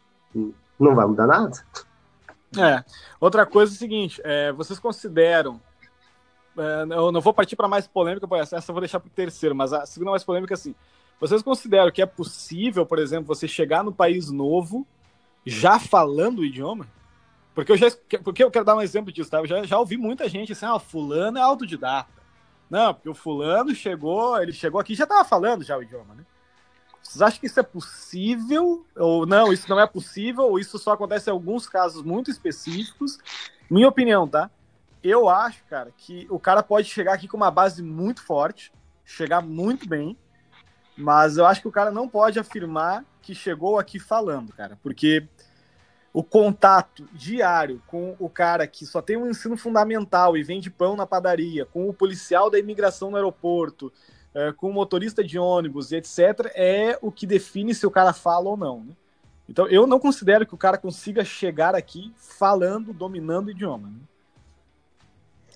não 0.79 0.95
vai 0.95 1.07
mudar 1.07 1.27
nada. 1.27 1.57
É. 2.59 2.85
Outra 3.21 3.45
coisa 3.47 3.73
é 3.73 3.75
o 3.75 3.79
seguinte: 3.79 4.21
é, 4.25 4.53
vocês 4.53 4.79
consideram 4.79 5.61
é, 6.59 6.83
eu 6.95 7.13
não 7.13 7.21
vou 7.21 7.35
partir 7.35 7.55
para 7.55 7.69
mais 7.69 7.87
polêmica, 7.87 8.27
essa 8.37 8.57
eu 8.57 8.73
vou 8.73 8.81
deixar 8.81 8.99
para 8.99 9.09
o 9.09 9.11
terceiro, 9.11 9.55
mas 9.55 9.73
a 9.73 9.85
segunda 9.85 10.11
mais 10.11 10.25
polêmica 10.25 10.55
é 10.55 10.57
assim. 10.57 10.75
Vocês 11.21 11.43
consideram 11.43 11.91
que 11.91 12.03
é 12.03 12.07
possível, 12.07 12.85
por 12.85 12.99
exemplo, 12.99 13.27
você 13.27 13.47
chegar 13.47 13.85
no 13.85 13.93
país 13.93 14.31
novo 14.31 14.87
já 15.45 15.79
falando 15.79 16.41
o 16.41 16.45
idioma? 16.45 16.87
Porque 17.55 17.73
eu 17.73 17.77
já 17.77 17.89
porque 18.23 18.45
eu 18.45 18.51
quero 18.51 18.65
dar 18.65 18.77
um 18.77 18.83
exemplo 18.83 19.13
disso, 19.13 19.31
tá? 19.31 19.39
Eu 19.39 19.47
já, 19.47 19.65
já 19.65 19.79
ouvi 19.79 19.97
muita 19.97 20.29
gente 20.29 20.53
assim, 20.53 20.67
ah, 20.67 20.79
fulano 20.79 21.39
é 21.39 21.41
autodidata. 21.41 22.11
Não, 22.69 22.93
porque 22.93 23.09
o 23.09 23.15
fulano 23.15 23.75
chegou, 23.75 24.41
ele 24.41 24.53
chegou 24.53 24.81
aqui 24.81 24.93
e 24.93 24.97
já 24.97 25.05
estava 25.05 25.25
falando 25.25 25.65
já 25.65 25.77
o 25.77 25.83
idioma, 25.83 26.15
né? 26.15 26.25
Vocês 27.09 27.23
acham 27.23 27.41
que 27.41 27.47
isso 27.47 27.61
é 27.61 27.63
possível? 27.63 28.87
Ou 28.97 29.27
não, 29.27 29.53
isso 29.53 29.69
não 29.69 29.81
é 29.81 29.87
possível? 29.87 30.45
Ou 30.45 30.59
isso 30.59 30.79
só 30.79 30.93
acontece 30.93 31.31
em 31.31 31.33
alguns 31.33 31.69
casos 31.69 32.03
muito 32.03 32.31
específicos? 32.31 33.19
Minha 33.71 33.89
opinião, 33.89 34.29
tá? 34.29 34.51
eu 35.09 35.29
acho, 35.29 35.65
cara, 35.65 35.93
que 35.97 36.27
o 36.29 36.39
cara 36.39 36.63
pode 36.63 36.89
chegar 36.89 37.15
aqui 37.15 37.29
com 37.29 37.37
uma 37.37 37.51
base 37.51 37.83
muito 37.83 38.23
forte, 38.23 38.73
chegar 39.05 39.41
muito 39.41 39.89
bem, 39.89 40.17
mas 40.97 41.37
eu 41.37 41.47
acho 41.47 41.61
que 41.61 41.69
o 41.69 41.73
cara 41.73 41.91
não 41.91 42.09
pode 42.09 42.39
afirmar 42.39 43.05
que 43.23 43.35
chegou 43.35 43.79
aqui 43.79 43.99
falando, 44.01 44.53
cara, 44.53 44.79
porque 44.83 45.29
o 46.13 46.25
contato 46.25 47.09
diário 47.13 47.83
com 47.87 48.17
o 48.19 48.29
cara 48.29 48.67
que 48.67 48.87
só 48.87 49.03
tem 49.03 49.17
um 49.17 49.29
ensino 49.29 49.57
fundamental 49.57 50.37
e 50.37 50.43
vende 50.43 50.71
pão 50.71 50.97
na 50.97 51.07
padaria, 51.07 51.67
com 51.67 51.89
o 51.89 51.95
policial 51.95 52.51
da 52.51 52.59
imigração 52.59 53.11
no 53.11 53.17
aeroporto, 53.17 53.93
é, 54.37 54.53
com 54.53 54.71
o 54.71 54.73
motorista 54.73 55.25
de 55.25 55.39
ônibus, 55.39 55.93
etc., 55.93 56.53
é 56.55 56.99
o 57.01 57.11
que 57.11 57.27
define 57.27 57.75
se 57.75 57.87
o 57.87 57.91
cara 57.91 58.13
fala 58.13 58.51
ou 58.51 58.57
não. 58.57 58.81
Né? 58.81 58.93
Então, 59.49 59.67
eu 59.69 59.87
não 59.87 59.99
considero 59.99 60.47
que 60.47 60.55
o 60.55 60.59
cara 60.59 60.77
consiga 60.77 61.25
chegar 61.25 61.75
aqui 61.75 62.13
falando, 62.17 62.93
dominando 62.93 63.49
o 63.49 63.51
idioma. 63.51 63.89
Né? 63.89 63.99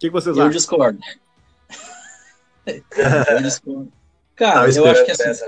que, 0.01 0.09
que 0.09 0.11
vocês 0.11 0.35
eu 0.37 0.43
acham? 0.43 0.53
Discordo. 0.53 0.99
eu 2.67 3.43
discordo. 3.43 3.93
Cara, 4.35 4.71
eu 4.75 4.87
acho 4.87 5.05
que 5.05 5.11
assim. 5.11 5.45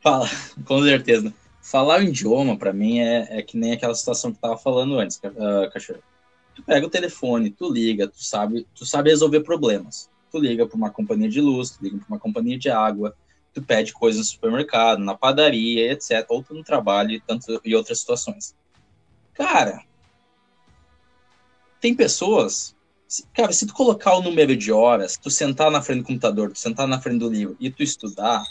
Fala, 0.00 0.26
com 0.64 0.82
certeza. 0.82 1.32
Falar 1.60 2.00
o 2.00 2.04
idioma, 2.04 2.56
para 2.56 2.72
mim, 2.72 3.00
é, 3.00 3.38
é 3.38 3.42
que 3.42 3.58
nem 3.58 3.72
aquela 3.72 3.94
situação 3.94 4.32
que 4.32 4.38
tava 4.38 4.56
falando 4.56 4.98
antes, 4.98 5.18
uh, 5.18 5.70
cachorro. 5.70 6.02
Tu 6.54 6.62
pega 6.62 6.86
o 6.86 6.90
telefone, 6.90 7.50
tu 7.50 7.70
liga, 7.70 8.08
tu 8.08 8.24
sabe, 8.24 8.66
tu 8.74 8.86
sabe 8.86 9.10
resolver 9.10 9.40
problemas. 9.40 10.08
Tu 10.30 10.38
liga 10.38 10.66
para 10.66 10.76
uma 10.76 10.90
companhia 10.90 11.28
de 11.28 11.40
luz, 11.40 11.70
tu 11.70 11.82
liga 11.82 11.98
para 11.98 12.08
uma 12.08 12.18
companhia 12.18 12.58
de 12.58 12.70
água, 12.70 13.16
tu 13.54 13.62
pede 13.62 13.92
coisas 13.92 14.18
no 14.18 14.24
supermercado, 14.24 15.00
na 15.00 15.16
padaria, 15.16 15.92
etc. 15.92 16.26
Ou 16.28 16.42
tu 16.42 16.54
no 16.54 16.62
trabalho 16.62 17.12
e, 17.12 17.20
tanto, 17.20 17.60
e 17.64 17.74
outras 17.74 18.00
situações. 18.00 18.54
Cara, 19.34 19.82
tem 21.80 21.94
pessoas 21.94 22.76
Cara, 23.32 23.52
se 23.52 23.66
tu 23.66 23.72
colocar 23.72 24.14
o 24.16 24.22
número 24.22 24.54
de 24.54 24.70
horas, 24.70 25.16
tu 25.16 25.30
sentar 25.30 25.70
na 25.70 25.80
frente 25.80 26.00
do 26.00 26.06
computador, 26.06 26.52
tu 26.52 26.58
sentar 26.58 26.86
na 26.86 27.00
frente 27.00 27.20
do 27.20 27.30
livro 27.30 27.56
e 27.58 27.70
tu 27.70 27.82
estudar, 27.82 28.44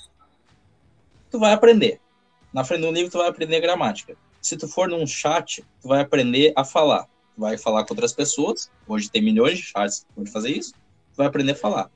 tu 1.30 1.38
vai 1.38 1.54
aprender. 1.54 2.02
Na 2.52 2.63
frente 2.63 2.82
do 2.82 2.92
livro 2.92 3.12
tu 3.12 3.20
vai 3.20 3.28
aprender 3.28 3.60
gramática. 3.60 4.18
Se 4.42 4.58
tu 4.58 4.68
for 4.68 4.90
num 4.90 5.06
chat, 5.06 5.63
tu 5.80 5.88
vai 5.88 6.02
aprender 6.02 6.54
a 6.56 6.63
falar. 6.66 7.04
Tu 7.36 7.42
vai 7.42 7.56
falar 7.56 7.86
com 7.86 7.94
outras 7.94 8.13
pessoas. 8.13 8.72
Hoje 8.88 9.12
tem 9.12 9.22
milhões 9.22 9.60
de 9.60 9.66
chats 9.66 10.08
que 10.16 10.32
fazer 10.32 10.50
isso. 10.50 10.74
Tu 11.17 11.23
vai 11.23 11.27
aprender 11.27 11.51
a 11.51 11.56
falar. 11.56 11.91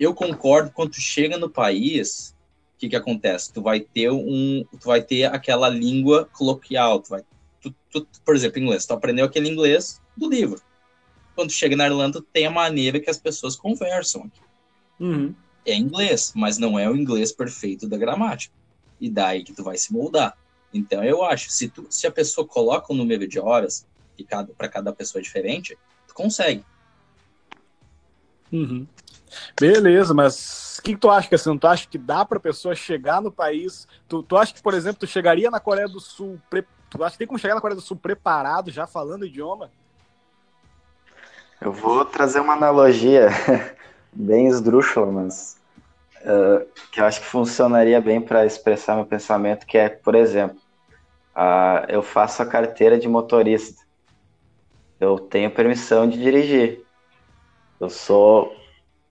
Eu 0.00 0.14
concordo 0.14 0.70
quando 0.70 0.92
tu 0.92 1.00
chega 1.00 1.36
no 1.36 1.50
país, 1.50 2.34
o 2.76 2.78
que 2.78 2.88
que 2.88 2.96
acontece? 2.96 3.52
Tu 3.52 3.60
vai 3.60 3.80
ter 3.80 4.10
um, 4.10 4.64
tu 4.80 4.86
vai 4.86 5.02
ter 5.02 5.24
aquela 5.24 5.68
língua 5.68 6.24
coloquial, 6.32 7.00
tu 7.00 7.10
vai 7.10 7.22
tu, 7.60 7.74
tu, 7.90 8.06
por 8.24 8.34
exemplo, 8.34 8.58
inglês, 8.58 8.86
tu 8.86 8.94
aprendeu 8.94 9.26
aquele 9.26 9.48
inglês 9.48 10.00
do 10.16 10.28
livro 10.28 10.60
quando 11.34 11.50
chega 11.50 11.76
na 11.76 11.86
Irlanda, 11.86 12.22
tem 12.32 12.46
a 12.46 12.50
maneira 12.50 13.00
que 13.00 13.10
as 13.10 13.18
pessoas 13.18 13.56
conversam 13.56 14.22
aqui. 14.22 14.40
Uhum. 15.00 15.34
É 15.66 15.74
inglês, 15.74 16.32
mas 16.34 16.58
não 16.58 16.78
é 16.78 16.88
o 16.88 16.96
inglês 16.96 17.32
perfeito 17.32 17.88
da 17.88 17.96
gramática. 17.96 18.54
E 19.00 19.10
daí 19.10 19.42
que 19.42 19.52
tu 19.52 19.64
vai 19.64 19.76
se 19.76 19.92
moldar. 19.92 20.36
Então 20.72 21.02
eu 21.02 21.24
acho, 21.24 21.50
se, 21.50 21.68
tu, 21.68 21.86
se 21.90 22.06
a 22.06 22.10
pessoa 22.10 22.46
coloca 22.46 22.92
um 22.92 22.96
número 22.96 23.26
de 23.26 23.38
horas, 23.38 23.86
e 24.16 24.24
cada, 24.24 24.52
para 24.54 24.68
cada 24.68 24.92
pessoa 24.92 25.20
é 25.20 25.22
diferente, 25.22 25.76
tu 26.06 26.14
consegue. 26.14 26.64
Uhum. 28.52 28.86
Beleza, 29.58 30.14
mas 30.14 30.78
o 30.78 30.82
que, 30.82 30.92
que, 30.92 31.00
tu 31.00 31.10
acha, 31.10 31.34
assim, 31.34 31.58
tu 31.58 31.66
acha 31.66 31.88
que 31.88 31.98
dá 31.98 32.24
para 32.24 32.38
pessoa 32.38 32.74
chegar 32.74 33.20
no 33.20 33.32
país? 33.32 33.88
Tu, 34.08 34.22
tu 34.22 34.36
acha 34.36 34.54
que, 34.54 34.62
por 34.62 34.74
exemplo, 34.74 35.00
tu 35.00 35.06
chegaria 35.06 35.50
na 35.50 35.60
Coreia 35.60 35.88
do 35.88 36.00
Sul, 36.00 36.40
pre... 36.48 36.64
tu 36.90 37.02
acha 37.02 37.12
que 37.12 37.18
tem 37.18 37.26
como 37.26 37.38
chegar 37.38 37.54
na 37.54 37.60
Coreia 37.60 37.76
do 37.76 37.82
Sul 37.82 37.96
preparado, 37.96 38.70
já 38.70 38.86
falando 38.86 39.22
o 39.22 39.26
idioma? 39.26 39.70
Eu 41.60 41.72
vou 41.72 42.04
trazer 42.04 42.40
uma 42.40 42.52
analogia 42.52 43.28
bem 44.12 44.46
esdrúxula, 44.46 45.10
mas 45.10 45.58
uh, 46.20 46.66
que 46.92 47.00
eu 47.00 47.04
acho 47.04 47.20
que 47.20 47.26
funcionaria 47.26 48.00
bem 48.00 48.20
para 48.20 48.44
expressar 48.44 48.96
meu 48.96 49.06
pensamento, 49.06 49.66
que 49.66 49.78
é, 49.78 49.88
por 49.88 50.14
exemplo, 50.14 50.58
uh, 51.34 51.84
eu 51.88 52.02
faço 52.02 52.42
a 52.42 52.46
carteira 52.46 52.98
de 52.98 53.08
motorista. 53.08 53.82
Eu 55.00 55.18
tenho 55.18 55.50
permissão 55.50 56.08
de 56.08 56.18
dirigir. 56.18 56.83
Eu 57.84 57.90
sou 57.90 58.56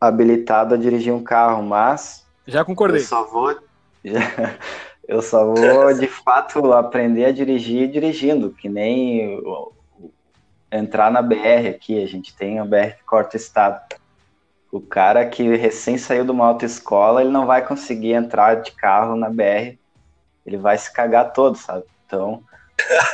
habilitado 0.01 0.73
a 0.73 0.77
dirigir 0.77 1.13
um 1.13 1.23
carro, 1.23 1.62
mas. 1.62 2.25
Já 2.47 2.65
concordei. 2.65 3.01
Eu 3.01 3.05
só 3.05 3.23
vou. 3.25 3.55
eu 5.07 5.21
só 5.21 5.45
vou, 5.45 5.93
de 5.93 6.07
fato, 6.07 6.73
aprender 6.73 7.25
a 7.25 7.31
dirigir 7.31 7.91
dirigindo, 7.91 8.49
que 8.49 8.67
nem 8.67 9.39
entrar 10.71 11.12
na 11.12 11.21
BR 11.21 11.69
aqui. 11.69 12.03
A 12.03 12.07
gente 12.07 12.36
tem 12.36 12.57
a 12.57 12.65
BR 12.65 12.95
que 12.97 13.03
corta 13.05 13.38
o 13.38 13.39
estado. 13.39 13.79
O 14.71 14.81
cara 14.81 15.23
que 15.27 15.55
recém 15.55 15.99
saiu 15.99 16.25
de 16.25 16.31
uma 16.31 16.47
autoescola, 16.47 17.21
ele 17.21 17.29
não 17.29 17.45
vai 17.45 17.63
conseguir 17.63 18.13
entrar 18.13 18.55
de 18.55 18.71
carro 18.71 19.15
na 19.15 19.29
BR. 19.29 19.77
Ele 20.43 20.57
vai 20.57 20.79
se 20.79 20.91
cagar 20.91 21.31
todo, 21.31 21.55
sabe? 21.55 21.86
Então, 22.07 22.43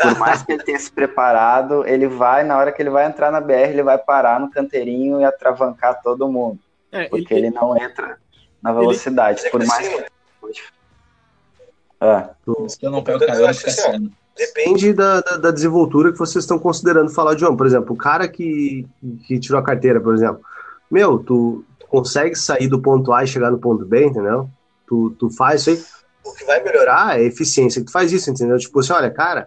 por 0.02 0.18
mais 0.18 0.44
que 0.44 0.54
ele 0.54 0.64
tenha 0.64 0.80
se 0.80 0.92
preparado, 0.92 1.86
ele 1.88 2.08
vai, 2.08 2.44
na 2.44 2.58
hora 2.58 2.72
que 2.72 2.82
ele 2.82 2.90
vai 2.90 3.06
entrar 3.06 3.32
na 3.32 3.42
BR, 3.42 3.70
ele 3.70 3.84
vai 3.84 3.98
parar 3.98 4.40
no 4.40 4.50
canteirinho 4.50 5.20
e 5.20 5.24
atravancar 5.24 6.02
todo 6.02 6.28
mundo. 6.28 6.60
É, 6.92 7.08
porque 7.08 7.34
ele, 7.34 7.48
ele, 7.48 7.56
não 7.56 7.78
entra 7.78 8.18
na 8.62 8.74
velocidade. 8.74 9.42
Ele, 9.42 9.50
por 9.50 9.66
mais 9.66 9.88
que. 9.88 10.06
Ah. 12.02 12.30
Eu 12.82 12.92
não 12.92 13.04
pego 13.04 13.20
carona, 13.20 13.54
fica 13.54 13.72
sendo. 13.72 14.12
Depende 14.36 14.94
da, 14.94 15.20
da, 15.20 15.36
da, 15.36 15.52
desenvoltura 15.52 16.14
que 16.14 16.18
vocês 16.18 16.46
estão 16.46 16.58
considerando 16.58 17.12
falar 17.12 17.36
de 17.36 17.44
homem. 17.44 17.58
Por 17.58 17.68
exemplo, 17.68 17.94
o 17.94 17.98
cara 17.98 18.26
que, 18.26 18.88
que 19.28 19.38
tirou 19.38 19.60
a 19.60 19.64
carteira, 19.64 20.00
por 20.00 20.16
exemplo, 20.16 20.40
meu, 20.90 21.20
tu, 21.20 21.66
tu 21.78 21.86
consegue 21.88 22.36
sair 22.36 22.70
do 22.70 22.82
ponto 22.82 23.12
A 23.12 23.26
e 23.26 23.28
chegar 23.28 23.52
no 23.52 23.60
ponto 23.60 23.84
B, 23.86 24.06
entendeu? 24.06 24.50
Tu, 24.88 25.10
tu 25.20 25.30
faz 25.30 25.68
isso 25.68 25.70
aí. 25.72 25.84
O 26.24 26.34
que 26.34 26.46
vai 26.46 26.64
melhorar 26.64 27.20
é 27.20 27.24
a 27.24 27.26
eficiência 27.26 27.82
que 27.82 27.88
tu 27.88 27.92
faz 27.92 28.14
isso, 28.14 28.30
entendeu? 28.30 28.58
Tipo 28.58 28.80
assim, 28.80 28.94
olha, 28.94 29.12
cara, 29.12 29.46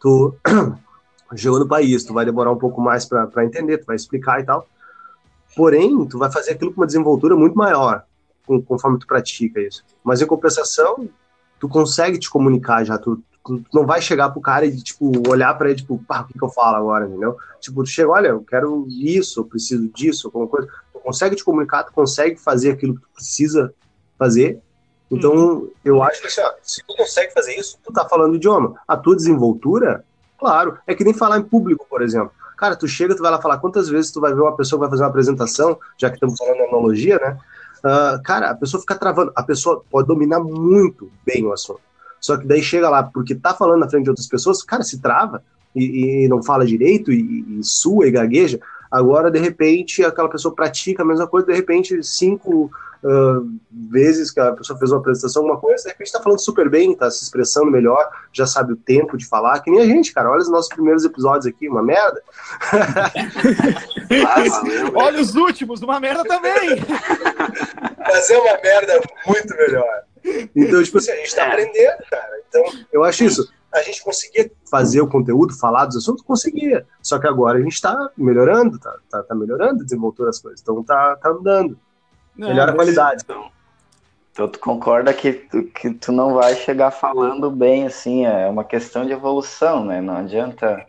tu 0.00 0.34
chegou 1.36 1.58
no 1.58 1.68
país, 1.68 2.04
tu 2.04 2.14
vai 2.14 2.24
demorar 2.24 2.52
um 2.52 2.58
pouco 2.58 2.80
mais 2.80 3.04
para 3.04 3.44
entender, 3.44 3.78
tu 3.78 3.86
vai 3.86 3.96
explicar 3.96 4.40
e 4.40 4.44
tal. 4.44 4.66
Porém, 5.56 6.06
tu 6.06 6.18
vai 6.18 6.30
fazer 6.30 6.52
aquilo 6.52 6.72
com 6.72 6.80
uma 6.80 6.86
desenvoltura 6.86 7.36
muito 7.36 7.56
maior, 7.56 8.04
conforme 8.66 8.98
tu 8.98 9.06
pratica 9.06 9.60
isso. 9.60 9.84
Mas 10.04 10.22
em 10.22 10.26
compensação, 10.26 11.08
tu 11.58 11.68
consegue 11.68 12.18
te 12.18 12.30
comunicar 12.30 12.84
já, 12.84 12.96
tu, 12.98 13.22
tu 13.44 13.62
não 13.72 13.84
vai 13.86 14.00
chegar 14.00 14.30
pro 14.30 14.40
cara 14.40 14.66
e, 14.66 14.76
tipo, 14.76 15.10
olhar 15.28 15.54
para 15.54 15.70
ele, 15.70 15.78
tipo, 15.78 15.98
pá, 16.06 16.20
o 16.20 16.26
que, 16.26 16.38
que 16.38 16.44
eu 16.44 16.48
falo 16.48 16.76
agora, 16.76 17.06
entendeu? 17.06 17.36
Tipo, 17.60 17.82
tu 17.82 17.88
chega, 17.88 18.10
olha, 18.10 18.28
eu 18.28 18.42
quero 18.42 18.86
isso, 18.88 19.40
eu 19.40 19.44
preciso 19.44 19.88
disso, 19.88 20.28
alguma 20.28 20.46
coisa. 20.46 20.68
Tu 20.92 21.00
consegue 21.00 21.36
te 21.36 21.44
comunicar, 21.44 21.84
tu 21.84 21.92
consegue 21.92 22.36
fazer 22.38 22.72
aquilo 22.72 22.94
que 22.94 23.00
tu 23.00 23.08
precisa 23.14 23.74
fazer. 24.18 24.60
Então, 25.10 25.32
uhum. 25.32 25.70
eu 25.84 26.02
acho 26.02 26.20
que 26.20 26.30
se 26.30 26.82
tu 26.86 26.94
consegue 26.96 27.32
fazer 27.32 27.54
isso, 27.54 27.78
tu 27.82 27.92
tá 27.92 28.06
falando 28.08 28.36
idioma. 28.36 28.74
A 28.86 28.96
tua 28.96 29.16
desenvoltura, 29.16 30.04
claro, 30.38 30.78
é 30.86 30.94
que 30.94 31.04
nem 31.04 31.14
falar 31.14 31.38
em 31.38 31.42
público, 31.42 31.86
por 31.88 32.02
exemplo. 32.02 32.30
Cara, 32.56 32.76
tu 32.76 32.86
chega, 32.86 33.14
tu 33.14 33.22
vai 33.22 33.30
lá 33.30 33.40
falar 33.40 33.58
quantas 33.58 33.88
vezes 33.88 34.10
tu 34.10 34.20
vai 34.20 34.34
ver 34.34 34.40
uma 34.40 34.56
pessoa 34.56 34.78
que 34.78 34.80
vai 34.80 34.90
fazer 34.90 35.02
uma 35.02 35.08
apresentação, 35.08 35.78
já 35.96 36.10
que 36.10 36.16
estamos 36.16 36.36
falando 36.36 36.56
de 36.56 36.62
analogia, 36.64 37.18
né? 37.18 37.38
Uh, 37.78 38.22
cara, 38.22 38.50
a 38.50 38.54
pessoa 38.54 38.80
fica 38.80 38.96
travando. 38.96 39.32
A 39.34 39.42
pessoa 39.42 39.82
pode 39.88 40.08
dominar 40.08 40.40
muito 40.40 41.10
bem 41.24 41.44
o 41.46 41.52
assunto. 41.52 41.80
Só 42.20 42.36
que 42.36 42.46
daí 42.46 42.62
chega 42.62 42.90
lá, 42.90 43.02
porque 43.02 43.34
tá 43.34 43.54
falando 43.54 43.80
na 43.80 43.88
frente 43.88 44.04
de 44.04 44.10
outras 44.10 44.26
pessoas, 44.26 44.62
cara, 44.62 44.82
se 44.82 45.00
trava 45.00 45.42
e, 45.74 46.24
e 46.24 46.28
não 46.28 46.42
fala 46.42 46.66
direito 46.66 47.12
e, 47.12 47.60
e 47.60 47.64
sua 47.64 48.08
e 48.08 48.10
gagueja. 48.10 48.58
Agora, 48.90 49.30
de 49.30 49.38
repente, 49.38 50.04
aquela 50.04 50.28
pessoa 50.28 50.54
pratica 50.54 51.02
a 51.02 51.06
mesma 51.06 51.26
coisa, 51.26 51.46
de 51.46 51.54
repente, 51.54 52.02
cinco 52.02 52.70
uh, 53.02 53.58
vezes 53.90 54.30
que 54.30 54.40
a 54.40 54.52
pessoa 54.52 54.78
fez 54.78 54.90
uma 54.90 54.98
apresentação, 54.98 55.42
alguma 55.42 55.60
coisa, 55.60 55.84
de 55.84 55.90
repente 55.90 56.12
tá 56.12 56.22
falando 56.22 56.40
super 56.40 56.68
bem, 56.68 56.94
tá 56.94 57.10
se 57.10 57.24
expressando 57.24 57.70
melhor, 57.70 58.08
já 58.32 58.46
sabe 58.46 58.72
o 58.72 58.76
tempo 58.76 59.16
de 59.16 59.26
falar, 59.26 59.60
que 59.60 59.70
nem 59.70 59.80
a 59.80 59.86
gente, 59.86 60.12
cara. 60.12 60.30
Olha 60.30 60.40
os 60.40 60.50
nossos 60.50 60.68
primeiros 60.68 61.04
episódios 61.04 61.46
aqui, 61.46 61.68
uma 61.68 61.82
merda. 61.82 62.22
Olha 64.94 65.20
os 65.20 65.34
últimos, 65.34 65.82
uma 65.82 66.00
merda 66.00 66.24
também. 66.24 66.78
Mas 67.98 68.30
é 68.30 68.38
uma 68.38 68.58
merda 68.62 69.00
muito 69.26 69.56
melhor. 69.56 70.02
Então, 70.54 70.82
tipo 70.82 70.98
assim, 70.98 71.12
a 71.12 71.16
gente 71.16 71.34
tá 71.34 71.44
é. 71.44 71.48
aprendendo, 71.48 71.98
cara. 72.10 72.42
Então, 72.48 72.64
eu 72.92 73.04
acho 73.04 73.24
isso. 73.24 73.48
A 73.78 73.82
gente 73.82 74.02
conseguia 74.02 74.50
fazer 74.70 75.00
o 75.00 75.08
conteúdo, 75.08 75.58
falar 75.58 75.86
dos 75.86 75.96
assuntos, 75.96 76.22
conseguia. 76.22 76.86
Só 77.02 77.18
que 77.18 77.26
agora 77.26 77.58
a 77.58 77.62
gente 77.62 77.80
tá 77.80 78.10
melhorando, 78.16 78.78
tá, 78.78 78.96
tá, 79.10 79.22
tá 79.22 79.34
melhorando, 79.34 79.84
desenvolvendo 79.84 80.28
as 80.28 80.38
coisas. 80.38 80.60
Então 80.60 80.82
tá, 80.82 81.16
tá 81.16 81.30
andando. 81.30 81.78
Não, 82.36 82.48
Melhora 82.48 82.72
a 82.72 82.74
qualidade. 82.74 83.22
Então, 83.24 83.50
então 84.32 84.48
tu 84.48 84.58
concorda 84.58 85.12
que 85.12 85.32
tu, 85.32 85.64
que 85.64 85.90
tu 85.94 86.12
não 86.12 86.34
vai 86.34 86.54
chegar 86.54 86.90
falando 86.90 87.50
bem, 87.50 87.86
assim, 87.86 88.24
é 88.24 88.46
uma 88.48 88.64
questão 88.64 89.04
de 89.04 89.12
evolução, 89.12 89.84
né? 89.84 90.00
Não 90.00 90.16
adianta. 90.16 90.84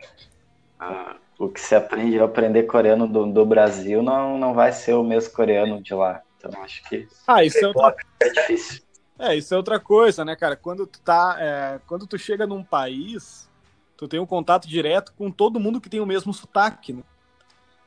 Uh, 0.79 1.19
o 1.39 1.47
que 1.47 1.61
se 1.61 1.73
aprende 1.73 2.19
a 2.19 2.25
aprender 2.25 2.63
coreano 2.63 3.07
do, 3.07 3.25
do 3.25 3.45
Brasil 3.45 4.03
não, 4.03 4.37
não 4.37 4.53
vai 4.53 4.73
ser 4.73 4.93
o 4.93 5.03
mesmo 5.03 5.33
coreano 5.33 5.81
de 5.81 5.93
lá. 5.93 6.21
Então 6.37 6.51
acho 6.61 6.83
que. 6.83 7.07
Ah, 7.25 7.43
isso 7.43 7.57
é, 7.57 7.67
outra... 7.67 7.95
é 8.21 8.29
difícil. 8.29 8.81
É, 9.19 9.35
isso 9.35 9.53
é 9.53 9.57
outra 9.57 9.77
coisa, 9.81 10.23
né, 10.23 10.33
cara? 10.33 10.55
Quando 10.55 10.87
tu 10.87 11.01
tá. 11.01 11.35
É, 11.37 11.81
quando 11.85 12.07
tu 12.07 12.17
chega 12.17 12.47
num 12.47 12.63
país, 12.63 13.49
tu 13.97 14.07
tem 14.07 14.19
um 14.19 14.25
contato 14.25 14.65
direto 14.65 15.13
com 15.17 15.29
todo 15.29 15.59
mundo 15.59 15.81
que 15.81 15.89
tem 15.89 15.99
o 15.99 16.05
mesmo 16.05 16.33
sotaque, 16.33 16.93
né? 16.93 17.03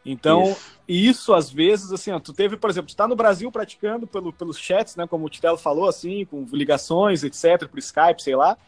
Então, 0.04 0.42
isso. 0.42 0.80
isso, 0.86 1.34
às 1.34 1.48
vezes, 1.48 1.92
assim, 1.92 2.10
ó, 2.10 2.18
tu 2.18 2.32
teve, 2.32 2.56
por 2.56 2.68
exemplo, 2.68 2.90
tu 2.90 2.96
tá 2.96 3.06
no 3.06 3.16
Brasil 3.16 3.50
praticando 3.50 4.06
pelo, 4.06 4.32
pelos 4.32 4.58
chats, 4.58 4.96
né, 4.96 5.06
como 5.06 5.24
o 5.24 5.30
Titelo 5.30 5.56
falou, 5.56 5.88
assim, 5.88 6.24
com 6.24 6.44
ligações, 6.52 7.22
etc, 7.22 7.68
por 7.68 7.78
Skype, 7.78 8.20
sei 8.20 8.34
lá, 8.34 8.58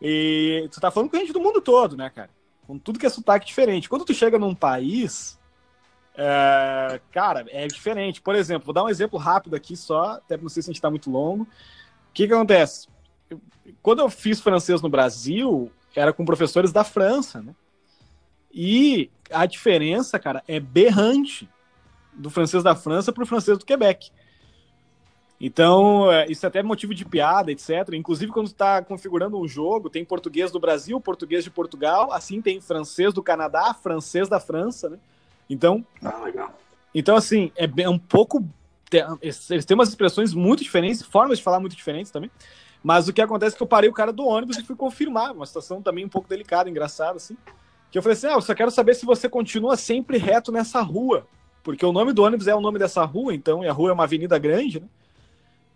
e 0.00 0.68
tu 0.70 0.80
tá 0.80 0.92
falando 0.92 1.10
com 1.10 1.16
gente 1.16 1.32
do 1.32 1.40
mundo 1.40 1.60
todo, 1.60 1.96
né, 1.96 2.08
cara? 2.08 2.30
Com 2.68 2.78
tudo 2.78 3.00
que 3.00 3.06
é 3.06 3.10
sotaque 3.10 3.46
diferente. 3.46 3.88
Quando 3.88 4.04
tu 4.04 4.14
chega 4.14 4.38
num 4.38 4.54
país, 4.54 5.36
é, 6.16 7.00
cara, 7.10 7.44
é 7.48 7.66
diferente. 7.66 8.22
Por 8.22 8.36
exemplo, 8.36 8.66
vou 8.66 8.74
dar 8.74 8.84
um 8.84 8.88
exemplo 8.88 9.18
rápido 9.18 9.56
aqui 9.56 9.76
só, 9.76 10.12
até 10.12 10.36
não 10.36 10.48
sei 10.48 10.62
se 10.62 10.70
a 10.70 10.72
gente 10.72 10.82
tá 10.82 10.90
muito 10.90 11.10
longo 11.10 11.48
que, 12.16 12.26
que 12.26 12.32
acontece? 12.32 12.88
Quando 13.82 14.00
eu 14.00 14.08
fiz 14.08 14.40
francês 14.40 14.80
no 14.80 14.88
Brasil, 14.88 15.70
era 15.94 16.14
com 16.14 16.24
professores 16.24 16.72
da 16.72 16.82
França, 16.82 17.42
né? 17.42 17.54
E 18.50 19.10
a 19.30 19.44
diferença, 19.44 20.18
cara, 20.18 20.42
é 20.48 20.58
berrante 20.58 21.46
do 22.14 22.30
francês 22.30 22.62
da 22.62 22.74
França 22.74 23.12
para 23.12 23.22
o 23.22 23.26
francês 23.26 23.58
do 23.58 23.66
Quebec. 23.66 24.10
Então, 25.38 26.10
é, 26.10 26.26
isso 26.30 26.46
é 26.46 26.48
até 26.48 26.62
motivo 26.62 26.94
de 26.94 27.04
piada, 27.04 27.52
etc. 27.52 27.92
Inclusive, 27.92 28.32
quando 28.32 28.46
está 28.46 28.80
configurando 28.80 29.38
um 29.38 29.46
jogo, 29.46 29.90
tem 29.90 30.02
português 30.02 30.50
do 30.50 30.58
Brasil, 30.58 30.98
português 30.98 31.44
de 31.44 31.50
Portugal, 31.50 32.10
assim 32.12 32.40
tem 32.40 32.62
francês 32.62 33.12
do 33.12 33.22
Canadá, 33.22 33.74
francês 33.74 34.26
da 34.26 34.40
França, 34.40 34.88
né? 34.88 34.98
Então, 35.50 35.84
ah, 36.02 36.24
legal. 36.24 36.58
então 36.94 37.14
assim, 37.14 37.52
é 37.54 37.88
um 37.88 37.98
pouco 37.98 38.42
eles 39.20 39.64
têm 39.64 39.74
umas 39.74 39.88
expressões 39.88 40.32
muito 40.32 40.62
diferentes, 40.62 41.02
formas 41.02 41.38
de 41.38 41.44
falar 41.44 41.60
muito 41.60 41.76
diferentes 41.76 42.10
também. 42.10 42.30
Mas 42.82 43.08
o 43.08 43.12
que 43.12 43.20
acontece 43.20 43.54
é 43.54 43.56
que 43.56 43.62
eu 43.62 43.66
parei 43.66 43.90
o 43.90 43.92
cara 43.92 44.12
do 44.12 44.24
ônibus 44.24 44.58
e 44.58 44.62
fui 44.62 44.76
confirmar, 44.76 45.32
uma 45.32 45.46
situação 45.46 45.82
também 45.82 46.04
um 46.04 46.08
pouco 46.08 46.28
delicada, 46.28 46.70
engraçada, 46.70 47.16
assim. 47.16 47.36
Que 47.90 47.98
eu 47.98 48.02
falei 48.02 48.16
assim: 48.16 48.28
ah, 48.28 48.34
eu 48.34 48.40
só 48.40 48.54
quero 48.54 48.70
saber 48.70 48.94
se 48.94 49.04
você 49.04 49.28
continua 49.28 49.76
sempre 49.76 50.18
reto 50.18 50.52
nessa 50.52 50.80
rua. 50.80 51.26
Porque 51.62 51.84
o 51.84 51.92
nome 51.92 52.12
do 52.12 52.22
ônibus 52.22 52.46
é 52.46 52.54
o 52.54 52.60
nome 52.60 52.78
dessa 52.78 53.04
rua, 53.04 53.34
então, 53.34 53.64
e 53.64 53.68
a 53.68 53.72
rua 53.72 53.90
é 53.90 53.92
uma 53.92 54.04
avenida 54.04 54.38
grande, 54.38 54.78
né? 54.78 54.86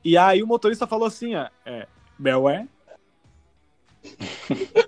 E 0.04 0.16
aí 0.16 0.42
o 0.42 0.46
motorista 0.46 0.86
falou 0.86 1.06
assim: 1.06 1.34
é, 1.34 1.88
Belé. 2.16 2.68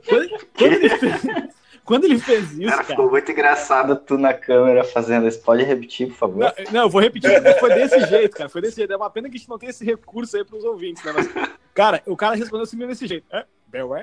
quando, 0.09 0.47
quando, 0.57 0.73
ele 0.73 0.89
fez, 0.89 1.52
quando 1.85 2.05
ele 2.05 2.19
fez 2.19 2.53
isso, 2.53 2.63
cara, 2.63 2.77
cara, 2.77 2.85
ficou 2.85 3.11
muito 3.11 3.31
engraçado 3.31 3.97
tu 3.97 4.17
na 4.17 4.33
câmera 4.33 4.85
fazendo 4.85 5.27
isso. 5.27 5.41
Pode 5.41 5.65
repetir, 5.65 6.09
por 6.09 6.17
favor? 6.17 6.39
Não, 6.39 6.73
não 6.73 6.81
eu 6.83 6.91
vou 6.91 7.01
repetir, 7.01 7.31
porque 7.43 7.59
foi 7.59 7.75
desse 7.75 8.07
jeito, 8.07 8.37
cara. 8.37 8.49
Foi 8.49 8.61
desse 8.61 8.77
jeito. 8.77 8.93
É 8.93 8.97
uma 8.97 9.11
pena 9.11 9.29
que 9.29 9.37
a 9.37 9.39
gente 9.39 9.49
não 9.49 9.59
tenha 9.59 9.71
esse 9.71 9.85
recurso 9.85 10.37
aí 10.37 10.45
pros 10.45 10.65
ouvintes, 10.65 11.03
né? 11.05 11.13
Mas, 11.13 11.29
cara, 11.75 12.03
o 12.07 12.17
cara 12.17 12.37
respondeu 12.37 12.63
assim 12.63 12.77
desse 12.79 13.07
jeito. 13.07 13.27
É, 13.33 13.45
Bel 13.67 13.97
é? 13.97 14.03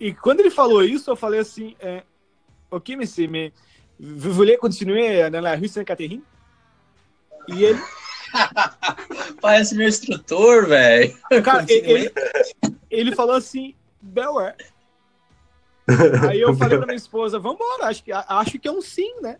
e 0.00 0.14
quando 0.14 0.40
ele 0.40 0.50
falou 0.50 0.82
isso, 0.82 1.10
eu 1.10 1.16
falei 1.16 1.40
assim, 1.40 1.76
é, 1.78 2.02
ok, 2.70 2.96
monsieur, 2.96 3.28
mais 3.30 3.52
vous 3.98 4.32
voulez 4.32 4.58
continuer 4.58 5.30
la 5.30 5.54
rue 5.54 5.68
Saint-Catherine? 5.68 6.24
E 7.48 7.64
ele... 7.64 7.80
Parece 9.40 9.76
meu 9.76 9.88
instrutor, 9.88 10.66
velho. 10.66 11.16
Cara, 11.44 11.64
ele, 11.68 11.90
ele, 11.90 12.12
ele, 12.90 13.14
falou 13.14 13.36
assim, 13.36 13.74
Bel 14.00 14.40
é. 14.40 14.56
Aí 16.30 16.40
eu 16.40 16.54
falei 16.54 16.78
pra 16.78 16.86
minha 16.86 16.96
esposa, 16.96 17.38
vambora, 17.38 17.86
acho 17.86 18.02
que, 18.02 18.12
acho 18.12 18.58
que 18.58 18.68
é 18.68 18.72
um 18.72 18.80
sim, 18.80 19.20
né? 19.20 19.38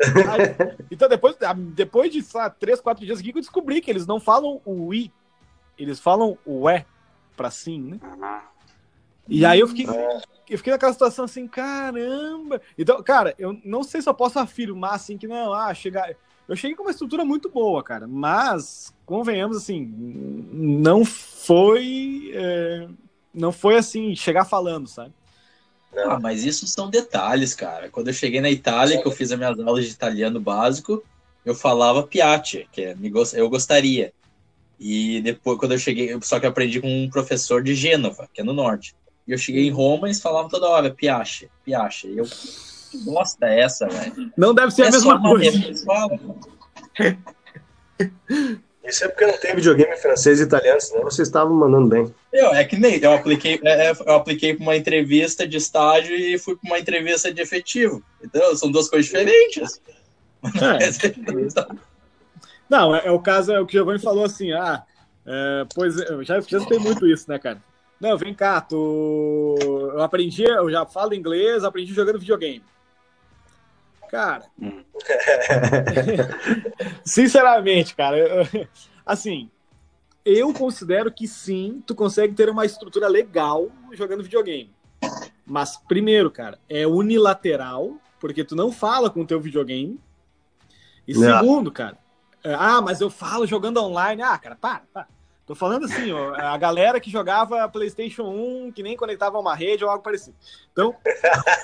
Aí, 0.00 0.76
então 0.90 1.08
depois, 1.08 1.36
depois 1.74 2.12
de 2.12 2.24
lá, 2.34 2.48
três, 2.48 2.80
quatro 2.80 3.04
dias 3.04 3.18
aqui 3.18 3.32
que 3.32 3.38
eu 3.38 3.42
descobri 3.42 3.80
que 3.80 3.90
eles 3.90 4.06
não 4.06 4.18
falam 4.18 4.60
o 4.64 4.94
i, 4.94 5.12
eles 5.78 6.00
falam 6.00 6.38
o 6.44 6.68
é 6.68 6.86
pra 7.36 7.50
sim, 7.50 7.80
né? 7.80 8.00
E 9.28 9.44
aí 9.44 9.60
eu 9.60 9.68
fiquei, 9.68 9.86
eu 9.86 10.58
fiquei 10.58 10.72
naquela 10.72 10.92
situação 10.92 11.24
assim, 11.24 11.46
caramba. 11.46 12.60
Então, 12.76 13.00
cara, 13.02 13.34
eu 13.38 13.58
não 13.64 13.84
sei 13.84 14.02
se 14.02 14.08
eu 14.08 14.14
posso 14.14 14.38
afirmar 14.38 14.94
assim 14.94 15.16
que 15.16 15.28
não, 15.28 15.52
ah, 15.52 15.72
chegar. 15.72 16.12
Eu 16.48 16.56
cheguei 16.56 16.76
com 16.76 16.82
uma 16.82 16.90
estrutura 16.90 17.24
muito 17.24 17.48
boa, 17.48 17.82
cara, 17.82 18.08
mas 18.08 18.92
convenhamos 19.06 19.56
assim, 19.56 19.86
não 20.52 21.04
foi, 21.04 22.32
é, 22.34 22.88
não 23.32 23.52
foi 23.52 23.76
assim 23.76 24.16
chegar 24.16 24.44
falando, 24.44 24.88
sabe? 24.88 25.12
Ah, 25.96 26.18
mas 26.20 26.44
isso 26.44 26.66
são 26.66 26.88
detalhes, 26.88 27.54
cara. 27.54 27.88
Quando 27.88 28.08
eu 28.08 28.14
cheguei 28.14 28.40
na 28.40 28.50
Itália, 28.50 29.00
que 29.00 29.06
eu 29.06 29.12
fiz 29.12 29.32
as 29.32 29.38
minhas 29.38 29.58
aulas 29.58 29.84
de 29.84 29.90
italiano 29.90 30.40
básico, 30.40 31.02
eu 31.44 31.54
falava 31.54 32.02
Piatti, 32.02 32.68
que 32.70 32.82
é, 32.82 32.96
eu 33.34 33.50
gostaria. 33.50 34.12
E 34.78 35.20
depois, 35.20 35.58
quando 35.58 35.72
eu 35.72 35.78
cheguei, 35.78 36.16
só 36.22 36.38
que 36.38 36.46
eu 36.46 36.50
aprendi 36.50 36.80
com 36.80 36.88
um 36.88 37.10
professor 37.10 37.62
de 37.62 37.74
Gênova, 37.74 38.28
que 38.32 38.40
é 38.40 38.44
no 38.44 38.52
norte. 38.52 38.94
E 39.26 39.32
eu 39.32 39.38
cheguei 39.38 39.66
em 39.66 39.70
Roma 39.70 40.06
e 40.06 40.10
eles 40.10 40.20
falavam 40.20 40.48
toda 40.48 40.68
hora 40.68 40.94
Piache, 40.94 41.50
Piache. 41.64 42.08
E 42.08 42.18
eu, 42.18 42.24
que 42.24 42.98
bosta 43.04 43.46
é 43.46 43.60
essa, 43.60 43.86
velho? 43.88 44.32
Não 44.36 44.54
deve 44.54 44.70
ser 44.70 44.82
é 44.82 44.88
a 44.88 44.90
mesma 44.90 45.20
coisa. 45.20 45.50
Isso 48.90 49.04
é 49.04 49.08
porque 49.08 49.24
não 49.24 49.38
tem 49.38 49.54
videogame 49.54 49.96
francês 49.96 50.40
e 50.40 50.42
italiano, 50.42 50.80
senão 50.80 51.04
vocês 51.04 51.28
estavam 51.28 51.54
mandando 51.54 51.86
bem. 51.86 52.12
Eu, 52.32 52.52
é 52.52 52.64
que 52.64 52.76
nem 52.76 52.98
eu 52.98 53.12
apliquei, 53.12 53.60
é, 53.62 53.90
é 53.90 53.92
eu 53.92 54.14
apliquei 54.14 54.52
para 54.52 54.62
uma 54.62 54.76
entrevista 54.76 55.46
de 55.46 55.56
estágio 55.56 56.14
e 56.14 56.36
fui 56.38 56.56
para 56.56 56.68
uma 56.68 56.78
entrevista 56.78 57.32
de 57.32 57.40
efetivo. 57.40 58.02
Então, 58.22 58.54
são 58.56 58.70
duas 58.70 58.88
coisas 58.88 59.06
diferentes. 59.06 59.80
É. 60.44 61.70
Não, 62.68 62.94
é, 62.94 63.06
é, 63.06 63.10
o 63.10 63.20
caso, 63.20 63.52
é 63.52 63.60
o 63.60 63.66
que 63.66 63.76
o 63.76 63.80
Giovanni 63.80 64.00
falou 64.00 64.24
assim, 64.24 64.52
ah, 64.52 64.82
é, 65.26 65.66
pois 65.74 65.96
eu 65.98 66.24
já, 66.24 66.40
já 66.40 66.64
tem 66.64 66.78
muito 66.78 67.06
isso, 67.06 67.28
né, 67.28 67.38
cara? 67.38 67.62
Não, 68.00 68.16
vem 68.16 68.34
cá, 68.34 68.60
tu. 68.60 69.56
Eu 69.92 70.02
aprendi, 70.02 70.44
eu 70.44 70.70
já 70.70 70.86
falo 70.86 71.14
inglês, 71.14 71.62
aprendi 71.62 71.92
jogando 71.92 72.18
videogame. 72.18 72.62
Cara. 74.10 74.44
Sinceramente, 77.04 77.94
cara, 77.94 78.18
eu, 78.18 78.44
assim, 79.06 79.48
eu 80.24 80.52
considero 80.52 81.12
que 81.12 81.28
sim, 81.28 81.80
tu 81.86 81.94
consegue 81.94 82.34
ter 82.34 82.50
uma 82.50 82.66
estrutura 82.66 83.06
legal 83.06 83.70
jogando 83.92 84.24
videogame. 84.24 84.74
Mas, 85.46 85.76
primeiro, 85.76 86.30
cara, 86.30 86.58
é 86.68 86.86
unilateral, 86.86 87.94
porque 88.18 88.44
tu 88.44 88.56
não 88.56 88.72
fala 88.72 89.08
com 89.08 89.20
o 89.20 89.26
teu 89.26 89.40
videogame. 89.40 90.00
E 91.06 91.14
não. 91.14 91.38
segundo, 91.38 91.70
cara, 91.70 91.96
é, 92.42 92.54
ah, 92.54 92.80
mas 92.80 93.00
eu 93.00 93.10
falo 93.10 93.46
jogando 93.46 93.80
online. 93.80 94.22
Ah, 94.22 94.38
cara, 94.38 94.56
para, 94.56 94.82
para. 94.92 95.08
Tô 95.50 95.56
falando 95.56 95.86
assim, 95.86 96.12
ó, 96.12 96.32
a 96.36 96.56
galera 96.56 97.00
que 97.00 97.10
jogava 97.10 97.68
PlayStation 97.68 98.22
1, 98.22 98.70
que 98.70 98.84
nem 98.84 98.96
conectava 98.96 99.36
uma 99.36 99.52
rede 99.52 99.84
ou 99.84 99.90
algo 99.90 100.00
parecido. 100.00 100.36
Então, 100.70 100.94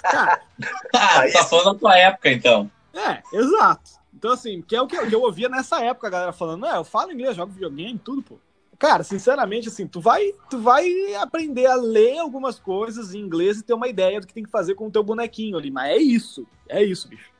cara. 0.02 0.42
ah, 0.92 1.22
tá 1.32 1.44
falando 1.44 1.74
da 1.74 1.78
tua 1.78 1.96
época, 1.96 2.28
então. 2.28 2.68
É, 2.92 3.22
exato. 3.32 3.92
Então, 4.12 4.32
assim, 4.32 4.60
que 4.60 4.74
é 4.74 4.82
o 4.82 4.88
que 4.88 4.96
eu, 4.96 5.06
que 5.06 5.14
eu 5.14 5.22
ouvia 5.22 5.48
nessa 5.48 5.80
época, 5.84 6.08
a 6.08 6.10
galera 6.10 6.32
falando, 6.32 6.62
não, 6.62 6.74
eu 6.74 6.82
falo 6.82 7.12
inglês, 7.12 7.36
jogo 7.36 7.52
videogame, 7.52 7.96
tudo, 7.96 8.22
pô. 8.22 8.40
Cara, 8.76 9.04
sinceramente, 9.04 9.68
assim, 9.68 9.86
tu 9.86 10.00
vai, 10.00 10.32
tu 10.50 10.58
vai 10.58 11.14
aprender 11.14 11.66
a 11.66 11.76
ler 11.76 12.18
algumas 12.18 12.58
coisas 12.58 13.14
em 13.14 13.20
inglês 13.20 13.60
e 13.60 13.62
ter 13.62 13.74
uma 13.74 13.86
ideia 13.86 14.20
do 14.20 14.26
que 14.26 14.34
tem 14.34 14.42
que 14.42 14.50
fazer 14.50 14.74
com 14.74 14.88
o 14.88 14.90
teu 14.90 15.04
bonequinho 15.04 15.56
ali. 15.56 15.70
Mas 15.70 15.90
é 15.90 15.96
isso, 15.98 16.44
é 16.68 16.82
isso, 16.82 17.06
bicho. 17.06 17.30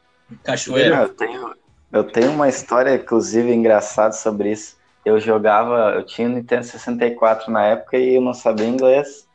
Cachoeira. 0.45 1.03
Eu 1.03 1.09
tenho, 1.09 1.55
eu 1.91 2.05
tenho 2.05 2.31
uma 2.31 2.49
história, 2.49 2.95
inclusive, 2.95 3.53
engraçada 3.53 4.13
sobre 4.13 4.53
isso 4.53 4.77
eu 5.07 5.21
jogava, 5.21 5.95
eu 5.95 6.05
tinha 6.05 6.27
o 6.27 6.33
Nintendo 6.33 6.65
64 6.65 7.53
na 7.53 7.65
época 7.65 7.97
e 7.97 8.17
eu 8.17 8.21
não 8.21 8.35
sabia 8.35 8.67
inglês 8.67 9.29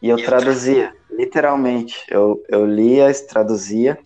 e 0.00 0.08
eu 0.08 0.16
traduzia, 0.22 0.94
literalmente. 1.10 2.04
Eu, 2.08 2.40
eu 2.48 2.64
lia, 2.64 3.12
traduzia 3.28 3.98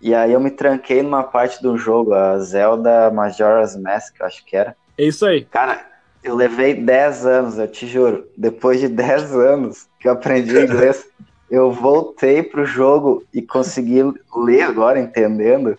e 0.00 0.14
aí 0.14 0.32
eu 0.32 0.40
me 0.40 0.50
tranquei 0.50 1.02
numa 1.02 1.22
parte 1.22 1.62
do 1.62 1.76
jogo, 1.76 2.14
a 2.14 2.38
Zelda 2.38 3.10
Majora's 3.10 3.76
Mask, 3.76 4.22
acho 4.22 4.42
que 4.46 4.56
era. 4.56 4.74
É 4.96 5.04
isso 5.04 5.26
aí. 5.26 5.44
Cara, 5.44 5.84
eu 6.24 6.34
levei 6.34 6.72
10 6.74 7.26
anos, 7.26 7.58
eu 7.58 7.68
te 7.68 7.86
juro. 7.86 8.26
Depois 8.34 8.80
de 8.80 8.88
10 8.88 9.36
anos 9.36 9.86
que 10.00 10.08
eu 10.08 10.12
aprendi 10.12 10.58
inglês, 10.58 11.06
eu 11.50 11.70
voltei 11.70 12.42
pro 12.42 12.64
jogo 12.64 13.22
e 13.34 13.42
consegui 13.42 14.00
ler 14.34 14.62
agora, 14.62 14.98
entendendo. 14.98 15.78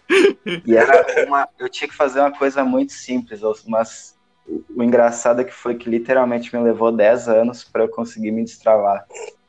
E 0.63 0.77
era 0.77 1.25
uma. 1.27 1.49
Eu 1.57 1.67
tinha 1.67 1.87
que 1.87 1.95
fazer 1.95 2.19
uma 2.19 2.31
coisa 2.31 2.63
muito 2.63 2.93
simples, 2.93 3.41
mas 3.67 4.15
o 4.47 4.83
engraçado 4.83 5.41
é 5.41 5.43
que 5.43 5.53
foi 5.53 5.75
que 5.75 5.89
literalmente 5.89 6.55
me 6.55 6.61
levou 6.61 6.91
10 6.91 7.27
anos 7.27 7.63
para 7.63 7.83
eu 7.83 7.89
conseguir 7.89 8.31
me 8.31 8.43
destravar 8.43 9.05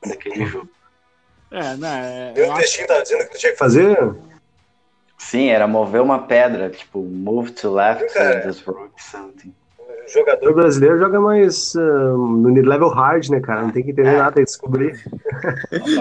daquele 0.06 0.46
jogo. 0.46 0.68
É, 1.50 1.76
né? 1.76 2.32
É, 2.36 2.50
o 2.50 2.54
textinho 2.54 2.86
tava 2.86 3.02
dizendo 3.02 3.24
que 3.24 3.32
tu 3.32 3.38
tinha 3.38 3.52
que 3.52 3.58
fazer? 3.58 4.14
Sim, 5.16 5.48
era 5.48 5.66
mover 5.66 6.02
uma 6.02 6.26
pedra, 6.26 6.68
tipo, 6.68 7.00
move 7.00 7.52
to 7.52 7.72
left 7.72 8.12
to 8.12 8.42
just 8.48 8.66
rock 8.66 9.02
something 9.02 9.54
jogador 10.08 10.54
brasileiro 10.54 10.98
joga 10.98 11.20
mais 11.20 11.74
uh, 11.74 12.16
no 12.16 12.48
level 12.48 12.88
hard, 12.88 13.28
né, 13.28 13.40
cara? 13.40 13.62
Não 13.62 13.70
tem 13.70 13.82
que 13.82 13.90
entender 13.90 14.14
é. 14.14 14.18
nada, 14.18 14.32
tem 14.32 14.44
que 14.44 14.50
descobrir. 14.50 15.04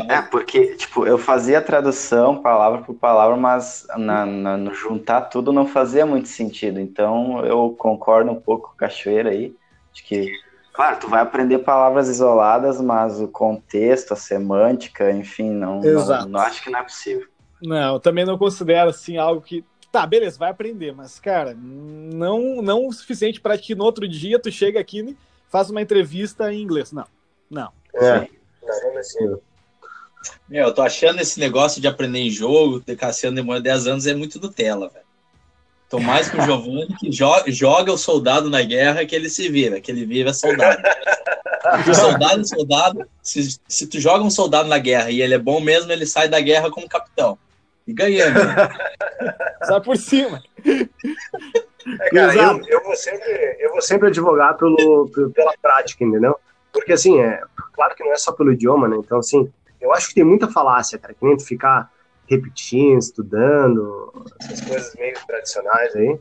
É, 0.08 0.22
porque, 0.22 0.76
tipo, 0.76 1.06
eu 1.06 1.18
fazia 1.18 1.58
a 1.58 1.62
tradução 1.62 2.42
palavra 2.42 2.82
por 2.82 2.94
palavra, 2.94 3.36
mas 3.36 3.86
na, 3.98 4.26
na, 4.26 4.58
no 4.58 4.74
juntar 4.74 5.22
tudo 5.22 5.52
não 5.52 5.68
fazia 5.68 6.06
muito 6.06 6.28
sentido. 6.28 6.80
Então, 6.80 7.44
eu 7.46 7.76
concordo 7.78 8.32
um 8.32 8.40
pouco 8.40 8.70
com 8.70 8.74
o 8.74 8.78
Cachoeira 8.78 9.32
aí, 9.32 9.56
de 9.92 10.04
que, 10.04 10.32
claro, 10.72 10.98
tu 11.00 11.10
vai 11.10 11.22
aprender 11.22 11.60
palavras 11.60 12.08
isoladas, 12.08 12.80
mas 12.80 13.20
o 13.20 13.28
contexto, 13.28 14.14
a 14.14 14.16
semântica, 14.16 15.12
enfim, 15.12 15.50
não, 15.50 15.82
não, 15.82 16.28
não 16.28 16.40
acho 16.40 16.64
que 16.64 16.70
não 16.70 16.80
é 16.80 16.84
possível. 16.84 17.28
Não, 17.62 17.96
eu 17.96 18.00
também 18.00 18.26
não 18.26 18.38
considero, 18.38 18.90
assim, 18.90 19.18
algo 19.18 19.42
que 19.42 19.66
Tá, 19.94 20.08
beleza, 20.08 20.40
vai 20.40 20.50
aprender, 20.50 20.92
mas, 20.92 21.20
cara, 21.20 21.56
não, 21.56 22.64
não 22.64 22.88
o 22.88 22.92
suficiente 22.92 23.40
para 23.40 23.56
que 23.60 23.76
no 23.76 23.84
outro 23.84 24.08
dia 24.08 24.40
tu 24.40 24.52
chegue 24.52 24.80
aqui 24.80 25.02
e 25.02 25.16
faça 25.48 25.72
uma 25.72 25.84
entrevista 25.84 26.52
em 26.52 26.64
inglês. 26.64 26.92
Não, 26.92 27.06
não. 27.48 27.72
É, 27.94 28.28
é 28.64 28.98
assim. 28.98 29.38
Meu, 30.50 30.66
eu 30.66 30.74
tô 30.74 30.82
achando 30.82 31.22
esse 31.22 31.40
negócio 31.40 31.80
de 31.80 31.88
aprender 31.88 32.22
em 32.22 32.32
jogo, 32.32 32.80
de 32.84 32.96
Cassiano 32.96 33.36
demora 33.36 33.62
10 33.62 33.86
anos, 33.86 34.08
é 34.08 34.16
muito 34.16 34.42
Nutella, 34.42 34.90
velho. 34.90 35.06
Tô 35.88 36.00
mais 36.00 36.28
com 36.28 36.40
o 36.40 36.42
Giovanni 36.42 36.96
que 37.00 37.12
joga, 37.12 37.52
joga 37.52 37.94
o 37.94 37.98
soldado 37.98 38.50
na 38.50 38.64
guerra 38.64 39.06
que 39.06 39.16
ele 39.16 39.30
se 39.30 39.48
vira, 39.48 39.80
que 39.80 39.92
ele 39.92 40.08
vira 40.08 40.34
soldado. 40.34 40.82
Porque 41.62 41.94
soldado 41.94 42.42
é 42.42 42.46
soldado, 42.46 43.08
se, 43.22 43.60
se 43.68 43.86
tu 43.86 44.00
joga 44.00 44.24
um 44.24 44.32
soldado 44.32 44.68
na 44.68 44.80
guerra 44.80 45.12
e 45.12 45.22
ele 45.22 45.36
é 45.36 45.40
bom 45.40 45.60
mesmo, 45.60 45.92
ele 45.92 46.08
sai 46.08 46.28
da 46.28 46.42
guerra 46.42 46.72
como 46.72 46.90
capitão 46.90 47.38
e 47.88 47.94
ganhando. 47.94 48.40
Sai 49.64 49.82
por 49.82 49.98
cima. 49.98 50.42
É, 50.66 52.10
cara, 52.10 52.36
eu, 52.36 52.62
eu, 52.68 52.84
vou 52.84 52.96
sempre, 52.96 53.58
eu 53.60 53.72
vou 53.72 53.82
sempre 53.82 54.08
advogar 54.08 54.58
pelo, 54.58 55.10
pela 55.34 55.54
prática, 55.62 56.04
entendeu? 56.04 56.40
Porque, 56.72 56.94
assim, 56.94 57.20
é, 57.22 57.42
claro 57.74 57.96
que 57.96 58.04
não 58.04 58.14
é 58.14 58.18
só 58.18 58.32
pelo 58.32 58.54
idioma, 58.54 58.88
né? 58.88 58.98
Então, 58.98 59.20
assim, 59.20 59.52
eu 59.80 59.94
acho 59.94 60.10
que 60.10 60.16
tem 60.16 60.24
muita 60.24 60.50
falácia, 60.50 60.98
cara, 60.98 61.14
que 61.14 61.26
nem 61.26 61.38
tu 61.38 61.46
ficar 61.46 61.92
repetindo, 62.28 63.00
estudando, 63.00 64.26
essas 64.40 64.62
coisas 64.62 64.96
meio 64.96 65.16
tradicionais 65.28 65.96
aí. 65.96 66.20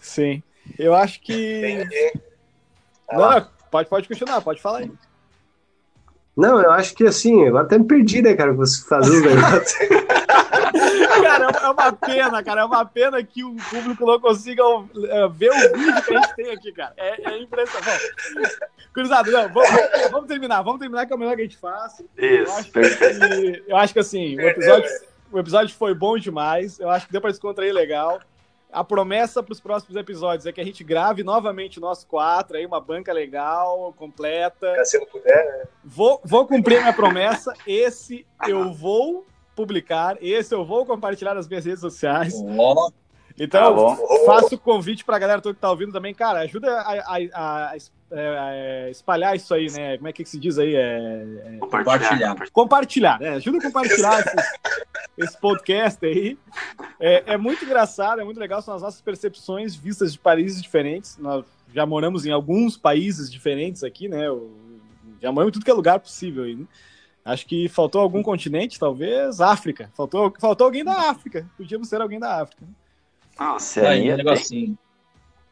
Sim. 0.00 0.42
Eu 0.78 0.94
acho 0.94 1.20
que. 1.20 1.86
Não, 3.10 3.48
pode, 3.70 3.88
pode 3.88 4.08
continuar, 4.08 4.40
pode 4.40 4.60
falar 4.60 4.78
aí. 4.78 4.92
Não, 6.36 6.60
eu 6.62 6.70
acho 6.70 6.94
que 6.94 7.04
assim, 7.04 7.46
agora 7.46 7.64
até 7.64 7.78
me 7.78 7.84
perdi, 7.84 8.22
né, 8.22 8.34
cara, 8.34 8.52
você 8.52 8.82
fazer 8.88 9.10
os 9.10 9.22
negócios. 9.22 9.74
cara, 11.22 11.50
é 11.50 11.68
uma 11.68 11.92
pena, 11.92 12.42
cara, 12.42 12.60
é 12.62 12.64
uma 12.64 12.84
pena 12.86 13.22
que 13.22 13.44
o 13.44 13.54
público 13.70 14.06
não 14.06 14.18
consiga 14.18 14.66
uh, 14.66 15.28
ver 15.30 15.50
o 15.50 15.76
vídeo 15.76 16.02
que 16.02 16.14
a 16.14 16.20
gente 16.20 16.34
tem 16.34 16.50
aqui, 16.50 16.72
cara. 16.72 16.94
É, 16.96 17.32
é 17.32 17.38
impressionante. 17.38 18.14
Cruzado, 18.94 19.30
não, 19.30 19.48
vamos, 19.48 19.70
vamos, 20.10 20.26
terminar, 20.26 20.62
vamos 20.62 20.80
terminar 20.80 21.06
que 21.06 21.12
é 21.12 21.16
o 21.16 21.18
melhor 21.18 21.36
que 21.36 21.42
a 21.42 21.44
gente 21.44 21.58
faz. 21.58 22.02
Isso, 22.16 22.44
eu 22.46 22.52
acho 22.54 22.70
que, 22.72 23.64
eu 23.68 23.76
acho 23.76 23.92
que 23.92 24.00
assim, 24.00 24.36
o 24.36 24.40
episódio, 24.40 24.90
o 25.30 25.38
episódio 25.38 25.74
foi 25.74 25.94
bom 25.94 26.16
demais, 26.16 26.80
eu 26.80 26.88
acho 26.88 27.06
que 27.06 27.12
deu 27.12 27.20
pra 27.20 27.30
descontrair 27.30 27.74
legal. 27.74 28.20
A 28.72 28.82
promessa 28.82 29.42
para 29.42 29.52
os 29.52 29.60
próximos 29.60 29.96
episódios 29.96 30.46
é 30.46 30.52
que 30.52 30.60
a 30.60 30.64
gente 30.64 30.82
grave 30.82 31.22
novamente 31.22 31.78
o 31.78 31.80
nosso 31.80 32.06
quatro 32.06 32.56
aí, 32.56 32.64
uma 32.64 32.80
banca 32.80 33.12
legal, 33.12 33.92
completa. 33.98 34.82
Se 34.84 34.96
eu 34.96 35.04
puder, 35.06 35.44
né? 35.44 35.64
Vou, 35.84 36.20
vou 36.24 36.46
cumprir 36.46 36.80
minha 36.80 36.92
promessa. 36.92 37.52
Esse 37.66 38.26
eu 38.48 38.72
vou 38.72 39.26
publicar, 39.54 40.16
esse 40.22 40.54
eu 40.54 40.64
vou 40.64 40.86
compartilhar 40.86 41.34
nas 41.34 41.46
minhas 41.46 41.66
redes 41.66 41.80
sociais. 41.80 42.34
Oh. 42.34 42.90
Então, 43.38 43.96
tá 43.96 43.96
faço 44.26 44.54
o 44.54 44.58
convite 44.58 45.04
para 45.04 45.16
a 45.16 45.18
galera 45.18 45.40
toda 45.40 45.54
que 45.54 45.58
está 45.58 45.70
ouvindo 45.70 45.92
também, 45.92 46.14
cara, 46.14 46.40
ajuda 46.40 46.70
a, 46.70 46.92
a, 46.92 47.18
a, 47.32 47.72
a, 47.72 48.90
espalhar 48.90 49.34
isso 49.34 49.54
aí, 49.54 49.70
né? 49.70 49.96
Como 49.96 50.08
é 50.08 50.12
que 50.12 50.24
se 50.24 50.38
diz 50.38 50.58
aí? 50.58 50.74
É, 50.74 51.24
é... 51.44 51.56
Compartilhar. 51.58 52.36
Compartilhar, 52.52 53.22
é, 53.22 53.28
ajuda 53.30 53.58
a 53.58 53.62
compartilhar 53.62 54.20
esse, 54.20 54.36
esse, 55.16 55.38
podcast 55.38 56.04
aí. 56.04 56.38
É, 56.98 57.34
é, 57.34 57.36
muito 57.36 57.64
engraçado, 57.64 58.20
é 58.20 58.24
muito 58.24 58.40
legal, 58.40 58.62
são 58.62 58.74
as 58.74 58.82
nossas 58.82 59.00
percepções 59.00 59.74
vistas 59.74 60.12
de 60.12 60.18
países 60.18 60.62
diferentes. 60.62 61.16
Nós 61.18 61.44
já 61.72 61.86
moramos 61.86 62.26
em 62.26 62.30
alguns 62.30 62.76
países 62.76 63.30
diferentes 63.30 63.82
aqui, 63.84 64.08
né? 64.08 64.26
Já 65.20 65.30
moramos 65.32 65.50
em 65.50 65.52
tudo 65.52 65.64
que 65.64 65.70
é 65.70 65.74
lugar 65.74 66.00
possível 66.00 66.44
aí, 66.44 66.56
né? 66.56 66.66
Acho 67.24 67.46
que 67.46 67.68
faltou 67.68 68.00
algum 68.00 68.22
continente, 68.22 68.78
talvez. 68.78 69.40
África. 69.40 69.90
Faltou, 69.94 70.32
faltou 70.40 70.64
alguém 70.64 70.84
da 70.84 71.10
África. 71.10 71.48
Podíamos 71.56 71.88
ser 71.88 72.00
alguém 72.00 72.18
da 72.18 72.42
África. 72.42 72.64
Nossa, 73.38 73.88
aí 73.88 74.08
é 74.08 74.16
negocinho. 74.16 74.76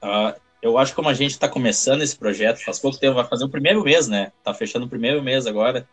Uh, 0.02 0.34
eu 0.60 0.76
acho 0.76 0.92
que 0.92 0.96
como 0.96 1.08
a 1.08 1.14
gente 1.14 1.30
está 1.30 1.48
começando 1.48 2.02
esse 2.02 2.16
projeto, 2.16 2.62
faz 2.64 2.78
pouco 2.78 2.98
tempo, 2.98 3.14
vai 3.14 3.24
fazer 3.24 3.44
o 3.44 3.48
primeiro 3.48 3.82
mês, 3.82 4.08
né? 4.08 4.32
Tá 4.42 4.52
fechando 4.52 4.86
o 4.86 4.88
primeiro 4.88 5.22
mês 5.22 5.46
agora. 5.46 5.88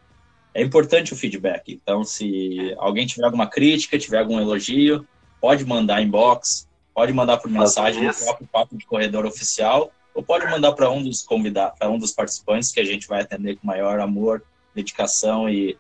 É 0.58 0.62
importante 0.64 1.14
o 1.14 1.16
feedback. 1.16 1.72
Então, 1.72 2.04
se 2.04 2.74
alguém 2.80 3.06
tiver 3.06 3.26
alguma 3.26 3.46
crítica, 3.46 3.96
tiver 3.96 4.18
algum 4.18 4.40
elogio, 4.40 5.06
pode 5.40 5.64
mandar 5.64 6.02
inbox, 6.02 6.68
pode 6.96 7.14
mandar 7.14 7.38
por 7.38 7.52
mensagem 7.52 8.02
no 8.02 8.12
próprio 8.12 8.48
Papo 8.52 8.76
de 8.76 8.84
Corredor 8.88 9.24
Oficial, 9.28 9.92
ou 10.16 10.24
pode 10.24 10.48
mandar 10.48 10.72
para 10.72 10.90
um 10.90 11.04
dos 11.04 11.22
convidados, 11.22 11.78
para 11.78 11.92
um 11.92 12.00
dos 12.00 12.12
participantes, 12.12 12.72
que 12.72 12.80
a 12.80 12.84
gente 12.84 13.08
vai 13.08 13.22
atender 13.22 13.58
com 13.58 13.68
maior 13.68 14.00
amor, 14.00 14.42
dedicação 14.74 15.48
e. 15.48 15.78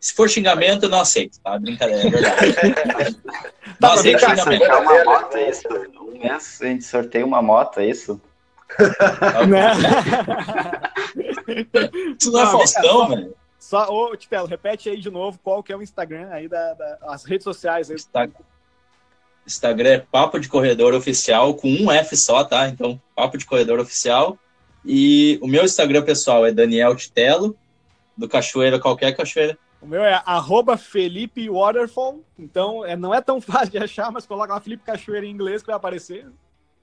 Se 0.00 0.14
for 0.14 0.30
xingamento, 0.30 0.84
eu 0.84 0.88
não 0.88 1.00
aceito, 1.00 1.38
tá? 1.40 1.58
Brincadeira, 1.58 2.06
é 2.06 2.10
verdade. 2.10 3.16
não 3.78 3.92
aceito 3.92 4.20
xingamento. 4.20 4.64
Uma 4.64 5.04
moto, 5.04 5.36
é 5.36 5.50
isso? 5.50 5.68
Um 6.00 6.18
mês 6.18 6.58
a 6.62 6.64
gente 6.64 6.84
sorteia 6.84 7.26
uma 7.26 7.42
moto, 7.42 7.80
é 7.80 7.90
isso? 7.90 8.18
Né? 9.46 9.72
Isso 12.18 12.32
não 12.32 12.40
é 12.40 12.46
Faustão, 12.46 13.08
velho. 13.08 13.34
Só, 13.66 13.90
ô, 13.90 14.16
Titelo, 14.16 14.46
repete 14.46 14.88
aí 14.88 15.00
de 15.00 15.10
novo 15.10 15.40
qual 15.42 15.60
que 15.60 15.72
é 15.72 15.76
o 15.76 15.82
Instagram 15.82 16.28
aí 16.30 16.46
da, 16.46 16.72
da 16.74 16.98
as 17.02 17.24
redes 17.24 17.42
sociais. 17.42 17.90
Aí. 17.90 17.96
Instagram 19.44 19.88
é 19.88 19.98
Papo 19.98 20.38
de 20.38 20.48
Corredor 20.48 20.94
Oficial, 20.94 21.52
com 21.52 21.68
um 21.68 21.90
F 21.90 22.16
só, 22.16 22.44
tá? 22.44 22.68
Então, 22.68 23.00
Papo 23.16 23.36
de 23.36 23.44
Corredor 23.44 23.80
Oficial. 23.80 24.38
E 24.84 25.36
o 25.42 25.48
meu 25.48 25.64
Instagram 25.64 26.04
pessoal 26.04 26.46
é 26.46 26.52
Daniel 26.52 26.94
Titelo, 26.94 27.56
do 28.16 28.28
Cachoeira, 28.28 28.78
qualquer 28.78 29.16
cachoeira. 29.16 29.58
O 29.82 29.86
meu 29.88 30.04
é 30.04 30.22
arroba 30.24 30.76
Felipe 30.76 31.50
Waterfall. 31.50 32.22
Então, 32.38 32.84
é, 32.84 32.94
não 32.94 33.12
é 33.12 33.20
tão 33.20 33.40
fácil 33.42 33.70
de 33.70 33.78
achar, 33.78 34.12
mas 34.12 34.26
coloca 34.26 34.54
lá 34.54 34.60
Felipe 34.60 34.84
Cachoeira 34.84 35.26
em 35.26 35.30
inglês 35.30 35.62
que 35.62 35.66
vai 35.66 35.74
aparecer. 35.74 36.24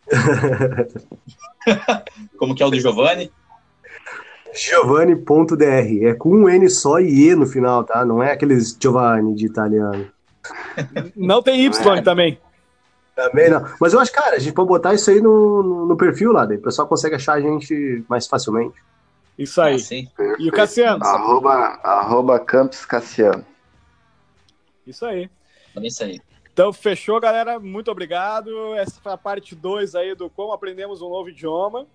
Como 2.38 2.54
que 2.54 2.62
é 2.62 2.66
o 2.66 2.70
do 2.70 2.78
Giovanni? 2.78 3.32
Giovanni.dr. 4.54 6.06
É 6.06 6.14
com 6.14 6.30
um 6.30 6.50
N 6.50 6.70
só 6.70 7.00
e 7.00 7.30
E 7.30 7.36
no 7.36 7.46
final, 7.46 7.84
tá? 7.84 8.06
Não 8.06 8.22
é 8.22 8.32
aqueles 8.32 8.78
Giovanni 8.80 9.36
de 9.36 9.46
italiano. 9.46 10.08
Não 11.16 11.42
tem 11.42 11.66
Y 11.66 11.98
é. 11.98 12.02
também. 12.02 12.40
Também 13.16 13.50
não. 13.50 13.64
Mas 13.80 13.94
eu 13.94 14.00
acho, 14.00 14.12
cara, 14.12 14.36
a 14.36 14.40
gente 14.40 14.54
pode 14.54 14.68
botar 14.68 14.94
isso 14.94 15.10
aí 15.10 15.22
no, 15.22 15.86
no 15.86 15.96
perfil 15.96 16.32
lá, 16.32 16.46
daí 16.46 16.58
o 16.58 16.62
pessoal 16.62 16.88
consegue 16.88 17.16
achar 17.16 17.34
a 17.34 17.42
gente 17.42 18.04
mais 18.10 18.28
facilmente. 18.28 18.76
Isso 19.38 19.62
aí. 19.62 19.78
Ah, 20.20 20.36
e 20.40 20.50
o 20.50 20.52
Cassiano? 20.52 21.04
Arroba, 21.04 21.54
arroba 21.84 22.40
Campos 22.40 22.86
Cassiano. 22.86 23.46
Isso 24.86 25.06
aí. 25.06 25.30
É 25.76 25.88
isso 25.88 26.04
aí. 26.04 26.20
Então, 26.52 26.72
fechou, 26.72 27.20
galera. 27.20 27.60
Muito 27.60 27.90
obrigado. 27.90 28.76
Essa 28.76 29.02
foi 29.02 29.12
a 29.12 29.18
parte 29.18 29.56
2 29.56 29.96
aí 29.96 30.14
do 30.14 30.30
como 30.30 30.52
aprendemos 30.52 31.02
um 31.02 31.10
novo 31.10 31.30
idioma. 31.30 31.88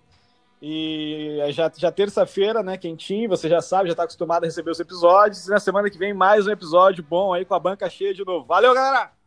E 0.61 1.39
já, 1.51 1.71
já 1.75 1.91
terça-feira, 1.91 2.61
né, 2.61 2.77
quentinho, 2.77 3.29
você 3.29 3.47
já 3.47 3.61
sabe, 3.61 3.87
já 3.87 3.93
está 3.93 4.03
acostumado 4.03 4.43
a 4.43 4.47
receber 4.47 4.71
os 4.71 4.79
episódios. 4.79 5.47
E 5.47 5.51
na 5.51 5.59
semana 5.59 5.89
que 5.89 5.97
vem, 5.97 6.13
mais 6.13 6.47
um 6.47 6.51
episódio 6.51 7.03
bom 7.03 7.33
aí 7.33 7.45
com 7.45 7.53
a 7.53 7.59
banca 7.59 7.89
cheia 7.89 8.13
de 8.13 8.25
novo. 8.25 8.45
Valeu, 8.45 8.73
galera! 8.73 9.18